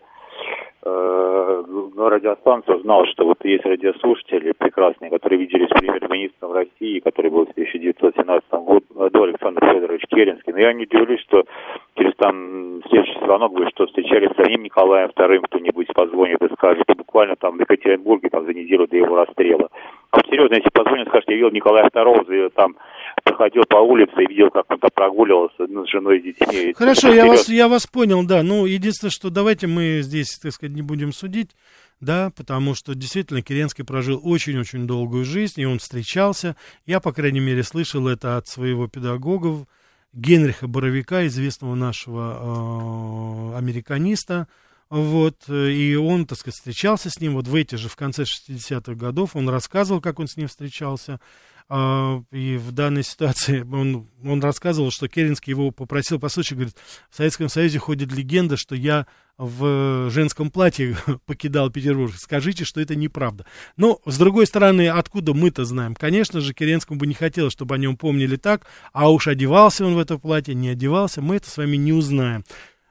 э, 0.83 1.65
на 1.95 2.11
радиостанцию 2.11 2.81
знал, 2.81 3.07
что 3.07 3.25
вот 3.25 3.45
есть 3.45 3.65
радиослушатели 3.65 4.53
прекрасные, 4.53 5.11
которые 5.11 5.41
виделись 5.41 5.69
с 5.69 5.79
премьер-министром 5.79 6.53
России, 6.53 7.01
который 7.01 7.31
был 7.31 7.47
в 7.47 7.51
1917 7.51 8.51
году, 8.51 9.23
Александр 9.23 9.65
Федорович 9.67 10.03
Керенский. 10.09 10.53
Но 10.53 10.59
я 10.59 10.73
не 10.73 10.85
удивлюсь, 10.85 11.21
что 11.21 11.45
через 11.97 12.15
там 12.17 12.83
следующий 12.89 13.19
звонок 13.25 13.53
будет, 13.53 13.71
что 13.71 13.87
встречались 13.87 14.31
с 14.31 14.37
самим 14.37 14.63
Николаем 14.63 15.11
II, 15.11 15.41
кто-нибудь 15.43 15.89
позвонит 15.95 16.43
и 16.43 16.53
скажет, 16.55 16.85
и 16.89 16.95
буквально 16.95 17.37
там 17.37 17.57
в 17.57 17.61
Екатеринбурге 17.61 18.29
там, 18.31 18.45
за 18.45 18.55
неделю 18.55 18.87
до 18.87 18.97
его 18.97 19.17
расстрела. 19.17 19.69
А 20.11 20.21
серьезно, 20.29 20.55
если 20.55 20.71
позвонит, 20.71 21.09
скажет, 21.09 21.29
я 21.29 21.37
видел 21.37 21.51
Николая 21.51 21.89
II, 21.89 22.51
там 22.51 22.77
проходил 23.35 23.65
по 23.69 23.77
улице 23.77 24.13
и 24.23 24.29
видел, 24.29 24.51
как 24.51 24.71
он 24.71 24.79
там 24.79 24.91
прогуливался 24.95 25.67
с 25.67 25.91
женой 25.91 26.19
и 26.19 26.33
детьми. 26.33 26.73
Хорошо, 26.75 27.13
я 27.13 27.27
вас, 27.27 27.49
я 27.49 27.69
вас 27.69 27.87
понял, 27.87 28.25
да. 28.25 28.43
Ну, 28.43 28.67
единственное, 28.67 29.11
что 29.11 29.31
давайте 29.31 29.67
мы 29.67 30.01
здесь, 30.03 30.39
так 30.39 30.53
сказать, 30.53 30.75
не 30.75 30.83
будем 30.83 31.13
судить, 31.13 31.51
да, 32.01 32.31
потому 32.37 32.75
что 32.75 32.95
действительно 32.95 33.43
Керенский 33.43 33.85
прожил 33.85 34.21
очень-очень 34.23 34.87
долгую 34.87 35.25
жизнь, 35.25 35.61
и 35.61 35.67
он 35.67 35.79
встречался. 35.79 36.57
Я, 36.87 37.01
по 37.01 37.13
крайней 37.13 37.41
мере, 37.41 37.63
слышал 37.63 38.07
это 38.09 38.37
от 38.37 38.47
своего 38.47 38.89
педагога 38.89 39.67
Генриха 40.13 40.69
Боровика, 40.69 41.27
известного 41.27 41.75
нашего 41.75 43.53
э, 43.53 43.59
американиста, 43.59 44.47
вот, 44.91 45.49
и 45.49 45.97
он, 45.97 46.27
так 46.27 46.39
сказать, 46.39 46.55
встречался 46.57 47.11
с 47.11 47.19
ним 47.19 47.35
вот 47.35 47.49
в 47.49 47.55
эти 47.55 47.75
же, 47.75 47.89
в 47.89 47.97
конце 47.97 48.23
60-х 48.23 48.95
годов, 48.95 49.35
он 49.35 49.49
рассказывал, 49.49 50.01
как 50.01 50.21
он 50.21 50.29
с 50.29 50.37
ним 50.37 50.47
встречался, 50.47 51.19
и 51.71 52.57
в 52.59 52.73
данной 52.73 53.03
ситуации 53.03 53.63
он, 53.73 54.09
он 54.23 54.41
рассказывал, 54.41 54.91
что 54.91 55.09
Керенский 55.09 55.51
его 55.51 55.71
попросил, 55.71 56.19
по 56.19 56.29
сути, 56.29 56.55
говорит, 56.55 56.77
в 57.11 57.17
Советском 57.17 57.49
Союзе 57.49 57.79
ходит 57.79 58.13
легенда, 58.13 58.57
что 58.57 58.75
я 58.75 59.07
в 59.39 60.11
женском 60.11 60.51
платье 60.51 60.97
покидал 61.27 61.71
Петербург. 61.71 62.15
Скажите, 62.17 62.65
что 62.65 62.81
это 62.81 62.95
неправда. 62.95 63.47
Но, 63.77 64.01
с 64.05 64.19
другой 64.19 64.47
стороны, 64.47 64.89
откуда 64.89 65.35
мы-то 65.35 65.65
знаем? 65.65 65.95
Конечно 65.95 66.41
же, 66.41 66.55
Керенскому 66.55 67.01
бы 67.01 67.07
не 67.07 67.15
хотелось, 67.15 67.53
чтобы 67.53 67.75
о 67.75 67.79
нем 67.79 67.97
помнили 67.97 68.37
так, 68.37 68.67
а 68.93 69.11
уж 69.11 69.27
одевался 69.27 69.87
он 69.87 69.95
в 69.95 69.99
это 69.99 70.19
платье, 70.19 70.55
не 70.55 70.69
одевался, 70.69 71.23
мы 71.23 71.37
это 71.37 71.51
с 71.51 71.57
вами 71.57 71.77
не 71.77 71.93
узнаем. 71.93 72.45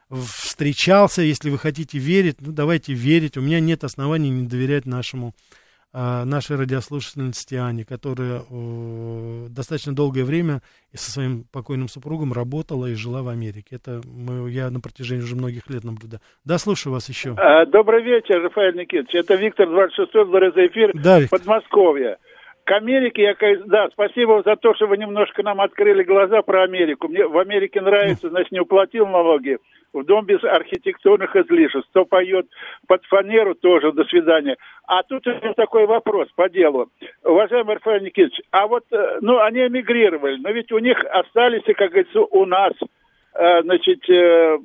Встречался, 0.09 1.21
если 1.21 1.49
вы 1.49 1.57
хотите 1.57 1.97
верить, 1.97 2.38
ну 2.39 2.51
давайте 2.51 2.93
верить. 2.93 3.38
У 3.38 3.41
меня 3.41 3.59
нет 3.59 3.84
оснований 3.84 4.30
не 4.30 4.47
доверять 4.47 4.86
нашему 4.86 5.34
а, 5.38 5.62
нашей 5.93 6.57
радиослушательнице 6.57 7.55
Ане, 7.57 7.85
которая 7.85 8.41
достаточно 9.49 9.95
долгое 9.95 10.23
время 10.23 10.61
со 10.93 11.11
своим 11.11 11.45
покойным 11.51 11.87
супругом 11.87 12.33
работала 12.33 12.87
и 12.87 12.95
жила 12.95 13.21
в 13.21 13.29
Америке. 13.29 13.75
Это 13.75 14.01
мы, 14.05 14.49
я 14.49 14.69
на 14.69 14.79
протяжении 14.79 15.23
уже 15.23 15.35
многих 15.35 15.69
лет 15.69 15.83
наблюдаю. 15.83 16.21
Да, 16.45 16.57
слушаю 16.57 16.93
вас 16.93 17.09
еще. 17.09 17.35
А, 17.37 17.65
добрый 17.65 18.03
вечер, 18.03 18.41
Рафаэль 18.41 18.75
Никитич. 18.75 19.13
Это 19.13 19.35
Виктор 19.35 19.69
26 19.69 20.13
благодаря 20.13 20.51
за 20.51 20.67
эфир 20.67 20.91
да, 20.93 21.19
Подмосковье. 21.29 22.17
К 22.66 22.72
Америке 22.72 23.24
я, 23.24 23.36
да, 23.66 23.89
спасибо 23.91 24.41
за 24.45 24.55
то, 24.55 24.74
что 24.74 24.88
вы 24.88 24.97
немножко 24.97 25.43
нам 25.43 25.59
открыли 25.59 26.03
глаза 26.03 26.41
про 26.41 26.64
Америку. 26.64 27.09
Мне 27.09 27.28
в 27.28 27.38
Америке 27.38 27.82
нравится, 27.82 28.30
значит, 28.30 28.53
не 28.53 28.61
уплатил 28.61 29.05
налоги 29.05 29.57
в 29.91 30.03
дом 30.05 30.26
без 30.26 30.43
архитектурных 30.43 31.36
излишеств. 31.36 31.89
Кто 31.89 32.05
поет 32.05 32.47
под 32.88 33.03
фанеру, 33.05 33.53
тоже 33.53 33.91
до 33.91 34.05
свидания. 34.05 34.55
А 34.88 35.03
тут 35.03 35.26
такой 35.57 35.86
вопрос 35.86 36.30
по 36.36 36.49
делу. 36.49 36.89
Уважаемый 37.24 37.76
Рафаэль 37.76 38.03
Никитич, 38.03 38.39
а 38.51 38.68
вот, 38.68 38.86
э, 38.91 39.18
ну, 39.22 39.39
они 39.39 39.68
эмигрировали, 39.68 40.38
но 40.41 40.49
ведь 40.51 40.72
у 40.72 40.80
них 40.80 41.03
остались, 41.03 41.64
как 41.76 41.91
говорится, 41.91 42.22
у 42.22 42.45
нас 42.45 42.74
значит, 43.36 44.07
э, 44.09 44.57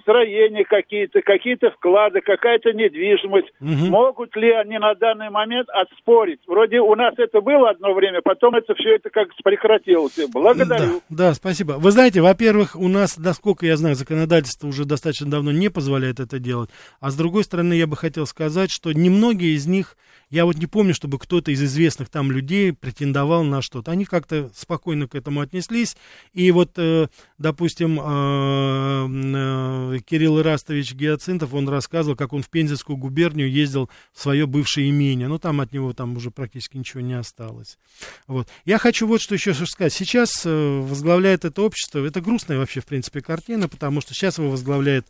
строения 0.00 0.64
какие-то, 0.64 1.20
какие-то 1.22 1.70
вклады, 1.70 2.20
какая-то 2.20 2.72
недвижимость. 2.72 3.48
Угу. 3.60 3.90
Могут 3.90 4.34
ли 4.36 4.50
они 4.50 4.78
на 4.78 4.94
данный 4.94 5.30
момент 5.30 5.68
отспорить? 5.70 6.40
Вроде 6.46 6.80
у 6.80 6.94
нас 6.96 7.14
это 7.16 7.40
было 7.40 7.70
одно 7.70 7.94
время, 7.94 8.20
потом 8.22 8.56
это 8.56 8.74
все 8.74 8.96
это 8.96 9.10
как 9.10 9.28
прекратилось. 9.44 10.18
Благодарю. 10.32 11.00
Да, 11.08 11.28
да, 11.28 11.34
спасибо. 11.34 11.72
Вы 11.72 11.90
знаете, 11.92 12.20
во-первых, 12.20 12.74
у 12.74 12.88
нас, 12.88 13.18
насколько 13.18 13.66
я 13.66 13.76
знаю, 13.76 13.94
законодательство 13.94 14.66
уже 14.66 14.84
достаточно 14.84 15.30
давно 15.30 15.52
не 15.52 15.68
позволяет 15.68 16.18
это 16.18 16.38
делать. 16.38 16.70
А 17.00 17.10
с 17.10 17.16
другой 17.16 17.44
стороны, 17.44 17.74
я 17.74 17.86
бы 17.86 17.96
хотел 17.96 18.26
сказать, 18.26 18.70
что 18.70 18.92
немногие 18.92 19.54
из 19.54 19.66
них 19.66 19.96
я 20.30 20.44
вот 20.44 20.56
не 20.56 20.66
помню, 20.66 20.92
чтобы 20.92 21.18
кто-то 21.18 21.50
из 21.50 21.62
известных 21.62 22.10
там 22.10 22.30
людей 22.30 22.74
претендовал 22.74 23.44
на 23.44 23.62
что-то. 23.62 23.90
Они 23.90 24.04
как-то 24.04 24.50
спокойно 24.54 25.08
к 25.08 25.14
этому 25.14 25.40
отнеслись. 25.40 25.96
И 26.34 26.50
вот, 26.50 26.72
э, 26.76 27.06
допустим, 27.38 27.98
э, 28.08 29.08
э, 29.08 29.98
Кирилл 30.04 30.40
Ирастович 30.40 30.94
Геоцинтов, 30.94 31.54
он 31.54 31.68
рассказывал, 31.68 32.16
как 32.16 32.32
он 32.32 32.42
в 32.42 32.48
Пензенскую 32.48 32.96
губернию 32.96 33.50
ездил 33.50 33.90
в 34.12 34.20
свое 34.20 34.46
бывшее 34.46 34.90
имение. 34.90 35.28
Но 35.28 35.38
там 35.38 35.60
от 35.60 35.72
него 35.72 35.92
там 35.92 36.16
уже 36.16 36.30
практически 36.30 36.76
ничего 36.76 37.00
не 37.00 37.14
осталось. 37.14 37.78
Вот. 38.26 38.48
Я 38.64 38.78
хочу 38.78 39.06
вот 39.06 39.20
что 39.20 39.34
еще 39.34 39.54
сказать. 39.54 39.92
Сейчас 39.92 40.44
возглавляет 40.44 41.44
это 41.44 41.62
общество, 41.62 42.04
это 42.04 42.20
грустная 42.20 42.58
вообще, 42.58 42.80
в 42.80 42.86
принципе, 42.86 43.20
картина, 43.20 43.68
потому 43.68 44.00
что 44.00 44.14
сейчас 44.14 44.38
его 44.38 44.50
возглавляет 44.50 45.06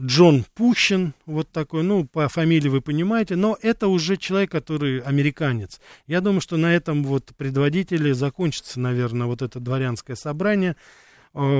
Джон 0.00 0.44
Пущин, 0.54 1.14
вот 1.26 1.50
такой, 1.50 1.82
ну, 1.82 2.04
по 2.04 2.28
фамилии 2.28 2.68
вы 2.68 2.80
понимаете, 2.80 3.36
но 3.36 3.58
это 3.60 3.88
уже 3.88 4.16
человек, 4.16 4.50
который 4.50 5.00
американец. 5.00 5.80
Я 6.06 6.20
думаю, 6.20 6.40
что 6.40 6.56
на 6.56 6.74
этом 6.74 7.04
вот 7.04 7.32
предводителе 7.36 8.14
закончится, 8.14 8.80
наверное, 8.80 9.26
вот 9.26 9.42
это 9.42 9.60
дворянское 9.60 10.16
собрание 10.16 10.72
э, 10.72 11.07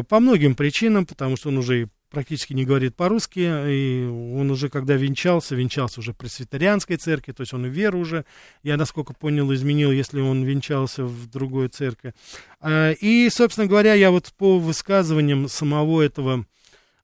по 0.09 0.20
многим 0.20 0.55
причинам, 0.55 1.07
потому 1.07 1.37
что 1.37 1.51
он 1.51 1.59
уже 1.59 1.83
и 1.83 1.87
практически 2.11 2.53
не 2.53 2.64
говорит 2.64 2.97
по-русски, 2.97 3.41
и 3.41 4.07
он 4.07 4.51
уже, 4.51 4.68
когда 4.70 4.95
венчался, 4.95 5.55
венчался 5.55 6.01
уже 6.01 6.12
в 6.12 6.16
пресвитерианской 6.16 6.97
церкви, 6.97 7.33
то 7.33 7.43
есть 7.43 7.55
он 7.55 7.66
и 7.66 7.68
веру 7.68 8.01
уже, 8.01 8.24
я, 8.62 8.76
насколько 8.76 9.12
понял, 9.12 9.53
изменил, 9.53 9.93
если 9.93 10.20
он 10.20 10.43
венчался 10.43 11.05
в 11.05 11.31
другой 11.31 11.68
церкви. 11.68 12.14
А, 12.61 12.93
и, 12.93 13.29
собственно 13.31 13.66
говоря, 13.66 13.95
я 13.95 14.11
вот 14.11 14.33
по 14.37 14.59
высказываниям 14.59 15.49
самого 15.49 16.03
этого 16.03 16.47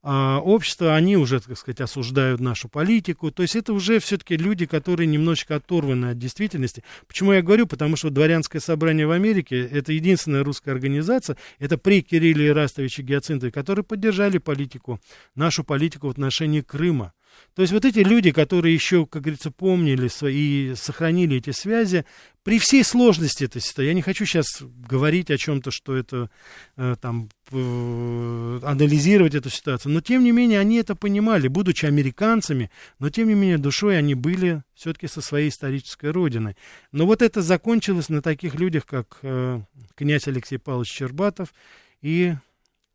общества, 0.04 0.94
они 0.94 1.16
уже, 1.16 1.40
так 1.40 1.56
сказать, 1.56 1.80
осуждают 1.80 2.40
нашу 2.40 2.68
политику. 2.68 3.30
То 3.30 3.42
есть 3.42 3.56
это 3.56 3.72
уже 3.72 3.98
все-таки 4.00 4.36
люди, 4.36 4.66
которые 4.66 5.06
немножечко 5.06 5.56
оторваны 5.56 6.10
от 6.10 6.18
действительности. 6.18 6.84
Почему 7.06 7.32
я 7.32 7.40
говорю? 7.40 7.66
Потому 7.66 7.96
что 7.96 8.10
дворянское 8.10 8.60
собрание 8.60 9.06
в 9.06 9.12
Америке 9.12 9.66
это 9.66 9.92
единственная 9.92 10.44
русская 10.44 10.72
организация, 10.72 11.36
это 11.58 11.78
при 11.78 12.02
Кирилле 12.02 12.48
Ирастовиче 12.48 13.02
Гиацинтове, 13.02 13.50
которые 13.50 13.84
поддержали 13.84 14.38
политику, 14.38 15.00
нашу 15.34 15.64
политику 15.64 16.08
в 16.08 16.10
отношении 16.10 16.60
Крыма. 16.60 17.12
То 17.54 17.62
есть 17.62 17.72
вот 17.72 17.84
эти 17.84 18.00
люди, 18.00 18.32
которые 18.32 18.74
еще, 18.74 19.06
как 19.06 19.22
говорится, 19.22 19.50
помнили 19.50 20.08
свои, 20.08 20.74
сохранили 20.74 21.36
эти 21.36 21.50
связи, 21.50 22.04
при 22.42 22.58
всей 22.58 22.84
сложности 22.84 23.44
этой 23.44 23.62
ситуации, 23.62 23.86
я 23.86 23.94
не 23.94 24.02
хочу 24.02 24.26
сейчас 24.26 24.46
говорить 24.60 25.30
о 25.30 25.38
чем-то, 25.38 25.70
что 25.70 25.96
это 25.96 26.30
э, 26.76 26.94
там 27.00 27.30
э, 27.50 28.60
анализировать 28.62 29.34
эту 29.34 29.48
ситуацию, 29.50 29.92
но 29.92 30.02
тем 30.02 30.22
не 30.22 30.32
менее 30.32 30.60
они 30.60 30.76
это 30.76 30.94
понимали, 30.94 31.48
будучи 31.48 31.86
американцами, 31.86 32.70
но 32.98 33.08
тем 33.08 33.28
не 33.28 33.34
менее 33.34 33.56
душой 33.56 33.96
они 33.96 34.14
были 34.14 34.62
все-таки 34.74 35.06
со 35.06 35.22
своей 35.22 35.48
исторической 35.48 36.10
родиной. 36.10 36.56
Но 36.92 37.06
вот 37.06 37.22
это 37.22 37.40
закончилось 37.40 38.10
на 38.10 38.20
таких 38.20 38.56
людях, 38.56 38.84
как 38.84 39.18
э, 39.22 39.60
князь 39.94 40.28
Алексей 40.28 40.58
Павлович 40.58 40.90
Щербатов 40.90 41.54
и 42.02 42.34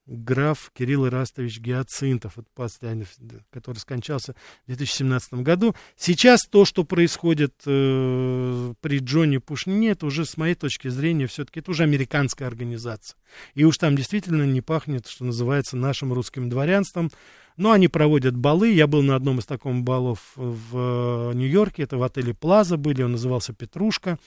граф 0.09 0.71
Кирилл 0.75 1.07
Ирастович 1.07 1.59
Гиацинтов, 1.59 2.37
вот 2.37 2.47
последний, 2.55 3.05
который 3.51 3.77
скончался 3.77 4.33
в 4.65 4.67
2017 4.67 5.35
году. 5.35 5.75
Сейчас 5.95 6.41
то, 6.49 6.65
что 6.65 6.83
происходит 6.83 7.53
э, 7.65 8.73
при 8.81 8.99
Джонни 8.99 9.37
Пушнине, 9.37 9.91
это 9.91 10.07
уже, 10.07 10.25
с 10.25 10.35
моей 10.35 10.55
точки 10.55 10.87
зрения, 10.87 11.27
все-таки 11.27 11.59
это 11.59 11.71
уже 11.71 11.83
американская 11.83 12.47
организация. 12.47 13.17
И 13.53 13.63
уж 13.63 13.77
там 13.77 13.95
действительно 13.95 14.43
не 14.43 14.61
пахнет, 14.61 15.07
что 15.07 15.25
называется, 15.25 15.77
нашим 15.77 16.11
русским 16.11 16.49
дворянством. 16.49 17.11
Но 17.55 17.71
они 17.71 17.89
проводят 17.89 18.37
балы. 18.37 18.71
Я 18.71 18.87
был 18.87 19.01
на 19.01 19.17
одном 19.17 19.39
из 19.39 19.45
таких 19.45 19.75
балов 19.81 20.31
в 20.35 21.33
Нью-Йорке. 21.33 21.83
Это 21.83 21.97
в 21.97 22.03
отеле 22.03 22.33
Плаза 22.33 22.77
были. 22.77 23.03
Он 23.03 23.11
назывался 23.11 23.51
«Петрушка» 23.51 24.17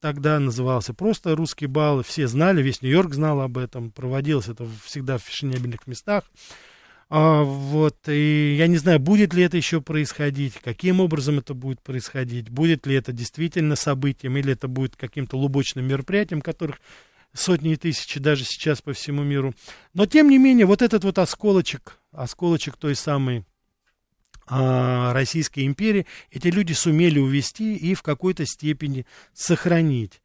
тогда 0.00 0.38
назывался 0.38 0.94
просто 0.94 1.34
«Русский 1.34 1.66
бал». 1.66 2.02
Все 2.02 2.26
знали, 2.26 2.62
весь 2.62 2.82
Нью-Йорк 2.82 3.14
знал 3.14 3.40
об 3.40 3.58
этом. 3.58 3.90
Проводилось 3.90 4.48
это 4.48 4.66
всегда 4.84 5.18
в 5.18 5.22
фешенебельных 5.22 5.86
местах. 5.86 6.24
А, 7.10 7.42
вот, 7.42 7.96
и 8.06 8.56
я 8.58 8.66
не 8.66 8.76
знаю, 8.76 9.00
будет 9.00 9.32
ли 9.32 9.42
это 9.42 9.56
еще 9.56 9.80
происходить, 9.80 10.54
каким 10.62 11.00
образом 11.00 11.38
это 11.38 11.54
будет 11.54 11.80
происходить, 11.80 12.50
будет 12.50 12.86
ли 12.86 12.96
это 12.96 13.12
действительно 13.12 13.76
событием, 13.76 14.36
или 14.36 14.52
это 14.52 14.68
будет 14.68 14.94
каким-то 14.94 15.38
лубочным 15.38 15.86
мероприятием, 15.86 16.42
которых 16.42 16.80
сотни 17.32 17.72
и 17.72 17.76
тысячи 17.76 18.20
даже 18.20 18.44
сейчас 18.44 18.82
по 18.82 18.92
всему 18.92 19.22
миру. 19.22 19.54
Но, 19.94 20.04
тем 20.04 20.28
не 20.28 20.36
менее, 20.36 20.66
вот 20.66 20.82
этот 20.82 21.04
вот 21.04 21.18
осколочек, 21.18 21.98
осколочек 22.12 22.76
той 22.76 22.94
самой 22.94 23.44
а, 24.48 25.12
Российской 25.12 25.66
империи, 25.66 26.06
эти 26.30 26.48
люди 26.48 26.72
сумели 26.72 27.18
увести 27.18 27.76
и 27.76 27.94
в 27.94 28.02
какой-то 28.02 28.46
степени 28.46 29.06
сохранить. 29.32 30.20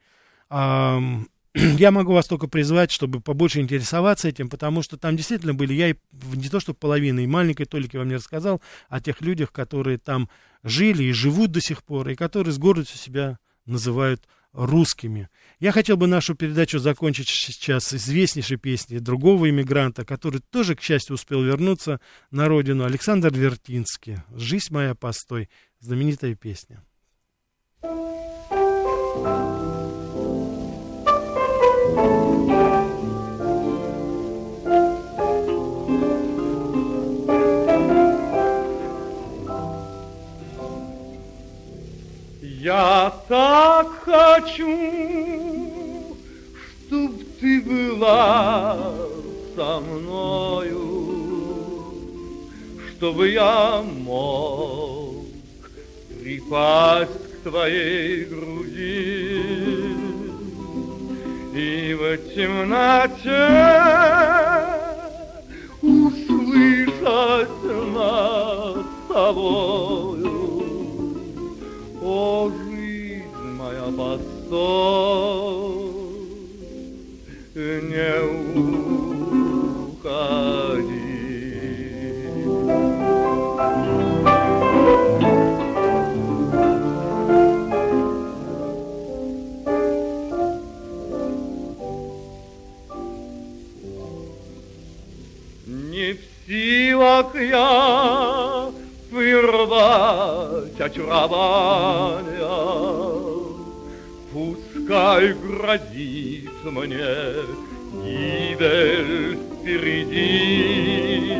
Я 1.55 1.91
могу 1.91 2.13
вас 2.13 2.25
только 2.27 2.47
призвать, 2.47 2.91
чтобы 2.91 3.21
побольше 3.21 3.59
интересоваться 3.59 4.27
этим, 4.27 4.49
потому 4.49 4.81
что 4.81 4.97
там 4.97 5.15
действительно 5.15 5.53
были, 5.53 5.73
я 5.73 5.89
и 5.89 5.95
не 6.33 6.49
то 6.49 6.59
что 6.59 6.73
половиной, 6.73 7.27
маленькой 7.27 7.65
толики 7.65 7.95
вам 7.95 8.07
не 8.07 8.15
рассказал 8.15 8.59
о 8.89 8.99
тех 8.99 9.21
людях, 9.21 9.51
которые 9.51 9.99
там 9.99 10.29
жили 10.63 11.03
и 11.03 11.11
живут 11.11 11.51
до 11.51 11.61
сих 11.61 11.83
пор, 11.83 12.09
и 12.09 12.15
которые 12.15 12.53
с 12.53 12.57
гордостью 12.57 12.97
себя 12.97 13.37
называют 13.67 14.27
русскими. 14.53 15.29
Я 15.59 15.71
хотел 15.71 15.97
бы 15.97 16.07
нашу 16.07 16.35
передачу 16.35 16.79
закончить 16.79 17.27
сейчас 17.27 17.93
известнейшей 17.93 18.57
песней 18.57 18.99
другого 18.99 19.49
иммигранта, 19.49 20.05
который 20.05 20.41
тоже, 20.41 20.75
к 20.75 20.81
счастью, 20.81 21.15
успел 21.15 21.43
вернуться 21.43 21.99
на 22.31 22.47
родину, 22.47 22.85
Александр 22.85 23.33
Вертинский. 23.33 24.17
«Жизнь 24.35 24.71
моя 24.71 24.95
постой», 24.95 25.49
знаменитая 25.79 26.35
песня. 26.35 26.83
Я 42.63 43.11
так 43.27 43.87
хочу, 44.05 44.77
чтоб 46.87 47.11
ты 47.41 47.59
была 47.59 48.77
со 49.53 49.81
мною, 49.81 50.79
чтобы 52.95 53.31
я 53.31 53.83
мог 54.05 55.25
припасть 56.21 57.11
к 57.11 57.49
твоей 57.49 58.23
груди. 58.23 59.41
И 61.53 61.93
в 61.93 62.17
темноте 62.33 63.43
услышать 65.81 67.63
над 67.93 68.85
тобою 69.09 70.42
о, 72.05 72.51
жизнь 72.51 73.23
моя, 73.57 73.85
постой, 73.97 74.33
не 77.55 78.13
уходи. 79.53 80.13
Не 95.65 96.13
в 96.13 96.19
силах 96.45 97.35
я 97.35 98.72
вырвать 99.23 100.79
очарования. 100.79 102.23
Пускай 104.33 105.33
грозит 105.33 106.49
мне 106.63 107.05
гибель 108.03 109.37
впереди. 109.61 111.33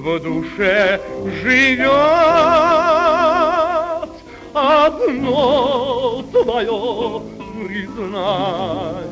В 0.00 0.18
душе 0.20 1.00
живет 1.42 1.90
одно 4.54 6.24
твое 6.32 7.22
признание. 7.54 9.10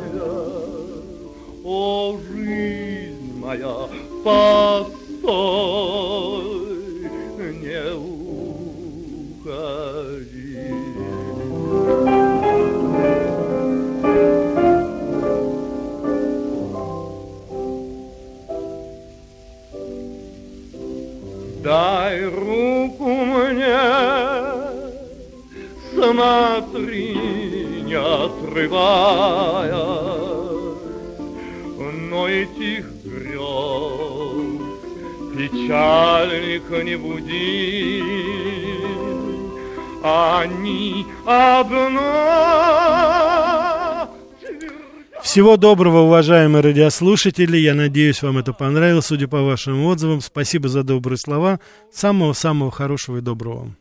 О, 1.64 2.16
жизнь 2.30 3.38
моя, 3.38 3.88
постой, 4.24 6.07
смотри, 26.12 27.14
не 27.84 27.94
отрывая, 27.94 29.74
но 32.10 32.28
этих 32.28 32.84
грез 33.04 34.18
печальных 35.38 36.62
не 36.84 36.96
буди, 36.96 38.02
они 40.02 41.06
одна. 41.24 42.48
Всего 45.22 45.56
доброго, 45.56 46.00
уважаемые 46.02 46.62
радиослушатели. 46.62 47.56
Я 47.58 47.74
надеюсь, 47.74 48.22
вам 48.22 48.38
это 48.38 48.52
понравилось, 48.52 49.06
судя 49.06 49.28
по 49.28 49.42
вашим 49.42 49.84
отзывам. 49.84 50.20
Спасибо 50.20 50.68
за 50.68 50.82
добрые 50.84 51.18
слова. 51.18 51.60
Самого-самого 51.92 52.70
хорошего 52.70 53.18
и 53.18 53.20
доброго 53.20 53.58
вам. 53.58 53.76